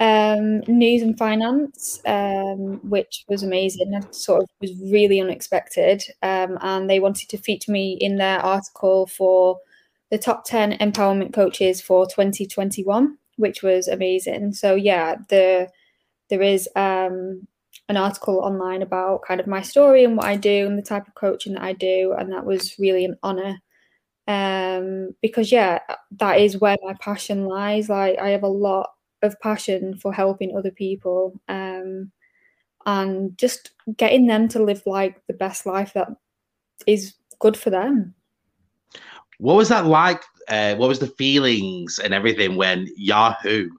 um, 0.00 0.60
news 0.66 1.02
and 1.02 1.16
finance, 1.16 2.00
um, 2.06 2.80
which 2.88 3.24
was 3.28 3.42
amazing. 3.42 3.90
That 3.90 4.14
sort 4.14 4.42
of 4.42 4.48
was 4.60 4.72
really 4.90 5.20
unexpected. 5.20 6.02
Um, 6.22 6.58
and 6.60 6.90
they 6.90 7.00
wanted 7.00 7.28
to 7.30 7.38
feature 7.38 7.72
me 7.72 7.96
in 8.00 8.16
their 8.16 8.40
article 8.40 9.06
for 9.06 9.58
the 10.10 10.18
top 10.18 10.44
10 10.44 10.78
empowerment 10.78 11.32
coaches 11.32 11.80
for 11.80 12.06
2021, 12.06 13.18
which 13.36 13.62
was 13.62 13.88
amazing. 13.88 14.52
So, 14.54 14.74
yeah, 14.74 15.16
the 15.28 15.68
there 16.30 16.42
is 16.42 16.68
um, 16.76 17.46
an 17.88 17.96
article 17.96 18.38
online 18.40 18.82
about 18.82 19.22
kind 19.26 19.40
of 19.40 19.46
my 19.46 19.62
story 19.62 20.04
and 20.04 20.16
what 20.16 20.26
I 20.26 20.36
do 20.36 20.66
and 20.66 20.78
the 20.78 20.82
type 20.82 21.06
of 21.08 21.14
coaching 21.14 21.54
that 21.54 21.62
I 21.62 21.72
do. 21.74 22.14
And 22.18 22.32
that 22.32 22.46
was 22.46 22.78
really 22.78 23.04
an 23.04 23.16
honor 23.22 23.58
um 24.26 25.10
because 25.20 25.52
yeah 25.52 25.78
that 26.12 26.40
is 26.40 26.58
where 26.58 26.76
my 26.82 26.94
passion 26.98 27.44
lies 27.44 27.90
like 27.90 28.18
i 28.18 28.30
have 28.30 28.42
a 28.42 28.48
lot 28.48 28.90
of 29.24 29.40
passion 29.40 29.96
for 29.96 30.12
helping 30.12 30.56
other 30.56 30.70
people 30.70 31.40
um, 31.48 32.10
and 32.86 33.36
just 33.38 33.72
getting 33.96 34.26
them 34.26 34.48
to 34.48 34.62
live 34.62 34.82
like 34.86 35.20
the 35.26 35.34
best 35.34 35.66
life 35.66 35.92
that 35.94 36.08
is 36.86 37.14
good 37.38 37.56
for 37.56 37.70
them. 37.70 38.14
What 39.38 39.56
was 39.56 39.68
that 39.68 39.86
like? 39.86 40.22
Uh, 40.48 40.74
what 40.76 40.88
was 40.88 40.98
the 40.98 41.06
feelings 41.06 41.98
and 41.98 42.14
everything 42.14 42.56
when 42.56 42.86
Yahoo 42.96 43.70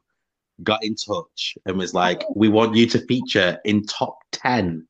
got 0.64 0.84
in 0.84 0.96
touch 0.96 1.58
and 1.66 1.78
was 1.78 1.93
like, 1.93 2.24
"We 2.36 2.50
want 2.50 2.76
you 2.76 2.88
to 2.88 3.06
feature 3.06 3.60
in 3.66 3.86
top 3.86 4.18
10? 4.32 4.88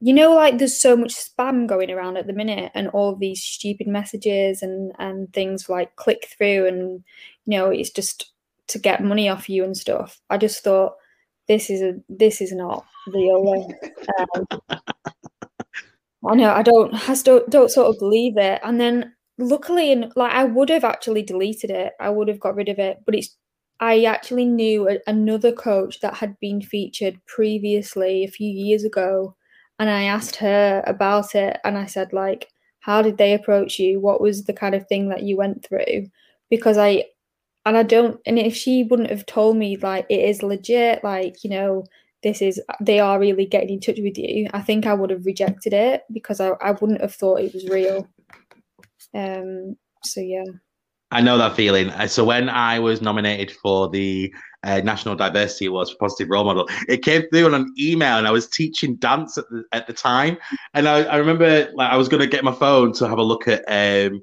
You 0.00 0.12
know, 0.12 0.34
like 0.34 0.58
there's 0.58 0.78
so 0.78 0.96
much 0.96 1.14
spam 1.14 1.66
going 1.66 1.90
around 1.90 2.16
at 2.16 2.26
the 2.26 2.32
minute, 2.32 2.72
and 2.74 2.88
all 2.88 3.14
these 3.14 3.42
stupid 3.42 3.86
messages 3.86 4.62
and 4.62 4.92
and 4.98 5.32
things 5.32 5.68
like 5.68 5.96
click 5.96 6.28
through, 6.36 6.66
and 6.66 7.04
you 7.46 7.56
know, 7.58 7.70
it's 7.70 7.90
just 7.90 8.33
to 8.68 8.78
get 8.78 9.04
money 9.04 9.28
off 9.28 9.48
you 9.48 9.64
and 9.64 9.76
stuff. 9.76 10.20
I 10.30 10.38
just 10.38 10.62
thought 10.64 10.94
this 11.48 11.70
is 11.70 11.82
a 11.82 11.94
this 12.08 12.40
is 12.40 12.52
not 12.52 12.84
real. 13.12 13.68
Um, 14.18 14.46
I 16.26 16.34
know 16.34 16.50
I 16.50 16.62
don't 16.62 16.94
I 17.08 17.14
don't 17.22 17.48
don't 17.50 17.70
sort 17.70 17.88
of 17.88 17.98
believe 17.98 18.36
it. 18.36 18.60
And 18.64 18.80
then 18.80 19.14
luckily, 19.38 19.92
and 19.92 20.12
like 20.16 20.32
I 20.32 20.44
would 20.44 20.70
have 20.70 20.84
actually 20.84 21.22
deleted 21.22 21.70
it. 21.70 21.92
I 22.00 22.10
would 22.10 22.28
have 22.28 22.40
got 22.40 22.54
rid 22.56 22.68
of 22.68 22.78
it, 22.78 22.98
but 23.04 23.14
it's 23.14 23.36
I 23.80 24.04
actually 24.04 24.46
knew 24.46 24.88
a, 24.88 24.98
another 25.06 25.52
coach 25.52 26.00
that 26.00 26.14
had 26.14 26.38
been 26.40 26.62
featured 26.62 27.20
previously 27.26 28.24
a 28.24 28.28
few 28.28 28.50
years 28.50 28.84
ago, 28.84 29.36
and 29.78 29.90
I 29.90 30.04
asked 30.04 30.36
her 30.36 30.82
about 30.86 31.34
it, 31.34 31.58
and 31.64 31.76
I 31.76 31.86
said 31.86 32.12
like, 32.12 32.48
how 32.80 33.02
did 33.02 33.18
they 33.18 33.34
approach 33.34 33.78
you? 33.78 34.00
What 34.00 34.20
was 34.20 34.44
the 34.44 34.52
kind 34.52 34.74
of 34.74 34.86
thing 34.86 35.08
that 35.08 35.22
you 35.24 35.36
went 35.36 35.66
through? 35.66 36.06
Because 36.50 36.78
I 36.78 37.04
and 37.66 37.76
I 37.76 37.82
don't 37.82 38.20
and 38.26 38.38
if 38.38 38.54
she 38.54 38.84
wouldn't 38.84 39.10
have 39.10 39.26
told 39.26 39.56
me 39.56 39.76
like 39.76 40.06
it 40.08 40.20
is 40.20 40.42
legit, 40.42 41.02
like, 41.04 41.42
you 41.44 41.50
know, 41.50 41.84
this 42.22 42.42
is 42.42 42.60
they 42.80 43.00
are 43.00 43.18
really 43.18 43.46
getting 43.46 43.70
in 43.70 43.80
touch 43.80 43.98
with 43.98 44.18
you, 44.18 44.48
I 44.52 44.62
think 44.62 44.86
I 44.86 44.94
would 44.94 45.10
have 45.10 45.26
rejected 45.26 45.72
it 45.72 46.02
because 46.12 46.40
I, 46.40 46.50
I 46.60 46.72
wouldn't 46.72 47.00
have 47.00 47.14
thought 47.14 47.40
it 47.40 47.54
was 47.54 47.68
real. 47.68 48.08
Um 49.14 49.76
so 50.02 50.20
yeah. 50.20 50.44
I 51.10 51.20
know 51.20 51.38
that 51.38 51.54
feeling. 51.54 51.90
Uh, 51.90 52.08
so 52.08 52.24
when 52.24 52.48
I 52.48 52.80
was 52.80 53.00
nominated 53.00 53.52
for 53.62 53.88
the 53.88 54.34
uh, 54.64 54.80
National 54.80 55.14
Diversity 55.14 55.66
Awards 55.66 55.92
for 55.92 55.98
Positive 55.98 56.28
Role 56.28 56.44
Model, 56.44 56.68
it 56.88 57.04
came 57.04 57.22
through 57.30 57.46
on 57.46 57.54
an 57.54 57.72
email, 57.78 58.18
and 58.18 58.26
I 58.26 58.32
was 58.32 58.48
teaching 58.48 58.96
dance 58.96 59.38
at 59.38 59.44
the, 59.48 59.62
at 59.72 59.86
the 59.86 59.92
time, 59.92 60.36
and 60.72 60.88
I, 60.88 61.04
I 61.04 61.16
remember 61.16 61.70
like 61.74 61.92
I 61.92 61.96
was 61.96 62.08
going 62.08 62.20
to 62.20 62.26
get 62.26 62.42
my 62.42 62.52
phone 62.52 62.92
to 62.94 63.08
have 63.08 63.18
a 63.18 63.22
look 63.22 63.46
at 63.46 63.62
um, 63.68 64.22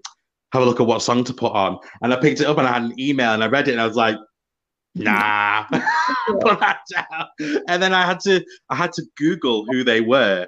have 0.54 0.62
a 0.62 0.66
look 0.66 0.80
at 0.80 0.86
what 0.86 1.02
song 1.02 1.24
to 1.24 1.34
put 1.34 1.54
on. 1.54 1.78
And 2.02 2.14
I 2.14 2.18
picked 2.18 2.42
it 2.42 2.48
up 2.48 2.58
and 2.58 2.68
I 2.68 2.74
had 2.74 2.84
an 2.84 3.00
email 3.00 3.34
and 3.34 3.44
I 3.44 3.48
read 3.48 3.68
it 3.68 3.72
and 3.72 3.82
I 3.82 3.88
was 3.88 3.96
like, 3.96 4.18
nah. 4.96 5.66
put 6.42 6.60
that 6.60 6.80
down. 6.92 7.62
And 7.68 7.82
then 7.82 7.94
I 7.94 8.06
had 8.06 8.20
to 8.22 8.44
I 8.70 8.76
had 8.76 8.92
to 8.94 9.04
Google 9.18 9.66
who 9.66 9.84
they 9.84 10.02
were 10.02 10.48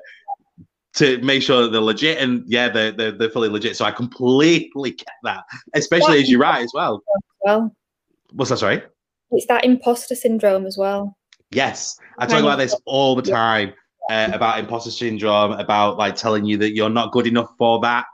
to 0.96 1.18
make 1.20 1.42
sure 1.42 1.64
that 1.64 1.70
they're 1.70 1.82
legit. 1.82 2.18
And 2.20 2.44
yeah, 2.48 2.70
they're 2.70 2.92
they're, 2.92 3.12
they're 3.12 3.30
fully 3.30 3.50
legit. 3.50 3.78
So 3.78 3.86
I 3.86 3.92
completely 3.92 4.92
get 4.92 5.08
that. 5.24 5.44
Especially 5.74 6.20
as 6.20 6.30
you 6.30 6.40
write 6.40 6.64
as 6.64 6.72
well. 6.74 7.02
Well. 7.42 7.76
What's 8.32 8.50
that, 8.50 8.58
sorry? 8.58 8.82
It's 9.32 9.48
that 9.48 9.64
imposter 9.64 10.16
syndrome 10.16 10.66
as 10.66 10.78
well. 10.78 11.18
Yes. 11.52 11.98
I 12.20 12.26
talk 12.26 12.42
about 12.42 12.58
this 12.58 12.76
all 12.86 13.16
the 13.16 13.22
time. 13.22 13.74
Uh, 14.12 14.30
about 14.34 14.60
imposter 14.60 14.92
syndrome, 14.92 15.54
about 15.54 15.98
like 15.98 16.14
telling 16.14 16.44
you 16.44 16.58
that 16.58 16.76
you're 16.76 16.90
not 16.90 17.14
good 17.14 17.26
enough 17.26 17.50
for 17.58 17.80
that. 17.80 18.06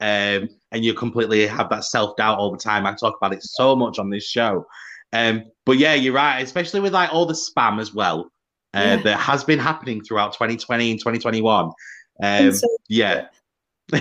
Um, 0.00 0.48
and 0.72 0.84
you 0.84 0.94
completely 0.94 1.46
have 1.46 1.68
that 1.70 1.84
self 1.84 2.16
doubt 2.16 2.38
all 2.38 2.50
the 2.50 2.58
time. 2.58 2.86
I 2.86 2.94
talk 2.94 3.16
about 3.16 3.32
it 3.32 3.42
so 3.42 3.76
much 3.76 3.98
on 3.98 4.10
this 4.10 4.26
show. 4.26 4.66
Um, 5.12 5.44
but 5.64 5.78
yeah, 5.78 5.94
you're 5.94 6.12
right, 6.12 6.40
especially 6.40 6.80
with 6.80 6.92
like 6.92 7.12
all 7.12 7.26
the 7.26 7.34
spam 7.34 7.80
as 7.80 7.94
well 7.94 8.30
uh, 8.74 8.80
yeah. 8.80 9.02
that 9.02 9.18
has 9.18 9.44
been 9.44 9.58
happening 9.58 10.02
throughout 10.02 10.32
2020 10.32 10.90
and 10.90 11.00
2021. 11.00 11.70
Um, 12.22 12.52
so- 12.52 12.68
yeah. 12.88 13.26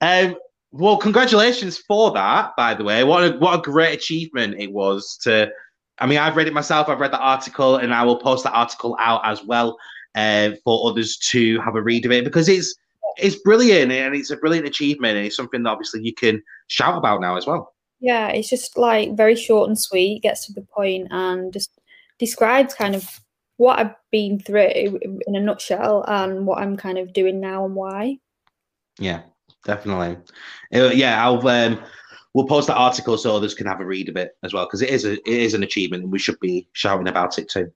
um, 0.00 0.36
well, 0.72 0.96
congratulations 0.96 1.78
for 1.78 2.12
that, 2.12 2.52
by 2.56 2.74
the 2.74 2.84
way. 2.84 3.04
What 3.04 3.24
a, 3.24 3.38
what 3.38 3.58
a 3.58 3.62
great 3.62 3.94
achievement 3.94 4.54
it 4.58 4.72
was 4.72 5.18
to. 5.22 5.50
I 5.98 6.06
mean, 6.06 6.18
I've 6.18 6.36
read 6.36 6.46
it 6.46 6.54
myself. 6.54 6.88
I've 6.88 7.00
read 7.00 7.12
the 7.12 7.18
article, 7.18 7.76
and 7.76 7.92
I 7.92 8.04
will 8.04 8.16
post 8.16 8.44
that 8.44 8.54
article 8.54 8.96
out 8.98 9.20
as 9.24 9.44
well 9.44 9.76
uh, 10.14 10.52
for 10.64 10.88
others 10.88 11.18
to 11.30 11.60
have 11.60 11.74
a 11.74 11.82
read 11.82 12.06
of 12.06 12.12
it 12.12 12.24
because 12.24 12.48
it's 12.48 12.74
it's 13.16 13.36
brilliant 13.36 13.92
and 13.92 14.14
it's 14.14 14.30
a 14.30 14.36
brilliant 14.36 14.66
achievement 14.66 15.16
and 15.16 15.26
it's 15.26 15.36
something 15.36 15.62
that 15.62 15.70
obviously 15.70 16.02
you 16.02 16.14
can 16.14 16.42
shout 16.68 16.96
about 16.96 17.20
now 17.20 17.36
as 17.36 17.46
well. 17.46 17.74
Yeah, 18.00 18.28
it's 18.28 18.48
just 18.48 18.78
like 18.78 19.16
very 19.16 19.36
short 19.36 19.68
and 19.68 19.78
sweet, 19.78 20.22
gets 20.22 20.46
to 20.46 20.52
the 20.52 20.62
point 20.62 21.08
and 21.10 21.52
just 21.52 21.78
describes 22.18 22.74
kind 22.74 22.94
of 22.94 23.20
what 23.58 23.78
I've 23.78 23.94
been 24.10 24.38
through 24.40 24.98
in 25.26 25.36
a 25.36 25.40
nutshell 25.40 26.04
and 26.08 26.46
what 26.46 26.58
I'm 26.58 26.76
kind 26.78 26.96
of 26.96 27.12
doing 27.12 27.40
now 27.40 27.66
and 27.66 27.74
why. 27.74 28.18
Yeah, 28.98 29.20
definitely. 29.64 30.16
Uh, 30.74 30.90
yeah, 30.94 31.22
I'll 31.22 31.46
um, 31.46 31.82
we'll 32.32 32.46
post 32.46 32.68
that 32.68 32.76
article 32.76 33.18
so 33.18 33.36
others 33.36 33.54
can 33.54 33.66
have 33.66 33.80
a 33.80 33.84
read 33.84 34.08
of 34.08 34.16
it 34.16 34.32
as 34.42 34.54
well 34.54 34.64
because 34.64 34.80
it 34.82 34.88
is 34.88 35.04
a 35.04 35.12
it 35.12 35.26
is 35.26 35.52
an 35.52 35.62
achievement 35.62 36.04
and 36.04 36.12
we 36.12 36.18
should 36.18 36.40
be 36.40 36.68
shouting 36.72 37.08
about 37.08 37.38
it 37.38 37.50
too. 37.50 37.70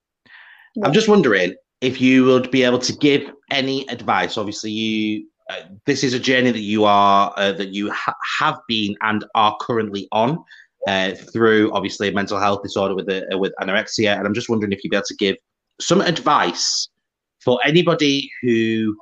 Yeah. 0.74 0.86
I'm 0.86 0.94
just 0.94 1.08
wondering 1.08 1.54
if 1.84 2.00
you 2.00 2.24
would 2.24 2.50
be 2.50 2.62
able 2.62 2.78
to 2.78 2.94
give 2.94 3.30
any 3.50 3.86
advice. 3.88 4.38
Obviously, 4.38 4.70
you 4.70 5.26
uh, 5.50 5.60
this 5.84 6.02
is 6.02 6.14
a 6.14 6.18
journey 6.18 6.50
that 6.50 6.60
you 6.60 6.84
are 6.84 7.32
uh, 7.36 7.52
that 7.52 7.68
you 7.68 7.90
ha- 7.90 8.16
have 8.38 8.58
been 8.66 8.96
and 9.02 9.24
are 9.34 9.54
currently 9.60 10.08
on 10.10 10.42
uh, 10.88 11.12
through 11.32 11.70
obviously 11.72 12.08
a 12.08 12.12
mental 12.12 12.40
health 12.40 12.62
disorder 12.62 12.94
with 12.94 13.08
uh, 13.10 13.38
with 13.38 13.52
anorexia, 13.60 14.16
and 14.16 14.26
I'm 14.26 14.34
just 14.34 14.48
wondering 14.48 14.72
if 14.72 14.82
you'd 14.82 14.90
be 14.90 14.96
able 14.96 15.04
to 15.06 15.16
give 15.16 15.36
some 15.80 16.00
advice 16.00 16.88
for 17.44 17.60
anybody 17.64 18.30
who 18.40 18.96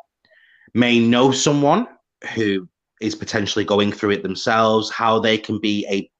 may 0.75 0.99
know 0.99 1.31
someone 1.31 1.87
who 2.35 2.69
is 3.01 3.15
potentially 3.15 3.65
going 3.65 3.93
through 3.93 4.11
it 4.11 4.23
themselves, 4.25 4.91
how 4.91 5.21
they 5.21 5.39
can 5.39 5.61
be 5.61 5.87
a 5.89 6.11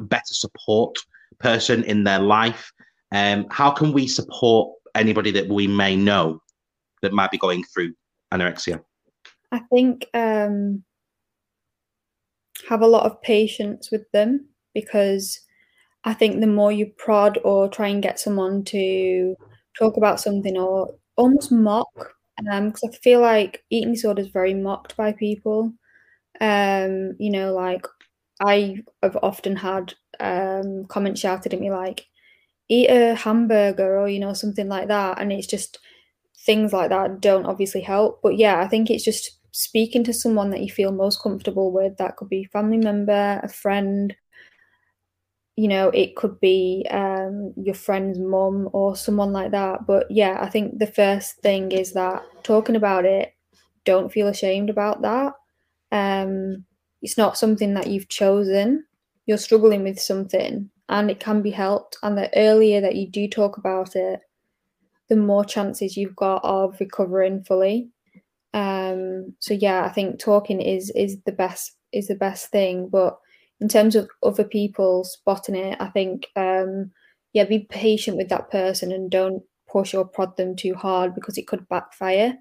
better 0.00 0.34
support 0.34 0.96
person 1.38 1.84
in 1.84 2.02
their 2.02 2.20
life. 2.20 2.72
Um, 3.12 3.46
how 3.50 3.70
can 3.70 3.92
we 3.92 4.08
support 4.08 4.72
anybody 4.94 5.30
that 5.32 5.48
we 5.48 5.66
may 5.66 5.96
know 5.96 6.40
that 7.02 7.12
might 7.12 7.30
be 7.30 7.38
going 7.38 7.64
through 7.64 7.92
anorexia? 8.32 8.82
I 9.50 9.60
think 9.72 10.06
um, 10.14 10.82
have 12.68 12.80
a 12.80 12.86
lot 12.86 13.04
of 13.04 13.20
patience 13.22 13.90
with 13.90 14.10
them 14.12 14.48
because 14.74 15.40
I 16.04 16.14
think 16.14 16.40
the 16.40 16.46
more 16.46 16.72
you 16.72 16.86
prod 16.96 17.38
or 17.44 17.68
try 17.68 17.88
and 17.88 18.02
get 18.02 18.18
someone 18.18 18.64
to 18.64 19.36
talk 19.78 19.96
about 19.96 20.20
something 20.20 20.56
or 20.56 20.94
almost 21.16 21.52
mock, 21.52 22.14
because 22.38 22.82
um, 22.84 22.90
I 22.92 22.96
feel 23.02 23.20
like 23.20 23.62
eating 23.70 23.92
disorder 23.92 24.22
is 24.22 24.28
very 24.28 24.54
mocked 24.54 24.96
by 24.96 25.12
people. 25.12 25.72
Um, 26.40 27.14
you 27.18 27.30
know, 27.30 27.52
like 27.52 27.86
I 28.40 28.78
have 29.02 29.18
often 29.22 29.54
had 29.54 29.94
um, 30.18 30.86
comments 30.88 31.20
shouted 31.20 31.54
at 31.54 31.60
me 31.60 31.70
like, 31.70 32.06
eat 32.76 32.88
a 32.90 33.14
hamburger 33.14 33.98
or 33.98 34.08
you 34.08 34.20
know 34.20 34.32
something 34.34 34.68
like 34.68 34.88
that 34.88 35.20
and 35.20 35.32
it's 35.32 35.46
just 35.46 35.78
things 36.46 36.72
like 36.72 36.90
that 36.90 37.20
don't 37.20 37.46
obviously 37.46 37.80
help. 37.82 38.20
But 38.22 38.36
yeah, 38.38 38.60
I 38.60 38.68
think 38.68 38.90
it's 38.90 39.04
just 39.04 39.38
speaking 39.52 40.04
to 40.04 40.12
someone 40.14 40.50
that 40.50 40.60
you 40.62 40.70
feel 40.70 40.92
most 40.92 41.22
comfortable 41.22 41.72
with. 41.72 41.96
That 41.98 42.16
could 42.16 42.28
be 42.28 42.44
family 42.44 42.78
member, 42.78 43.40
a 43.42 43.48
friend. 43.48 44.14
You 45.56 45.68
know, 45.68 45.88
it 45.90 46.16
could 46.16 46.40
be 46.40 46.86
um, 46.90 47.52
your 47.56 47.74
friend's 47.74 48.18
mum 48.18 48.70
or 48.72 48.96
someone 48.96 49.32
like 49.32 49.50
that. 49.50 49.86
But 49.86 50.10
yeah, 50.10 50.38
I 50.40 50.48
think 50.48 50.78
the 50.78 50.86
first 50.86 51.36
thing 51.42 51.72
is 51.72 51.92
that 51.92 52.22
talking 52.42 52.74
about 52.76 53.04
it, 53.04 53.34
don't 53.84 54.10
feel 54.12 54.28
ashamed 54.28 54.70
about 54.70 55.02
that. 55.02 55.34
Um, 55.92 56.66
it's 57.02 57.18
not 57.18 57.38
something 57.38 57.74
that 57.74 57.88
you've 57.88 58.08
chosen. 58.10 58.86
You're 59.26 59.38
struggling 59.38 59.84
with 59.84 60.00
something 60.00 60.70
and 60.92 61.10
it 61.10 61.18
can 61.18 61.40
be 61.40 61.50
helped. 61.50 61.96
And 62.02 62.18
the 62.18 62.30
earlier 62.36 62.82
that 62.82 62.96
you 62.96 63.08
do 63.08 63.26
talk 63.26 63.56
about 63.56 63.96
it, 63.96 64.20
the 65.08 65.16
more 65.16 65.44
chances 65.44 65.96
you've 65.96 66.14
got 66.14 66.44
of 66.44 66.78
recovering 66.78 67.44
fully. 67.44 67.88
Um, 68.52 69.34
so 69.38 69.54
yeah, 69.54 69.84
I 69.84 69.88
think 69.88 70.20
talking 70.20 70.60
is 70.60 70.90
is 70.94 71.16
the 71.24 71.32
best 71.32 71.72
is 71.92 72.08
the 72.08 72.14
best 72.14 72.50
thing. 72.50 72.88
But 72.90 73.18
in 73.58 73.68
terms 73.68 73.96
of 73.96 74.10
other 74.22 74.44
people 74.44 75.04
spotting 75.04 75.54
it, 75.54 75.78
I 75.80 75.88
think 75.88 76.26
um, 76.36 76.90
yeah, 77.32 77.44
be 77.44 77.60
patient 77.60 78.18
with 78.18 78.28
that 78.28 78.50
person 78.50 78.92
and 78.92 79.10
don't 79.10 79.42
push 79.70 79.94
or 79.94 80.06
prod 80.06 80.36
them 80.36 80.54
too 80.54 80.74
hard 80.74 81.14
because 81.14 81.38
it 81.38 81.46
could 81.48 81.66
backfire. 81.70 82.36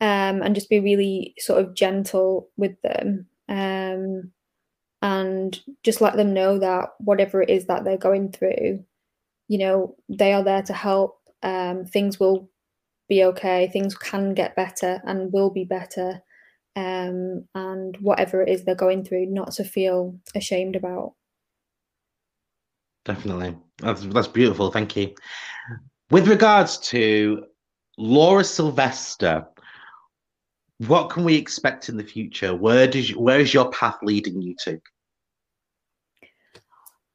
Um, 0.00 0.42
and 0.42 0.54
just 0.54 0.68
be 0.68 0.78
really 0.78 1.34
sort 1.38 1.64
of 1.64 1.74
gentle 1.74 2.50
with 2.56 2.80
them. 2.82 3.26
Um, 3.48 4.30
and 5.02 5.58
just 5.84 6.00
let 6.00 6.16
them 6.16 6.34
know 6.34 6.58
that 6.58 6.90
whatever 6.98 7.42
it 7.42 7.50
is 7.50 7.66
that 7.66 7.84
they're 7.84 7.96
going 7.96 8.32
through, 8.32 8.84
you 9.48 9.58
know, 9.58 9.96
they 10.08 10.32
are 10.32 10.42
there 10.42 10.62
to 10.62 10.72
help. 10.72 11.20
Um, 11.42 11.84
things 11.84 12.18
will 12.18 12.50
be 13.08 13.24
okay. 13.24 13.68
Things 13.68 13.94
can 13.96 14.34
get 14.34 14.56
better 14.56 15.00
and 15.04 15.32
will 15.32 15.50
be 15.50 15.64
better. 15.64 16.22
Um, 16.76 17.44
and 17.54 17.96
whatever 17.96 18.42
it 18.42 18.48
is 18.48 18.64
they're 18.64 18.74
going 18.74 19.04
through, 19.04 19.26
not 19.26 19.52
to 19.52 19.64
feel 19.64 20.18
ashamed 20.34 20.76
about. 20.76 21.14
Definitely, 23.04 23.56
that's 23.78 24.02
that's 24.02 24.28
beautiful. 24.28 24.70
Thank 24.70 24.96
you. 24.96 25.14
With 26.10 26.28
regards 26.28 26.78
to 26.90 27.44
Laura 27.96 28.44
Sylvester, 28.44 29.46
what 30.86 31.10
can 31.10 31.24
we 31.24 31.34
expect 31.34 31.88
in 31.88 31.96
the 31.96 32.04
future? 32.04 32.54
Where 32.54 32.86
does 32.86 33.10
you, 33.10 33.18
where 33.20 33.40
is 33.40 33.52
your 33.52 33.70
path 33.70 33.98
leading 34.02 34.40
you 34.40 34.54
to? 34.64 34.80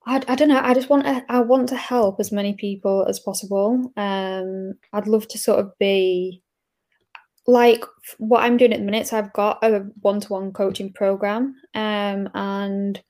I, 0.05 0.21
I 0.27 0.35
don't 0.35 0.49
know. 0.49 0.59
I 0.61 0.73
just 0.73 0.89
want 0.89 1.05
to, 1.05 1.23
I 1.29 1.39
want 1.39 1.69
to 1.69 1.77
help 1.77 2.19
as 2.19 2.31
many 2.31 2.53
people 2.53 3.05
as 3.07 3.19
possible. 3.19 3.91
Um, 3.95 4.73
I'd 4.91 5.07
love 5.07 5.27
to 5.29 5.37
sort 5.37 5.59
of 5.59 5.71
be 5.79 6.41
like 7.47 7.85
what 8.17 8.43
I'm 8.43 8.57
doing 8.57 8.73
at 8.73 8.79
the 8.79 8.85
minute. 8.85 9.07
So 9.07 9.17
I've 9.17 9.31
got 9.33 9.63
a 9.63 9.85
one-to-one 10.01 10.51
coaching 10.51 10.91
program, 10.91 11.55
um, 11.73 12.29
and 12.33 13.01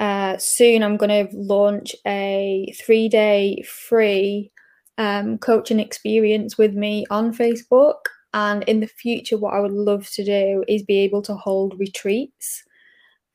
uh, 0.00 0.36
soon 0.38 0.82
I'm 0.82 0.96
going 0.96 1.28
to 1.28 1.36
launch 1.36 1.94
a 2.04 2.74
three-day 2.84 3.62
free 3.62 4.50
um, 4.98 5.38
coaching 5.38 5.78
experience 5.78 6.58
with 6.58 6.74
me 6.74 7.04
on 7.10 7.32
Facebook. 7.32 7.94
And 8.34 8.64
in 8.64 8.80
the 8.80 8.88
future, 8.88 9.38
what 9.38 9.54
I 9.54 9.60
would 9.60 9.72
love 9.72 10.10
to 10.10 10.24
do 10.24 10.64
is 10.66 10.82
be 10.82 10.98
able 10.98 11.22
to 11.22 11.34
hold 11.34 11.78
retreats. 11.78 12.64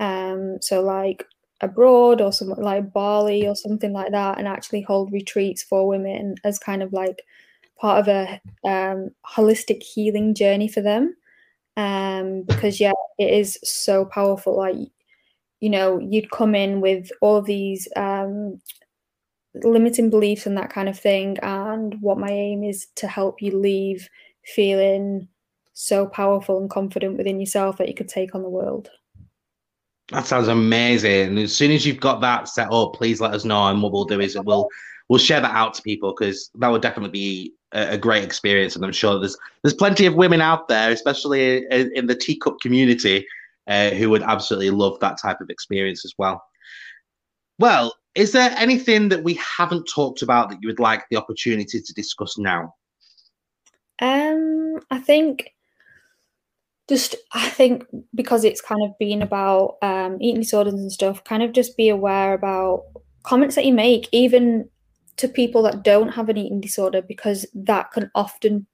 Um, 0.02 0.58
so 0.62 0.82
like 0.82 1.26
abroad 1.62 2.22
or 2.22 2.34
something 2.34 2.62
like 2.62 2.92
Bali 2.92 3.48
or 3.48 3.56
something 3.56 3.94
like 3.94 4.12
that, 4.12 4.38
and 4.38 4.48
actually 4.48 4.82
hold 4.82 5.14
retreats 5.14 5.64
for 5.64 5.88
women 5.88 6.36
as 6.44 6.60
kind 6.60 6.84
of 6.84 6.92
like 6.92 7.24
part 7.80 8.00
of 8.00 8.08
a 8.10 8.42
um, 8.68 9.10
holistic 9.26 9.82
healing 9.82 10.36
journey 10.36 10.68
for 10.68 10.82
them. 10.82 11.16
Um, 11.78 12.44
because 12.44 12.82
yeah, 12.82 12.92
it 13.18 13.34
is 13.34 13.58
so 13.64 14.04
powerful. 14.04 14.58
Like, 14.58 14.76
you 15.62 15.70
know, 15.70 15.98
you'd 15.98 16.30
come 16.30 16.56
in 16.56 16.82
with 16.82 17.10
all 17.22 17.42
these 17.42 17.88
um, 17.96 18.60
limiting 19.64 20.10
beliefs 20.10 20.46
and 20.46 20.58
that 20.58 20.74
kind 20.74 20.90
of 20.90 21.00
thing, 21.00 21.38
and 21.42 21.96
what 22.02 22.18
my 22.18 22.32
aim 22.32 22.66
is 22.66 22.88
to 22.96 23.08
help 23.08 23.42
you 23.42 23.58
leave 23.58 24.10
feeling 24.56 25.28
so 25.74 26.06
powerful 26.06 26.60
and 26.60 26.70
confident 26.70 27.18
within 27.18 27.40
yourself 27.40 27.78
that 27.78 27.88
you 27.88 27.94
could 27.94 28.10
take 28.10 28.36
on 28.36 28.44
the 28.44 28.50
world. 28.50 28.90
That 30.12 30.26
sounds 30.26 30.48
amazing. 30.48 31.38
As 31.38 31.56
soon 31.56 31.72
as 31.72 31.86
you've 31.86 32.00
got 32.00 32.20
that 32.22 32.48
set 32.48 32.72
up, 32.72 32.94
please 32.94 33.22
let 33.22 33.34
us 33.34 33.46
know. 33.46 33.68
And 33.68 33.82
what 33.82 33.92
we'll 33.92 34.06
do 34.06 34.20
is 34.20 34.38
we'll 34.44 34.68
we'll 35.08 35.20
share 35.20 35.42
that 35.42 35.56
out 35.56 35.74
to 35.76 35.82
people 35.82 36.14
because 36.18 36.50
that 36.56 36.68
would 36.68 36.82
definitely 36.82 37.12
be 37.12 37.54
a, 37.74 37.94
a, 37.94 37.98
great 37.98 38.24
experience. 38.24 38.76
And 38.76 38.84
I'm 38.84 38.92
sure 38.92 39.20
there's 39.20 39.38
there's 39.64 39.74
plenty 39.74 40.06
of 40.06 40.16
women 40.16 40.42
out 40.42 40.68
there, 40.68 40.92
especially 40.92 41.66
in, 41.70 41.92
in 41.96 42.08
the 42.08 42.16
teacup 42.16 42.60
community, 42.60 43.26
uh, 43.68 43.92
who 43.92 44.10
would 44.10 44.24
absolutely 44.24 44.72
love 44.72 45.00
that 45.00 45.20
type 45.22 45.42
of 45.42 45.50
experience 45.50 46.04
as 46.06 46.14
well. 46.18 46.44
Well, 47.60 47.94
is 48.16 48.32
there 48.32 48.54
anything 48.58 49.10
that 49.10 49.24
we 49.24 49.36
haven't 49.36 49.86
talked 49.86 50.22
about 50.22 50.50
that 50.50 50.60
you 50.62 50.68
would 50.68 50.80
like 50.80 51.04
the 51.10 51.18
opportunity 51.18 51.82
to 51.82 51.94
discuss 51.94 52.38
now? 52.38 52.74
Um, 54.02 54.80
I 54.92 55.00
think 55.00 55.54
just 56.88 57.16
I 57.34 57.50
think 57.50 57.86
because 58.16 58.44
it's 58.44 58.62
kind 58.62 58.82
of 58.84 58.98
been 59.00 59.22
about 59.22 59.78
um, 59.82 60.18
eating 60.20 60.42
disorders 60.42 60.74
and 60.74 60.92
stuff, 60.92 61.24
kind 61.24 61.44
of 61.44 61.52
just 61.52 61.78
be 61.78 61.90
aware 61.90 62.34
about 62.34 62.86
comments 63.24 63.56
that 63.56 63.66
you 63.66 63.74
make, 63.74 64.08
even 64.12 64.68
to 65.18 65.28
people 65.28 65.62
that 65.64 65.84
don't 65.84 66.10
have 66.10 66.30
an 66.30 66.38
eating 66.38 66.62
disorder, 66.62 67.02
because 67.02 67.46
that 67.54 67.92
can 67.92 68.10
often 68.16 68.66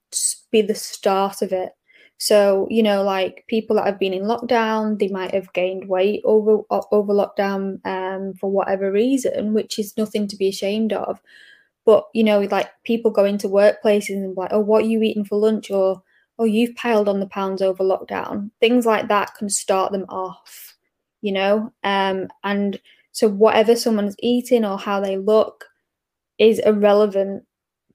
be 0.51 0.61
the 0.61 0.76
start 0.76 1.41
of 1.41 1.51
it. 1.51 1.73
So 2.17 2.67
you 2.69 2.82
know, 2.84 3.03
like 3.03 3.43
people 3.49 3.76
that 3.76 3.86
have 3.86 3.99
been 3.99 4.13
in 4.13 4.23
lockdown, 4.23 4.97
they 4.97 5.09
might 5.09 5.34
have 5.34 5.51
gained 5.51 5.89
weight 5.89 6.21
over 6.23 6.61
over 6.69 7.13
lockdown 7.13 7.86
um, 7.86 8.34
for 8.39 8.49
whatever 8.49 8.91
reason, 8.91 9.53
which 9.53 9.78
is 9.78 9.97
nothing 9.97 10.28
to 10.30 10.38
be 10.38 10.47
ashamed 10.47 10.93
of. 10.93 11.19
But 11.86 12.05
you 12.13 12.23
know, 12.23 12.41
like 12.41 12.69
people 12.83 13.11
go 13.11 13.25
into 13.25 13.47
workplaces 13.47 14.15
and 14.15 14.36
like, 14.36 14.51
oh, 14.51 14.59
what 14.59 14.83
are 14.83 14.88
you 14.88 15.01
eating 15.03 15.25
for 15.25 15.38
lunch? 15.38 15.69
Or 15.69 16.01
oh, 16.38 16.45
you've 16.45 16.75
piled 16.75 17.07
on 17.07 17.19
the 17.19 17.27
pounds 17.27 17.61
over 17.61 17.83
lockdown. 17.83 18.51
Things 18.59 18.86
like 18.86 19.07
that 19.07 19.36
can 19.36 19.49
start 19.49 19.91
them 19.91 20.05
off, 20.09 20.75
you 21.21 21.31
know. 21.31 21.71
Um, 21.83 22.27
and 22.43 22.79
so 23.11 23.29
whatever 23.29 23.75
someone's 23.75 24.15
eating 24.19 24.65
or 24.65 24.77
how 24.77 24.99
they 24.99 25.17
look 25.17 25.65
is 26.38 26.59
irrelevant 26.59 27.43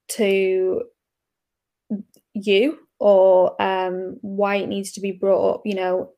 to 0.09 0.83
you 2.33 2.79
or 2.99 3.61
um, 3.61 4.17
why 4.21 4.55
it 4.55 4.67
needs 4.67 4.91
to 4.93 5.01
be 5.01 5.11
brought 5.11 5.55
up. 5.55 5.61
You 5.65 5.75
know, 5.75 6.11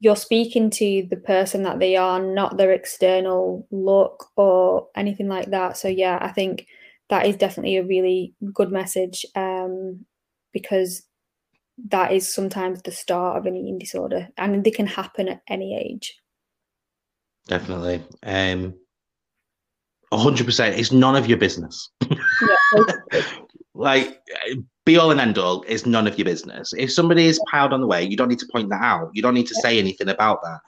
you're 0.00 0.16
speaking 0.16 0.70
to 0.70 1.06
the 1.08 1.16
person 1.16 1.62
that 1.62 1.78
they 1.78 1.96
are, 1.96 2.20
not 2.20 2.56
their 2.56 2.72
external 2.72 3.66
look 3.70 4.26
or 4.36 4.88
anything 4.96 5.28
like 5.28 5.50
that. 5.50 5.76
So 5.76 5.88
yeah, 5.88 6.18
I 6.20 6.32
think 6.32 6.66
that 7.08 7.26
is 7.26 7.36
definitely 7.36 7.76
a 7.76 7.84
really 7.84 8.34
good 8.52 8.72
message 8.72 9.24
um, 9.34 10.04
because 10.52 11.02
that 11.88 12.12
is 12.12 12.32
sometimes 12.32 12.82
the 12.82 12.90
start 12.90 13.36
of 13.36 13.46
an 13.46 13.56
eating 13.56 13.78
disorder 13.78 14.28
and 14.38 14.64
they 14.64 14.70
can 14.70 14.86
happen 14.86 15.28
at 15.28 15.42
any 15.48 15.76
age. 15.76 16.16
Definitely. 17.46 18.02
Um 18.22 18.74
100% 20.12 20.78
it's 20.78 20.92
none 20.92 21.16
of 21.16 21.26
your 21.26 21.38
business. 21.38 21.90
Like 23.78 24.22
be 24.86 24.96
all 24.96 25.10
and 25.10 25.20
end 25.20 25.36
all 25.36 25.62
is 25.64 25.84
none 25.84 26.06
of 26.06 26.16
your 26.16 26.24
business. 26.24 26.72
If 26.78 26.90
somebody 26.90 27.26
is 27.26 27.38
piled 27.50 27.74
on 27.74 27.82
the 27.82 27.86
way 27.86 28.02
you 28.02 28.16
don't 28.16 28.28
need 28.28 28.38
to 28.38 28.48
point 28.50 28.70
that 28.70 28.82
out. 28.82 29.10
You 29.12 29.20
don't 29.20 29.34
need 29.34 29.48
to 29.48 29.54
say 29.56 29.78
anything 29.78 30.08
about 30.08 30.40
that. 30.42 30.60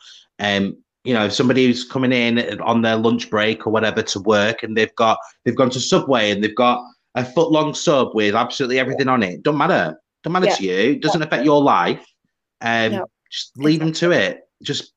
Um 0.59 0.76
you 1.09 1.15
know, 1.15 1.25
if 1.25 1.33
somebody 1.33 1.65
who's 1.65 1.85
coming 1.85 2.13
in 2.13 2.61
on 2.61 2.83
their 2.83 2.97
lunch 2.97 3.31
break 3.31 3.67
or 3.67 3.71
whatever 3.71 4.03
to 4.03 4.21
work 4.21 4.63
and 4.63 4.77
they've 4.77 4.95
got 4.97 5.19
they've 5.43 5.57
gone 5.57 5.71
to 5.71 5.81
Subway 5.81 6.31
and 6.31 6.45
they've 6.45 6.55
got 6.55 6.85
a 7.15 7.25
foot 7.25 7.51
long 7.51 7.73
sub 7.73 8.15
with 8.15 8.35
absolutely 8.35 8.79
everything 8.79 9.09
on 9.09 9.23
it. 9.23 9.43
Don't 9.43 9.57
matter. 9.57 9.99
Don't 10.23 10.35
matter 10.35 10.49
yeah. 10.49 10.55
to 10.57 10.65
you. 10.65 10.75
It 10.93 11.01
doesn't 11.01 11.23
affect 11.23 11.47
your 11.47 11.63
life. 11.63 12.05
Um, 12.61 12.93
no. 12.93 13.07
just 13.31 13.57
leave 13.57 13.81
them 13.81 13.95
to 13.95 14.11
it. 14.11 14.43
Just 14.63 14.93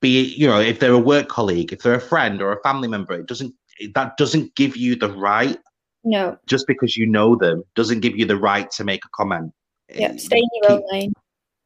be, 0.00 0.22
you 0.22 0.46
know, 0.46 0.58
if 0.58 0.80
they're 0.80 0.94
a 0.94 0.98
work 0.98 1.28
colleague, 1.28 1.70
if 1.70 1.82
they're 1.82 1.92
a 1.92 2.00
friend 2.00 2.40
or 2.40 2.54
a 2.54 2.62
family 2.62 2.88
member, 2.88 3.12
it 3.12 3.26
doesn't 3.26 3.54
that 3.94 4.16
doesn't 4.16 4.54
give 4.54 4.74
you 4.74 4.96
the 4.96 5.12
right. 5.12 5.58
No. 6.02 6.38
Just 6.46 6.66
because 6.66 6.96
you 6.96 7.04
know 7.04 7.36
them 7.36 7.62
doesn't 7.74 8.00
give 8.00 8.16
you 8.16 8.24
the 8.24 8.38
right 8.38 8.70
to 8.70 8.84
make 8.84 9.04
a 9.04 9.08
comment. 9.14 9.52
Yeah, 9.94 10.16
stay 10.16 10.38
in 10.38 10.48
your 10.62 10.72
own 10.72 10.82
lane. 10.90 11.12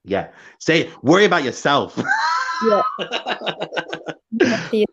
Yeah, 0.05 0.31
stay. 0.59 0.91
Worry 1.03 1.25
about 1.25 1.45
yourself. 1.45 1.97
yeah. 2.63 2.83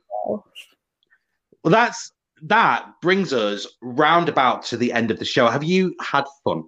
well, 1.64 1.72
that's 1.72 2.12
that 2.44 2.86
brings 3.02 3.34
us 3.34 3.68
roundabout 3.82 4.64
to 4.64 4.78
the 4.78 4.92
end 4.92 5.12
of 5.12 5.20
the 5.20 5.26
show. 5.26 5.48
Have 5.48 5.64
you 5.64 5.96
had 6.02 6.26
fun? 6.44 6.64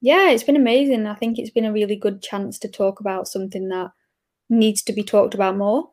Yeah, 0.00 0.30
it's 0.30 0.42
been 0.42 0.56
amazing. 0.56 1.06
I 1.06 1.14
think 1.14 1.38
it's 1.38 1.50
been 1.50 1.64
a 1.64 1.72
really 1.72 1.96
good 1.96 2.22
chance 2.22 2.58
to 2.60 2.68
talk 2.68 3.00
about 3.00 3.28
something 3.28 3.68
that 3.68 3.90
needs 4.50 4.82
to 4.82 4.92
be 4.92 5.02
talked 5.02 5.34
about 5.34 5.56
more. 5.56 5.90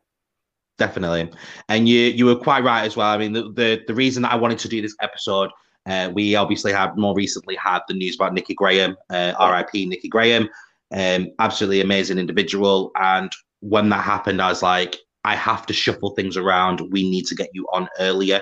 Definitely, 0.78 1.32
and 1.70 1.88
you 1.88 2.00
you 2.00 2.26
were 2.26 2.36
quite 2.36 2.64
right 2.64 2.84
as 2.84 2.98
well. 2.98 3.10
I 3.10 3.18
mean, 3.18 3.34
the 3.34 3.44
the, 3.54 3.82
the 3.88 3.94
reason 3.94 4.24
that 4.24 4.34
I 4.34 4.38
wanted 4.38 4.60
to 4.60 4.70
do 4.70 4.82
this 4.82 4.96
episode 5.02 5.52
Uh, 5.88 6.12
we 6.14 6.36
obviously 6.36 6.72
have 6.72 6.96
more 6.96 7.16
recently 7.16 7.56
had 7.56 7.80
the 7.88 7.94
news 7.96 8.16
about 8.16 8.34
Nikki 8.34 8.54
Graham, 8.54 8.96
uh, 9.10 9.34
RIP 9.40 9.88
Nikki 9.88 10.08
Graham. 10.08 10.48
Um, 10.92 11.30
absolutely 11.40 11.82
amazing 11.82 12.18
individual. 12.18 12.92
And 12.96 13.32
when 13.62 13.90
that 13.90 14.04
happened, 14.04 14.42
I 14.42 14.50
was 14.50 14.62
like, 14.62 14.98
I 15.24 15.36
have 15.36 15.66
to 15.68 15.74
shuffle 15.74 16.12
things 16.12 16.36
around. 16.36 16.82
We 16.92 17.10
need 17.10 17.26
to 17.28 17.36
get 17.36 17.50
you 17.54 17.66
on 17.72 17.88
earlier 18.00 18.42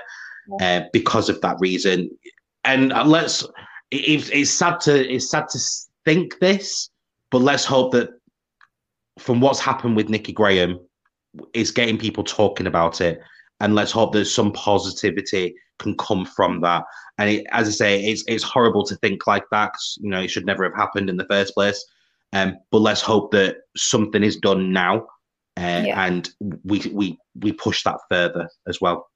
uh, 0.61 0.81
because 0.91 1.29
of 1.29 1.41
that 1.41 1.57
reason. 1.59 2.09
And 2.63 2.89
let's. 3.05 3.45
It, 3.91 4.29
it's 4.31 4.51
sad 4.51 4.79
to 4.81 5.13
it's 5.13 5.31
sad 5.31 5.49
to 5.49 5.59
think 6.05 6.39
this, 6.39 6.89
but 7.31 7.41
let's 7.41 7.65
hope 7.65 7.91
that 7.93 8.09
from 9.17 9.41
what's 9.41 9.59
happened 9.59 9.95
with 9.95 10.09
Nikki 10.09 10.31
Graham, 10.31 10.79
is 11.53 11.71
getting 11.71 11.97
people 11.97 12.23
talking 12.23 12.67
about 12.67 13.01
it, 13.01 13.19
and 13.59 13.75
let's 13.75 13.91
hope 13.91 14.13
that 14.13 14.25
some 14.25 14.51
positivity 14.53 15.55
can 15.79 15.95
come 15.97 16.25
from 16.25 16.61
that. 16.61 16.83
And 17.17 17.29
it, 17.29 17.45
as 17.51 17.67
I 17.67 17.71
say, 17.71 18.03
it's 18.03 18.23
it's 18.27 18.43
horrible 18.43 18.85
to 18.85 18.95
think 18.97 19.27
like 19.27 19.45
that. 19.51 19.73
you 19.99 20.09
know, 20.09 20.21
it 20.21 20.29
should 20.29 20.45
never 20.45 20.63
have 20.63 20.75
happened 20.75 21.09
in 21.09 21.17
the 21.17 21.27
first 21.27 21.53
place. 21.53 21.83
Um, 22.33 22.57
but 22.71 22.79
let's 22.79 23.01
hope 23.01 23.31
that 23.31 23.57
something 23.75 24.23
is 24.23 24.37
done 24.37 24.71
now, 24.71 25.07
uh, 25.57 25.83
yeah. 25.85 26.05
and 26.05 26.29
we 26.63 26.79
we 26.93 27.17
we 27.39 27.51
push 27.53 27.83
that 27.83 27.97
further 28.09 28.47
as 28.67 28.79
well. 28.79 29.07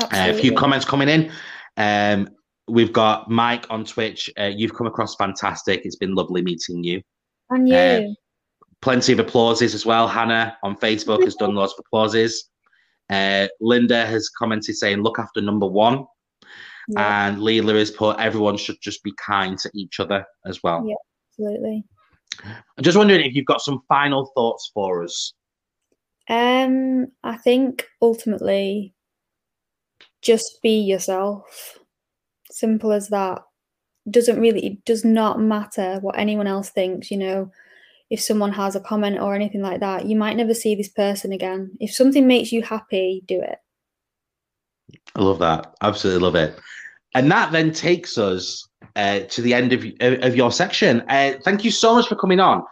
Uh, 0.00 0.08
a 0.12 0.34
few 0.34 0.52
comments 0.54 0.84
coming 0.84 1.08
in. 1.08 1.30
Um, 1.76 2.28
we've 2.68 2.92
got 2.92 3.30
Mike 3.30 3.66
on 3.70 3.84
Twitch. 3.84 4.30
Uh, 4.38 4.44
you've 4.44 4.74
come 4.74 4.86
across 4.86 5.14
fantastic. 5.16 5.82
It's 5.84 5.96
been 5.96 6.14
lovely 6.14 6.42
meeting 6.42 6.84
you. 6.84 7.02
And 7.50 7.68
you. 7.68 7.74
Uh, 7.74 8.02
plenty 8.82 9.12
of 9.12 9.18
applauses 9.18 9.74
as 9.74 9.84
well. 9.84 10.08
Hannah 10.08 10.56
on 10.62 10.76
Facebook 10.76 11.22
has 11.24 11.34
done 11.34 11.54
lots 11.54 11.74
of 11.74 11.84
applauses. 11.86 12.48
Uh, 13.10 13.48
Linda 13.60 14.06
has 14.06 14.28
commented 14.28 14.76
saying, 14.76 15.02
"Look 15.02 15.18
after 15.18 15.40
number 15.40 15.66
one," 15.66 16.04
yeah. 16.88 17.28
and 17.28 17.38
Leela 17.38 17.76
has 17.76 17.90
put, 17.90 18.18
"Everyone 18.18 18.56
should 18.56 18.80
just 18.80 19.02
be 19.02 19.12
kind 19.24 19.58
to 19.58 19.70
each 19.74 19.98
other 19.98 20.24
as 20.46 20.62
well." 20.62 20.86
Yeah, 20.86 20.94
absolutely. 21.32 21.84
I'm 22.42 22.82
just 22.82 22.96
wondering 22.96 23.20
if 23.20 23.34
you've 23.34 23.46
got 23.46 23.60
some 23.60 23.82
final 23.88 24.30
thoughts 24.34 24.70
for 24.72 25.02
us. 25.02 25.32
Um, 26.28 27.08
I 27.24 27.36
think 27.36 27.86
ultimately, 28.00 28.94
just 30.22 30.62
be 30.62 30.80
yourself. 30.80 31.78
Simple 32.50 32.92
as 32.92 33.08
that. 33.08 33.42
Doesn't 34.10 34.40
really, 34.40 34.66
it 34.66 34.84
does 34.84 35.04
not 35.04 35.40
matter 35.40 35.98
what 36.00 36.18
anyone 36.18 36.46
else 36.46 36.70
thinks. 36.70 37.10
You 37.10 37.18
know, 37.18 37.50
if 38.10 38.20
someone 38.20 38.52
has 38.52 38.74
a 38.74 38.80
comment 38.80 39.20
or 39.20 39.34
anything 39.34 39.60
like 39.62 39.80
that, 39.80 40.06
you 40.06 40.16
might 40.16 40.36
never 40.36 40.54
see 40.54 40.74
this 40.74 40.88
person 40.88 41.32
again. 41.32 41.76
If 41.80 41.94
something 41.94 42.26
makes 42.26 42.52
you 42.52 42.62
happy, 42.62 43.22
do 43.26 43.40
it. 43.40 43.58
I 45.14 45.22
love 45.22 45.38
that. 45.40 45.74
Absolutely 45.82 46.22
love 46.22 46.34
it. 46.36 46.58
And 47.14 47.30
that 47.30 47.52
then 47.52 47.72
takes 47.72 48.18
us 48.18 48.68
uh, 48.96 49.20
to 49.20 49.42
the 49.42 49.54
end 49.54 49.72
of, 49.72 49.84
of 50.00 50.36
your 50.36 50.52
section. 50.52 51.02
Uh, 51.08 51.34
thank 51.44 51.64
you 51.64 51.70
so 51.70 51.94
much 51.94 52.08
for 52.08 52.16
coming 52.16 52.40
on. 52.40 52.64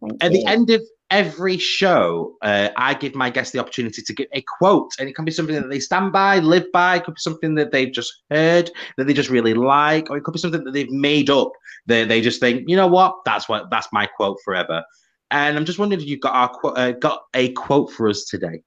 Thank 0.00 0.24
At 0.24 0.32
you. 0.32 0.38
the 0.38 0.46
end 0.46 0.70
of 0.70 0.82
every 1.10 1.58
show, 1.58 2.36
uh, 2.40 2.70
I 2.76 2.94
give 2.94 3.14
my 3.14 3.28
guests 3.28 3.52
the 3.52 3.58
opportunity 3.58 4.00
to 4.02 4.12
give 4.14 4.28
a 4.32 4.42
quote, 4.58 4.92
and 4.98 5.08
it 5.08 5.14
can 5.14 5.24
be 5.24 5.30
something 5.30 5.54
that 5.54 5.68
they 5.68 5.78
stand 5.78 6.12
by, 6.12 6.38
live 6.38 6.64
by. 6.72 6.96
It 6.96 7.04
could 7.04 7.14
be 7.14 7.20
something 7.20 7.54
that 7.56 7.70
they've 7.70 7.92
just 7.92 8.22
heard 8.30 8.70
that 8.96 9.06
they 9.06 9.12
just 9.12 9.28
really 9.28 9.54
like, 9.54 10.10
or 10.10 10.16
it 10.16 10.24
could 10.24 10.32
be 10.32 10.40
something 10.40 10.64
that 10.64 10.72
they've 10.72 10.90
made 10.90 11.28
up. 11.28 11.52
They 11.86 12.04
they 12.04 12.20
just 12.20 12.40
think, 12.40 12.68
you 12.68 12.76
know 12.76 12.86
what, 12.86 13.16
that's 13.24 13.48
what 13.48 13.70
that's 13.70 13.88
my 13.92 14.06
quote 14.06 14.38
forever. 14.44 14.82
And 15.30 15.56
I'm 15.56 15.64
just 15.64 15.78
wondering 15.78 16.00
if 16.00 16.06
you've 16.06 16.20
got 16.20 16.34
our 16.34 16.78
uh, 16.78 16.92
got 16.92 17.24
a 17.34 17.52
quote 17.52 17.92
for 17.92 18.08
us 18.08 18.24
today. 18.24 18.62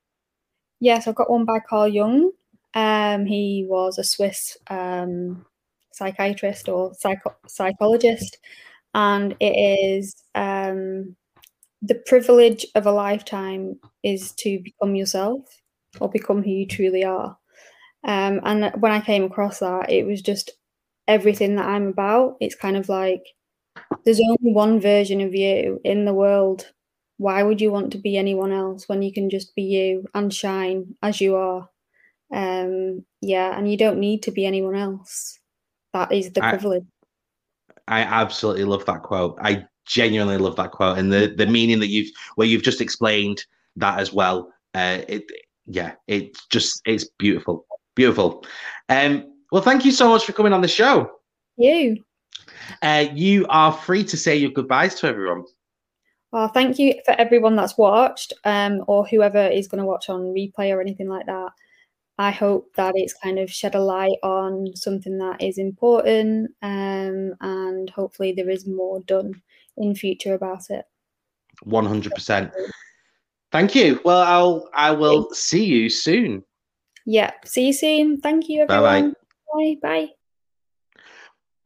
Yes, 0.79 1.07
I've 1.07 1.15
got 1.15 1.31
one 1.31 1.45
by 1.45 1.59
Carl 1.59 1.87
Jung. 1.87 2.31
Um, 2.75 3.25
he 3.25 3.65
was 3.67 3.97
a 3.97 4.03
Swiss 4.03 4.57
um, 4.69 5.45
psychiatrist 5.95 6.69
or 6.69 6.93
psycho- 6.95 7.35
psychologist, 7.47 8.37
and 8.93 9.35
it 9.39 9.45
is 9.53 10.15
um, 10.35 11.15
the 11.81 11.95
privilege 12.07 12.65
of 12.75 12.85
a 12.85 12.91
lifetime 12.91 13.79
is 14.03 14.31
to 14.33 14.59
become 14.63 14.95
yourself 14.95 15.41
or 16.01 16.09
become 16.09 16.43
who 16.43 16.51
you 16.51 16.67
truly 16.67 17.03
are. 17.03 17.37
Um, 18.05 18.41
and 18.43 18.71
when 18.81 18.91
I 18.91 19.01
came 19.01 19.23
across 19.23 19.59
that, 19.59 19.91
it 19.91 20.05
was 20.05 20.21
just 20.21 20.51
everything 21.07 21.55
that 21.55 21.67
I'm 21.67 21.87
about. 21.87 22.37
It's 22.39 22.55
kind 22.55 22.77
of 22.77 22.89
like 22.89 23.23
there's 24.05 24.19
only 24.21 24.53
one 24.53 24.79
version 24.79 25.21
of 25.21 25.33
you 25.35 25.79
in 25.83 26.05
the 26.05 26.13
world. 26.13 26.71
Why 27.17 27.43
would 27.43 27.61
you 27.61 27.71
want 27.71 27.91
to 27.93 27.97
be 27.97 28.17
anyone 28.17 28.51
else 28.51 28.87
when 28.89 29.01
you 29.01 29.13
can 29.13 29.29
just 29.29 29.55
be 29.55 29.63
you 29.63 30.05
and 30.13 30.33
shine 30.33 30.95
as 31.01 31.21
you 31.21 31.35
are? 31.35 31.69
Um, 32.33 33.05
yeah, 33.21 33.57
and 33.57 33.69
you 33.71 33.77
don't 33.77 33.99
need 33.99 34.23
to 34.23 34.31
be 34.31 34.45
anyone 34.45 34.75
else. 34.75 35.39
That 35.95 36.11
is 36.11 36.29
the 36.33 36.41
privilege. 36.41 36.83
I 37.87 38.01
absolutely 38.01 38.65
love 38.65 38.85
that 38.85 39.01
quote. 39.03 39.37
I 39.41 39.65
genuinely 39.85 40.37
love 40.37 40.57
that 40.57 40.71
quote 40.71 40.97
and 40.97 41.13
the 41.13 41.33
the 41.37 41.45
meaning 41.45 41.79
that 41.79 41.87
you've 41.87 42.09
where 42.35 42.45
you've 42.45 42.63
just 42.63 42.81
explained 42.81 43.45
that 43.77 43.97
as 43.97 44.11
well. 44.11 44.51
Uh, 44.73 44.99
it 45.07 45.23
yeah, 45.67 45.93
it's 46.07 46.47
just 46.47 46.81
it's 46.83 47.05
beautiful, 47.17 47.65
beautiful. 47.95 48.45
Um, 48.89 49.31
well, 49.53 49.61
thank 49.61 49.85
you 49.85 49.91
so 49.91 50.09
much 50.09 50.25
for 50.25 50.33
coming 50.33 50.51
on 50.51 50.59
the 50.59 50.67
show. 50.67 51.09
You. 51.55 52.03
Uh, 52.81 53.05
you 53.13 53.45
are 53.47 53.71
free 53.71 54.03
to 54.03 54.17
say 54.17 54.35
your 54.35 54.51
goodbyes 54.51 54.95
to 54.95 55.07
everyone. 55.07 55.45
Well, 56.33 56.49
thank 56.49 56.77
you 56.77 56.95
for 57.05 57.13
everyone 57.13 57.55
that's 57.55 57.77
watched, 57.77 58.33
um, 58.43 58.83
or 58.87 59.07
whoever 59.07 59.47
is 59.47 59.69
going 59.69 59.79
to 59.79 59.85
watch 59.85 60.09
on 60.09 60.33
replay 60.33 60.75
or 60.75 60.81
anything 60.81 61.07
like 61.07 61.25
that. 61.27 61.53
I 62.17 62.31
hope 62.31 62.73
that 62.75 62.93
it's 62.95 63.13
kind 63.13 63.39
of 63.39 63.51
shed 63.51 63.75
a 63.75 63.79
light 63.79 64.17
on 64.23 64.75
something 64.75 65.17
that 65.17 65.43
is 65.43 65.57
important, 65.57 66.51
um, 66.61 67.33
and 67.41 67.89
hopefully 67.89 68.31
there 68.31 68.49
is 68.49 68.65
more 68.65 69.01
done 69.01 69.41
in 69.77 69.95
future 69.95 70.33
about 70.33 70.69
it. 70.69 70.85
One 71.63 71.85
hundred 71.85 72.13
percent. 72.13 72.51
Thank 73.51 73.75
you. 73.75 73.99
Well, 74.05 74.21
I'll 74.21 74.69
I 74.73 74.91
will 74.91 75.29
see 75.33 75.65
you 75.65 75.89
soon. 75.89 76.43
Yeah. 77.05 77.31
See 77.45 77.67
you 77.67 77.73
soon. 77.73 78.19
Thank 78.21 78.49
you, 78.49 78.63
everyone. 78.63 79.13
Bye. 79.53 79.75
Bye. 79.81 80.05
Bye. 80.05 80.07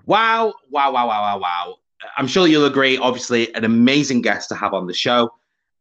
Wow! 0.06 0.54
Wow! 0.70 0.94
Wow! 0.94 1.08
Wow! 1.08 1.22
Wow! 1.22 1.40
Wow! 1.40 1.76
I'm 2.18 2.28
sure 2.28 2.48
you'll 2.48 2.66
agree. 2.66 2.98
Obviously, 2.98 3.54
an 3.56 3.64
amazing 3.66 4.22
guest 4.22 4.50
to 4.50 4.56
have 4.56 4.74
on 4.74 4.88
the 4.88 4.94
show. 4.94 5.30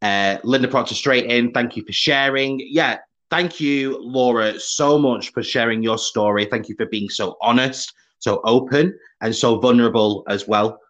Uh, 0.03 0.37
Linda 0.45 0.69
Proctor, 0.69 0.95
straight 0.95 1.27
in. 1.27 1.53
Thank 1.53 1.77
you 1.77 1.85
for 1.85 1.93
sharing. 1.93 2.61
Yeah, 2.61 2.99
thank 3.31 3.61
you, 3.61 3.99
Laura, 4.01 4.59
so 4.59 4.99
much 4.99 5.33
for 5.33 5.43
sharing 5.43 5.83
your 5.83 5.99
story. 5.99 6.47
Thank 6.47 6.69
you 6.69 6.75
for 6.77 6.87
being 6.87 7.09
so 7.09 7.37
honest, 7.43 7.93
so 8.19 8.41
open, 8.45 8.99
and 9.21 9.35
so 9.35 9.59
vulnerable 9.59 10.25
as 10.29 10.47
well. 10.47 10.81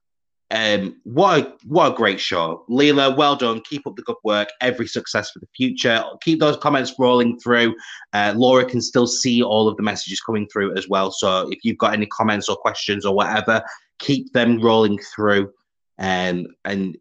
Um, 0.51 0.97
what 1.05 1.41
a 1.41 1.53
what 1.67 1.93
a 1.93 1.95
great 1.95 2.19
show, 2.19 2.65
Leela. 2.71 3.15
Well 3.15 3.37
done. 3.37 3.61
Keep 3.69 3.87
up 3.87 3.97
the 3.97 4.03
good 4.03 4.17
work. 4.25 4.49
Every 4.63 4.87
success 4.87 5.31
for 5.31 5.41
the 5.41 5.49
future. 5.55 6.03
Keep 6.23 6.41
those 6.41 6.57
comments 6.57 6.95
rolling 6.99 7.39
through. 7.39 7.75
Uh, 8.15 8.33
Laura 8.35 8.65
can 8.65 8.81
still 8.81 9.07
see 9.07 9.43
all 9.43 9.69
of 9.69 9.77
the 9.77 9.83
messages 9.83 10.21
coming 10.21 10.49
through 10.51 10.75
as 10.77 10.89
well. 10.89 11.11
So 11.11 11.51
if 11.51 11.59
you've 11.65 11.77
got 11.77 11.93
any 11.93 12.07
comments 12.07 12.49
or 12.49 12.57
questions 12.57 13.05
or 13.05 13.15
whatever, 13.15 13.63
keep 13.99 14.33
them 14.33 14.59
rolling 14.63 14.99
through, 15.15 15.53
and 15.99 16.47
um, 16.47 16.53
and 16.65 16.97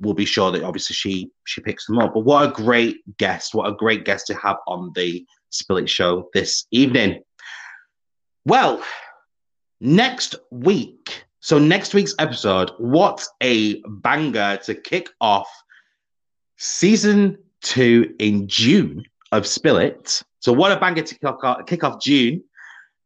we'll 0.00 0.14
be 0.14 0.24
sure 0.24 0.50
that 0.50 0.62
obviously 0.62 0.94
she 0.94 1.30
she 1.44 1.60
picks 1.60 1.86
them 1.86 1.98
up. 1.98 2.14
But 2.14 2.20
what 2.20 2.48
a 2.48 2.52
great 2.52 2.98
guest! 3.18 3.54
What 3.54 3.68
a 3.68 3.74
great 3.74 4.04
guest 4.04 4.26
to 4.28 4.34
have 4.34 4.56
on 4.66 4.92
the 4.94 5.24
Spill 5.50 5.84
Show 5.86 6.30
this 6.34 6.66
evening. 6.70 7.22
Well, 8.44 8.82
next 9.80 10.36
week 10.50 11.24
so, 11.44 11.58
next 11.58 11.92
week's 11.92 12.14
episode, 12.18 12.70
what 12.78 13.22
a 13.42 13.82
banger 13.86 14.56
to 14.64 14.74
kick 14.74 15.10
off 15.20 15.46
season 16.56 17.36
two 17.60 18.14
in 18.18 18.48
June 18.48 19.04
of 19.30 19.46
Spill 19.46 19.76
It. 19.76 20.22
So, 20.40 20.54
what 20.54 20.72
a 20.72 20.80
banger 20.80 21.02
to 21.02 21.14
kick 21.14 21.44
off, 21.44 21.66
kick 21.66 21.84
off 21.84 22.00
June. 22.00 22.44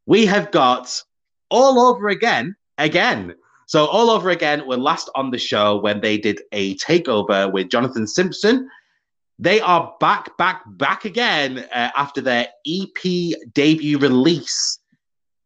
We 0.06 0.24
have 0.26 0.52
got 0.52 1.02
all 1.50 1.80
over 1.80 2.10
again, 2.10 2.54
again. 2.78 3.34
So, 3.68 3.84
all 3.84 4.08
over 4.08 4.30
again 4.30 4.66
were 4.66 4.78
last 4.78 5.10
on 5.14 5.30
the 5.30 5.36
show 5.36 5.76
when 5.76 6.00
they 6.00 6.16
did 6.16 6.40
a 6.52 6.74
takeover 6.76 7.52
with 7.52 7.68
Jonathan 7.68 8.06
Simpson. 8.06 8.66
They 9.38 9.60
are 9.60 9.94
back, 10.00 10.38
back, 10.38 10.62
back 10.66 11.04
again 11.04 11.58
uh, 11.58 11.90
after 11.94 12.22
their 12.22 12.48
EP 12.66 13.34
debut 13.52 13.98
release. 13.98 14.80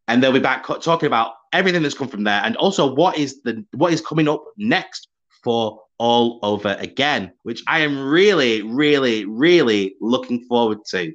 And 0.07 0.23
they'll 0.23 0.31
be 0.31 0.39
back 0.39 0.65
talking 0.65 1.07
about 1.07 1.33
everything 1.51 1.83
that's 1.83 1.97
come 1.97 2.07
from 2.07 2.23
there, 2.23 2.41
and 2.45 2.55
also 2.55 2.95
what 2.95 3.17
is 3.17 3.41
the 3.41 3.65
what 3.73 3.91
is 3.91 3.99
coming 3.99 4.29
up 4.29 4.45
next 4.57 5.09
for 5.43 5.81
all 5.97 6.39
over 6.43 6.77
again, 6.79 7.33
which 7.43 7.61
I 7.67 7.79
am 7.79 8.07
really, 8.07 8.61
really, 8.61 9.25
really 9.25 9.95
looking 9.99 10.45
forward 10.45 10.79
to. 10.91 11.13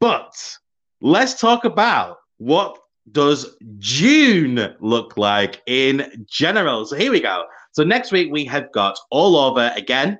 But 0.00 0.32
let's 1.00 1.40
talk 1.40 1.64
about 1.64 2.18
what 2.36 2.78
does 3.12 3.56
June 3.78 4.74
look 4.80 5.16
like 5.16 5.62
in 5.66 6.26
general. 6.28 6.84
So 6.86 6.96
here 6.96 7.10
we 7.10 7.20
go. 7.20 7.44
So 7.72 7.84
next 7.84 8.12
week 8.12 8.30
we 8.30 8.44
have 8.46 8.72
got 8.72 8.98
all 9.10 9.36
over 9.36 9.72
again, 9.76 10.18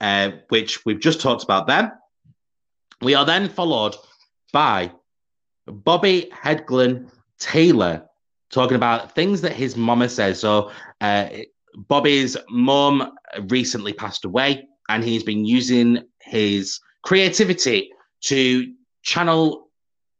uh, 0.00 0.32
which 0.48 0.84
we've 0.84 1.00
just 1.00 1.20
talked 1.20 1.44
about 1.44 1.66
them. 1.66 1.90
We 3.00 3.14
are 3.14 3.24
then 3.24 3.48
followed 3.48 3.96
by 4.52 4.92
Bobby 5.66 6.30
Hedglin 6.32 7.10
Taylor 7.38 8.08
talking 8.50 8.76
about 8.76 9.14
things 9.14 9.40
that 9.42 9.52
his 9.52 9.76
mama 9.76 10.08
says. 10.08 10.40
So, 10.40 10.70
uh, 11.00 11.28
Bobby's 11.76 12.36
mum 12.48 13.12
recently 13.48 13.92
passed 13.92 14.24
away, 14.24 14.66
and 14.88 15.04
he's 15.04 15.22
been 15.22 15.44
using 15.44 16.02
his 16.22 16.80
creativity 17.02 17.92
to 18.22 18.72
channel 19.02 19.67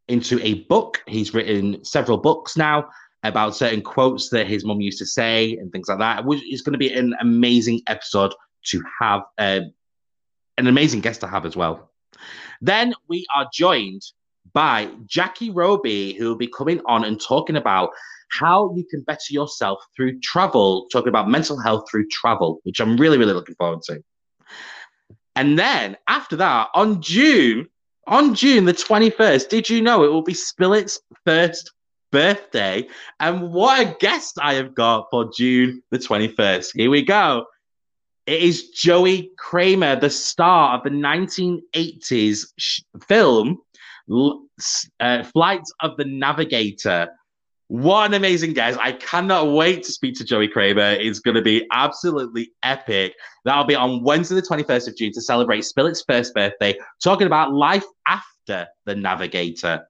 into 0.08 0.40
a 0.42 0.64
book. 0.64 1.02
He's 1.06 1.34
written 1.34 1.84
several 1.84 2.18
books 2.18 2.56
now 2.56 2.88
about 3.22 3.56
certain 3.56 3.82
quotes 3.82 4.28
that 4.30 4.46
his 4.46 4.64
mum 4.64 4.80
used 4.80 4.98
to 4.98 5.06
say 5.06 5.56
and 5.56 5.70
things 5.72 5.88
like 5.88 5.98
that. 5.98 6.24
It's 6.26 6.62
going 6.62 6.72
to 6.72 6.78
be 6.78 6.92
an 6.92 7.14
amazing 7.20 7.82
episode 7.86 8.34
to 8.66 8.82
have, 9.00 9.22
uh, 9.38 9.60
an 10.56 10.66
amazing 10.66 11.00
guest 11.00 11.20
to 11.20 11.26
have 11.26 11.46
as 11.46 11.56
well. 11.56 11.90
Then 12.60 12.94
we 13.08 13.26
are 13.36 13.48
joined 13.52 14.02
by 14.52 14.90
Jackie 15.06 15.50
Roby, 15.50 16.14
who 16.14 16.28
will 16.28 16.36
be 16.36 16.48
coming 16.48 16.80
on 16.86 17.04
and 17.04 17.20
talking 17.20 17.56
about 17.56 17.90
how 18.30 18.74
you 18.74 18.84
can 18.84 19.02
better 19.02 19.32
yourself 19.32 19.78
through 19.96 20.20
travel, 20.20 20.86
talking 20.92 21.08
about 21.08 21.28
mental 21.28 21.60
health 21.60 21.84
through 21.90 22.08
travel, 22.08 22.60
which 22.64 22.80
I'm 22.80 22.96
really, 22.96 23.18
really 23.18 23.32
looking 23.32 23.54
forward 23.54 23.82
to. 23.82 24.02
And 25.36 25.58
then 25.58 25.96
after 26.08 26.36
that, 26.36 26.68
on 26.74 27.00
June, 27.00 27.68
on 28.08 28.34
June 28.34 28.64
the 28.64 28.72
21st, 28.72 29.48
did 29.48 29.68
you 29.68 29.82
know 29.82 30.04
it 30.04 30.08
will 30.08 30.22
be 30.22 30.34
Spill 30.34 30.72
It's 30.72 31.00
first 31.24 31.72
birthday? 32.10 32.88
And 33.20 33.52
what 33.52 33.86
a 33.86 33.96
guest 34.00 34.38
I 34.40 34.54
have 34.54 34.74
got 34.74 35.08
for 35.10 35.30
June 35.36 35.82
the 35.90 35.98
21st. 35.98 36.70
Here 36.74 36.90
we 36.90 37.02
go. 37.02 37.46
It 38.26 38.42
is 38.42 38.70
Joey 38.70 39.30
Cramer, 39.38 39.96
the 39.96 40.10
star 40.10 40.76
of 40.76 40.84
the 40.84 40.90
1980s 40.90 42.46
sh- 42.58 42.80
film 43.06 43.58
uh, 45.00 45.22
Flight 45.24 45.62
of 45.80 45.96
the 45.96 46.04
Navigator. 46.04 47.08
What 47.68 48.06
an 48.06 48.14
amazing 48.14 48.54
guest. 48.54 48.78
I 48.80 48.92
cannot 48.92 49.52
wait 49.52 49.82
to 49.82 49.92
speak 49.92 50.16
to 50.16 50.24
Joey 50.24 50.48
Cramer. 50.48 50.92
It's 50.92 51.20
going 51.20 51.34
to 51.34 51.42
be 51.42 51.66
absolutely 51.70 52.52
epic. 52.62 53.14
That'll 53.44 53.64
be 53.64 53.74
on 53.74 54.02
Wednesday, 54.02 54.36
the 54.36 54.42
21st 54.42 54.88
of 54.88 54.96
June, 54.96 55.12
to 55.12 55.20
celebrate 55.20 55.66
Spill 55.66 55.86
It's 55.86 56.02
first 56.02 56.34
birthday, 56.34 56.78
talking 57.02 57.26
about 57.26 57.52
life 57.52 57.84
after 58.06 58.66
the 58.86 58.94
Navigator. 58.94 59.86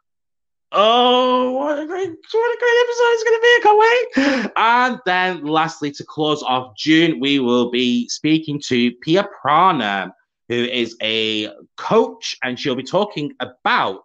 Oh, 0.72 1.52
what 1.52 1.78
a 1.78 1.86
great, 1.86 2.10
what 2.10 2.56
a 2.56 2.58
great 2.58 2.78
episode 2.82 3.12
it's 3.14 3.24
going 3.24 3.38
to 3.38 3.42
be. 3.42 3.48
I 3.48 3.60
can't 3.62 4.44
wait. 4.44 4.52
And 4.56 4.98
then 5.06 5.46
lastly, 5.46 5.92
to 5.92 6.04
close 6.04 6.42
off 6.42 6.76
June, 6.76 7.20
we 7.20 7.38
will 7.38 7.70
be 7.70 8.08
speaking 8.08 8.60
to 8.66 8.90
Pia 9.02 9.24
Prana, 9.40 10.12
who 10.48 10.64
is 10.64 10.96
a 11.00 11.52
coach, 11.76 12.36
and 12.42 12.58
she'll 12.58 12.74
be 12.74 12.82
talking 12.82 13.34
about 13.38 14.02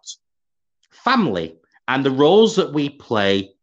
family 0.92 1.56
and 1.88 2.04
the 2.04 2.10
roles 2.10 2.56
that 2.56 2.72
we 2.72 2.88
play 2.88 3.53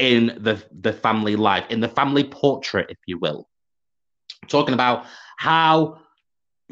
in 0.00 0.38
the, 0.40 0.60
the 0.80 0.92
family 0.92 1.36
life, 1.36 1.64
in 1.68 1.78
the 1.78 1.88
family 1.88 2.24
portrait, 2.24 2.86
if 2.88 2.98
you 3.06 3.18
will. 3.18 3.48
Talking 4.48 4.74
about 4.74 5.04
how 5.36 5.98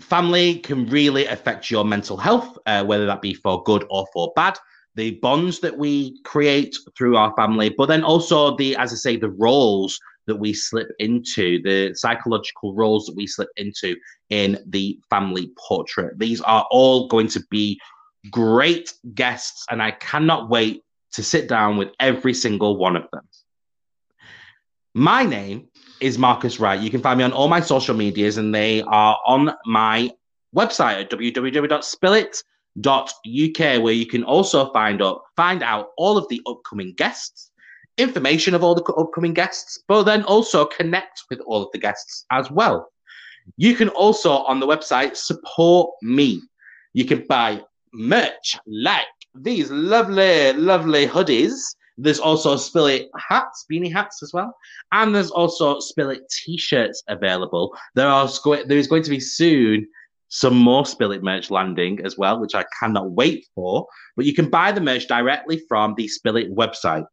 family 0.00 0.56
can 0.60 0.86
really 0.86 1.26
affect 1.26 1.70
your 1.70 1.84
mental 1.84 2.16
health, 2.16 2.58
uh, 2.66 2.84
whether 2.84 3.04
that 3.06 3.20
be 3.20 3.34
for 3.34 3.62
good 3.64 3.84
or 3.90 4.06
for 4.12 4.32
bad. 4.34 4.58
The 4.94 5.12
bonds 5.22 5.60
that 5.60 5.76
we 5.76 6.20
create 6.24 6.74
through 6.96 7.16
our 7.16 7.32
family, 7.36 7.68
but 7.76 7.86
then 7.86 8.02
also 8.02 8.56
the, 8.56 8.74
as 8.76 8.92
I 8.92 8.96
say, 8.96 9.16
the 9.16 9.30
roles 9.30 10.00
that 10.26 10.36
we 10.36 10.52
slip 10.52 10.88
into, 10.98 11.62
the 11.62 11.94
psychological 11.94 12.74
roles 12.74 13.04
that 13.06 13.14
we 13.14 13.26
slip 13.26 13.50
into 13.56 13.94
in 14.30 14.58
the 14.66 14.98
family 15.10 15.52
portrait. 15.68 16.18
These 16.18 16.40
are 16.40 16.66
all 16.70 17.08
going 17.08 17.28
to 17.28 17.42
be 17.50 17.78
great 18.30 18.92
guests, 19.14 19.66
and 19.70 19.82
I 19.82 19.92
cannot 19.92 20.48
wait 20.48 20.82
to 21.12 21.22
sit 21.22 21.48
down 21.48 21.76
with 21.76 21.90
every 22.00 22.34
single 22.34 22.76
one 22.76 22.96
of 22.96 23.06
them. 23.12 23.22
My 24.94 25.24
name 25.24 25.68
is 26.00 26.18
Marcus 26.18 26.58
Wright. 26.58 26.80
You 26.80 26.90
can 26.90 27.00
find 27.00 27.18
me 27.18 27.24
on 27.24 27.32
all 27.32 27.48
my 27.48 27.60
social 27.60 27.94
medias, 27.94 28.36
and 28.36 28.54
they 28.54 28.82
are 28.82 29.18
on 29.26 29.54
my 29.64 30.10
website 30.54 31.00
at 31.00 31.10
www.spillit.uk, 31.10 33.82
where 33.82 33.92
you 33.92 34.06
can 34.06 34.24
also 34.24 34.72
find 34.72 35.02
out 35.02 35.22
find 35.36 35.62
out 35.62 35.88
all 35.96 36.18
of 36.18 36.28
the 36.28 36.40
upcoming 36.46 36.94
guests, 36.94 37.50
information 37.96 38.54
of 38.54 38.64
all 38.64 38.74
the 38.74 38.84
upcoming 38.94 39.34
guests, 39.34 39.78
but 39.88 40.04
then 40.04 40.22
also 40.24 40.64
connect 40.64 41.24
with 41.30 41.40
all 41.40 41.62
of 41.62 41.70
the 41.72 41.78
guests 41.78 42.24
as 42.30 42.50
well. 42.50 42.90
You 43.56 43.74
can 43.74 43.88
also 43.88 44.32
on 44.32 44.60
the 44.60 44.66
website 44.66 45.16
support 45.16 45.90
me. 46.02 46.42
You 46.92 47.04
can 47.04 47.26
buy 47.26 47.62
merch 47.92 48.58
like 48.66 49.06
these 49.34 49.70
lovely, 49.70 50.52
lovely 50.52 51.06
hoodies. 51.06 51.58
There's 51.96 52.20
also 52.20 52.56
Spillit 52.56 53.08
hats, 53.18 53.66
beanie 53.70 53.92
hats 53.92 54.22
as 54.22 54.32
well, 54.32 54.54
and 54.92 55.14
there's 55.14 55.32
also 55.32 55.80
Spillit 55.80 56.20
t-shirts 56.30 57.02
available. 57.08 57.76
There 57.94 58.08
are 58.08 58.28
there 58.44 58.78
is 58.78 58.86
going 58.86 59.02
to 59.02 59.10
be 59.10 59.20
soon 59.20 59.86
some 60.28 60.56
more 60.56 60.84
Spillit 60.84 61.22
merch 61.22 61.50
landing 61.50 62.00
as 62.04 62.16
well, 62.16 62.40
which 62.40 62.54
I 62.54 62.64
cannot 62.78 63.10
wait 63.10 63.46
for. 63.54 63.86
But 64.16 64.26
you 64.26 64.34
can 64.34 64.50
buy 64.50 64.72
the 64.72 64.80
merch 64.80 65.08
directly 65.08 65.62
from 65.68 65.94
the 65.96 66.08
Spillit 66.08 66.54
website. 66.54 67.06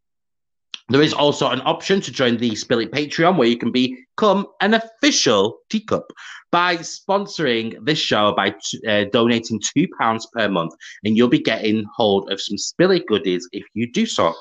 There 0.90 1.02
is 1.02 1.14
also 1.14 1.50
an 1.50 1.62
option 1.62 2.00
to 2.02 2.12
join 2.12 2.38
the 2.38 2.52
Spillit 2.52 2.92
Patreon 2.92 3.38
where 3.38 3.48
you 3.48 3.58
can 3.58 3.72
become 3.72 4.46
an 4.62 4.76
official 4.76 5.58
teacup 5.70 6.06
by 6.52 6.78
sponsoring 6.78 7.84
this 7.84 7.98
show 7.98 8.34
by 8.36 8.54
uh, 8.88 9.06
donating 9.12 9.60
£2 9.76 9.88
per 10.34 10.48
month, 10.48 10.74
and 11.04 11.18
you'll 11.18 11.28
be 11.28 11.40
getting 11.40 11.86
hold 11.96 12.32
of 12.32 12.40
some 12.40 12.58
Spillit 12.58 13.08
goodies 13.08 13.48
if 13.52 13.66
you 13.74 13.92
do 13.92 14.06
so. 14.06 14.34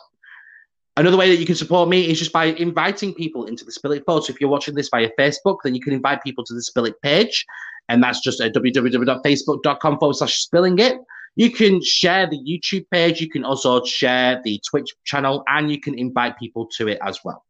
Another 0.96 1.16
way 1.16 1.28
that 1.30 1.40
you 1.40 1.46
can 1.46 1.56
support 1.56 1.88
me 1.88 2.08
is 2.08 2.18
just 2.18 2.32
by 2.32 2.44
inviting 2.44 3.14
people 3.14 3.46
into 3.46 3.64
the 3.64 3.72
Spillit 3.72 4.04
fold. 4.04 4.26
So 4.26 4.32
if 4.32 4.40
you're 4.40 4.50
watching 4.50 4.74
this 4.74 4.90
via 4.90 5.10
Facebook, 5.18 5.56
then 5.64 5.74
you 5.74 5.80
can 5.80 5.94
invite 5.94 6.22
people 6.22 6.44
to 6.44 6.54
the 6.54 6.62
Spillit 6.62 7.00
page, 7.02 7.44
and 7.88 8.02
that's 8.02 8.20
just 8.20 8.40
at 8.40 8.54
www.facebook.com 8.54 9.98
forward 9.98 10.14
slash 10.14 10.36
spilling 10.36 10.78
it. 10.78 10.98
You 11.36 11.50
can 11.50 11.82
share 11.82 12.28
the 12.28 12.38
YouTube 12.38 12.86
page, 12.90 13.20
you 13.20 13.28
can 13.28 13.44
also 13.44 13.84
share 13.84 14.40
the 14.44 14.60
Twitch 14.68 14.94
channel, 15.04 15.42
and 15.48 15.70
you 15.70 15.80
can 15.80 15.98
invite 15.98 16.38
people 16.38 16.66
to 16.76 16.88
it 16.88 16.98
as 17.02 17.20
well. 17.24 17.44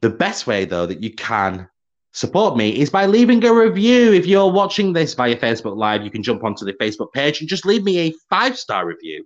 The 0.00 0.10
best 0.10 0.46
way, 0.46 0.64
though, 0.64 0.86
that 0.86 1.02
you 1.02 1.12
can 1.12 1.68
support 2.12 2.56
me 2.56 2.80
is 2.80 2.90
by 2.90 3.06
leaving 3.06 3.44
a 3.44 3.52
review. 3.52 4.12
If 4.12 4.26
you're 4.26 4.50
watching 4.50 4.92
this 4.92 5.14
via 5.14 5.36
Facebook 5.36 5.76
Live, 5.76 6.02
you 6.02 6.10
can 6.10 6.22
jump 6.22 6.44
onto 6.44 6.64
the 6.64 6.72
Facebook 6.74 7.12
page 7.12 7.40
and 7.40 7.48
just 7.48 7.66
leave 7.66 7.84
me 7.84 7.98
a 7.98 8.14
five 8.30 8.58
star 8.58 8.86
review, 8.86 9.24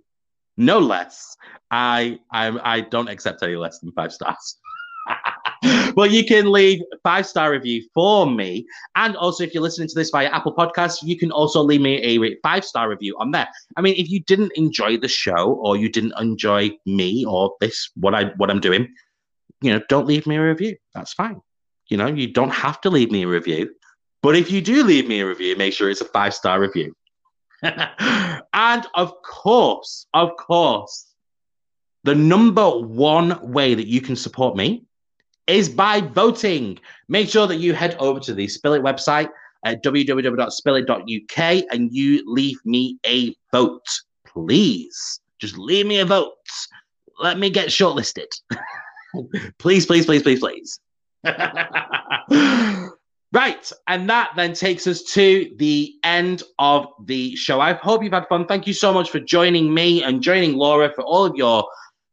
no 0.57 0.79
less. 0.79 1.35
I 1.71 2.19
I, 2.31 2.75
I 2.75 2.81
don't 2.81 3.09
accept 3.09 3.41
any 3.43 3.55
less 3.55 3.79
than 3.79 3.91
five 3.93 4.13
stars. 4.13 4.57
Well, 5.95 6.07
you 6.07 6.25
can 6.25 6.51
leave 6.51 6.81
five 7.03 7.25
star 7.25 7.51
review 7.51 7.83
for 7.93 8.29
me, 8.29 8.65
and 8.95 9.15
also 9.15 9.43
if 9.43 9.53
you're 9.53 9.63
listening 9.63 9.87
to 9.87 9.95
this 9.95 10.09
via 10.09 10.27
Apple 10.27 10.55
Podcasts, 10.55 10.99
you 11.03 11.17
can 11.17 11.31
also 11.31 11.61
leave 11.61 11.81
me 11.81 11.95
a 11.97 12.37
five 12.41 12.65
star 12.65 12.89
review 12.89 13.15
on 13.19 13.31
there. 13.31 13.47
I 13.77 13.81
mean, 13.81 13.95
if 13.97 14.09
you 14.09 14.21
didn't 14.21 14.53
enjoy 14.55 14.97
the 14.97 15.07
show 15.07 15.53
or 15.53 15.77
you 15.77 15.89
didn't 15.89 16.13
enjoy 16.19 16.71
me 16.85 17.25
or 17.25 17.55
this 17.59 17.91
what 17.95 18.15
I 18.15 18.25
what 18.37 18.49
I'm 18.49 18.59
doing, 18.59 18.93
you 19.61 19.73
know, 19.73 19.81
don't 19.89 20.07
leave 20.07 20.27
me 20.27 20.35
a 20.35 20.41
review. 20.41 20.75
That's 20.93 21.13
fine. 21.13 21.41
You 21.89 21.97
know, 21.97 22.07
you 22.07 22.31
don't 22.31 22.53
have 22.53 22.81
to 22.81 22.89
leave 22.89 23.11
me 23.11 23.23
a 23.23 23.27
review, 23.27 23.73
but 24.21 24.35
if 24.35 24.51
you 24.51 24.61
do 24.61 24.83
leave 24.83 25.07
me 25.07 25.19
a 25.19 25.27
review, 25.27 25.55
make 25.57 25.73
sure 25.73 25.89
it's 25.89 26.01
a 26.01 26.05
five 26.05 26.33
star 26.33 26.59
review. 26.59 26.95
and 27.61 28.85
of 28.95 29.21
course, 29.21 30.07
of 30.13 30.35
course, 30.37 31.13
the 32.03 32.15
number 32.15 32.69
one 32.69 33.51
way 33.51 33.73
that 33.73 33.87
you 33.87 34.01
can 34.01 34.15
support 34.15 34.55
me 34.55 34.85
is 35.47 35.69
by 35.69 36.01
voting. 36.01 36.79
Make 37.07 37.29
sure 37.29 37.47
that 37.47 37.57
you 37.57 37.73
head 37.73 37.95
over 37.99 38.19
to 38.21 38.33
the 38.33 38.47
Spillit 38.47 38.81
website 38.81 39.29
at 39.65 39.83
www.spillit.uk 39.83 41.63
and 41.71 41.93
you 41.93 42.23
leave 42.25 42.59
me 42.65 42.97
a 43.05 43.35
vote. 43.51 43.85
Please, 44.27 45.19
just 45.39 45.57
leave 45.57 45.85
me 45.85 45.99
a 45.99 46.05
vote. 46.05 46.33
Let 47.19 47.37
me 47.37 47.49
get 47.49 47.69
shortlisted. 47.69 48.27
please, 49.59 49.85
please, 49.85 50.05
please, 50.05 50.23
please, 50.23 50.39
please. 50.39 50.79
Right. 53.33 53.71
And 53.87 54.07
that 54.11 54.33
then 54.35 54.53
takes 54.53 54.85
us 54.85 55.01
to 55.13 55.51
the 55.57 55.95
end 56.03 56.43
of 56.59 56.85
the 57.05 57.35
show. 57.35 57.59
I 57.59 57.73
hope 57.73 58.03
you've 58.03 58.13
had 58.13 58.27
fun. 58.27 58.45
Thank 58.45 58.67
you 58.67 58.73
so 58.73 58.93
much 58.93 59.09
for 59.09 59.19
joining 59.19 59.73
me 59.73 60.03
and 60.03 60.21
joining 60.21 60.55
Laura 60.55 60.93
for 60.93 61.03
all 61.03 61.25
of 61.25 61.35
your 61.35 61.67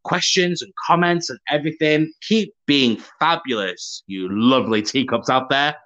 questions 0.05 0.63
and 0.63 0.73
comments 0.87 1.31
and 1.31 1.39
everything. 1.49 2.13
Keep 2.23 2.55
being 2.67 3.03
fabulous, 3.19 4.03
you 4.07 4.29
lovely 4.31 4.83
teacups 4.83 5.31
out 5.31 5.49
there. 5.49 5.77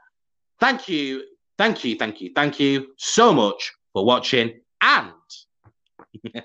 Thank 0.60 0.88
you, 0.88 1.24
thank 1.58 1.84
you, 1.84 1.96
thank 1.96 2.20
you, 2.20 2.30
thank 2.34 2.60
you 2.60 2.88
so 2.96 3.32
much 3.32 3.72
for 3.92 4.04
watching. 4.04 4.60
And 4.80 5.12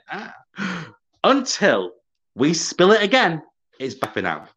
until 1.24 1.92
we 2.36 2.54
spill 2.54 2.92
it 2.92 3.04
again, 3.04 3.42
it's 3.80 3.96
bye 3.96 4.10
for 4.10 4.22
now. 4.22 4.48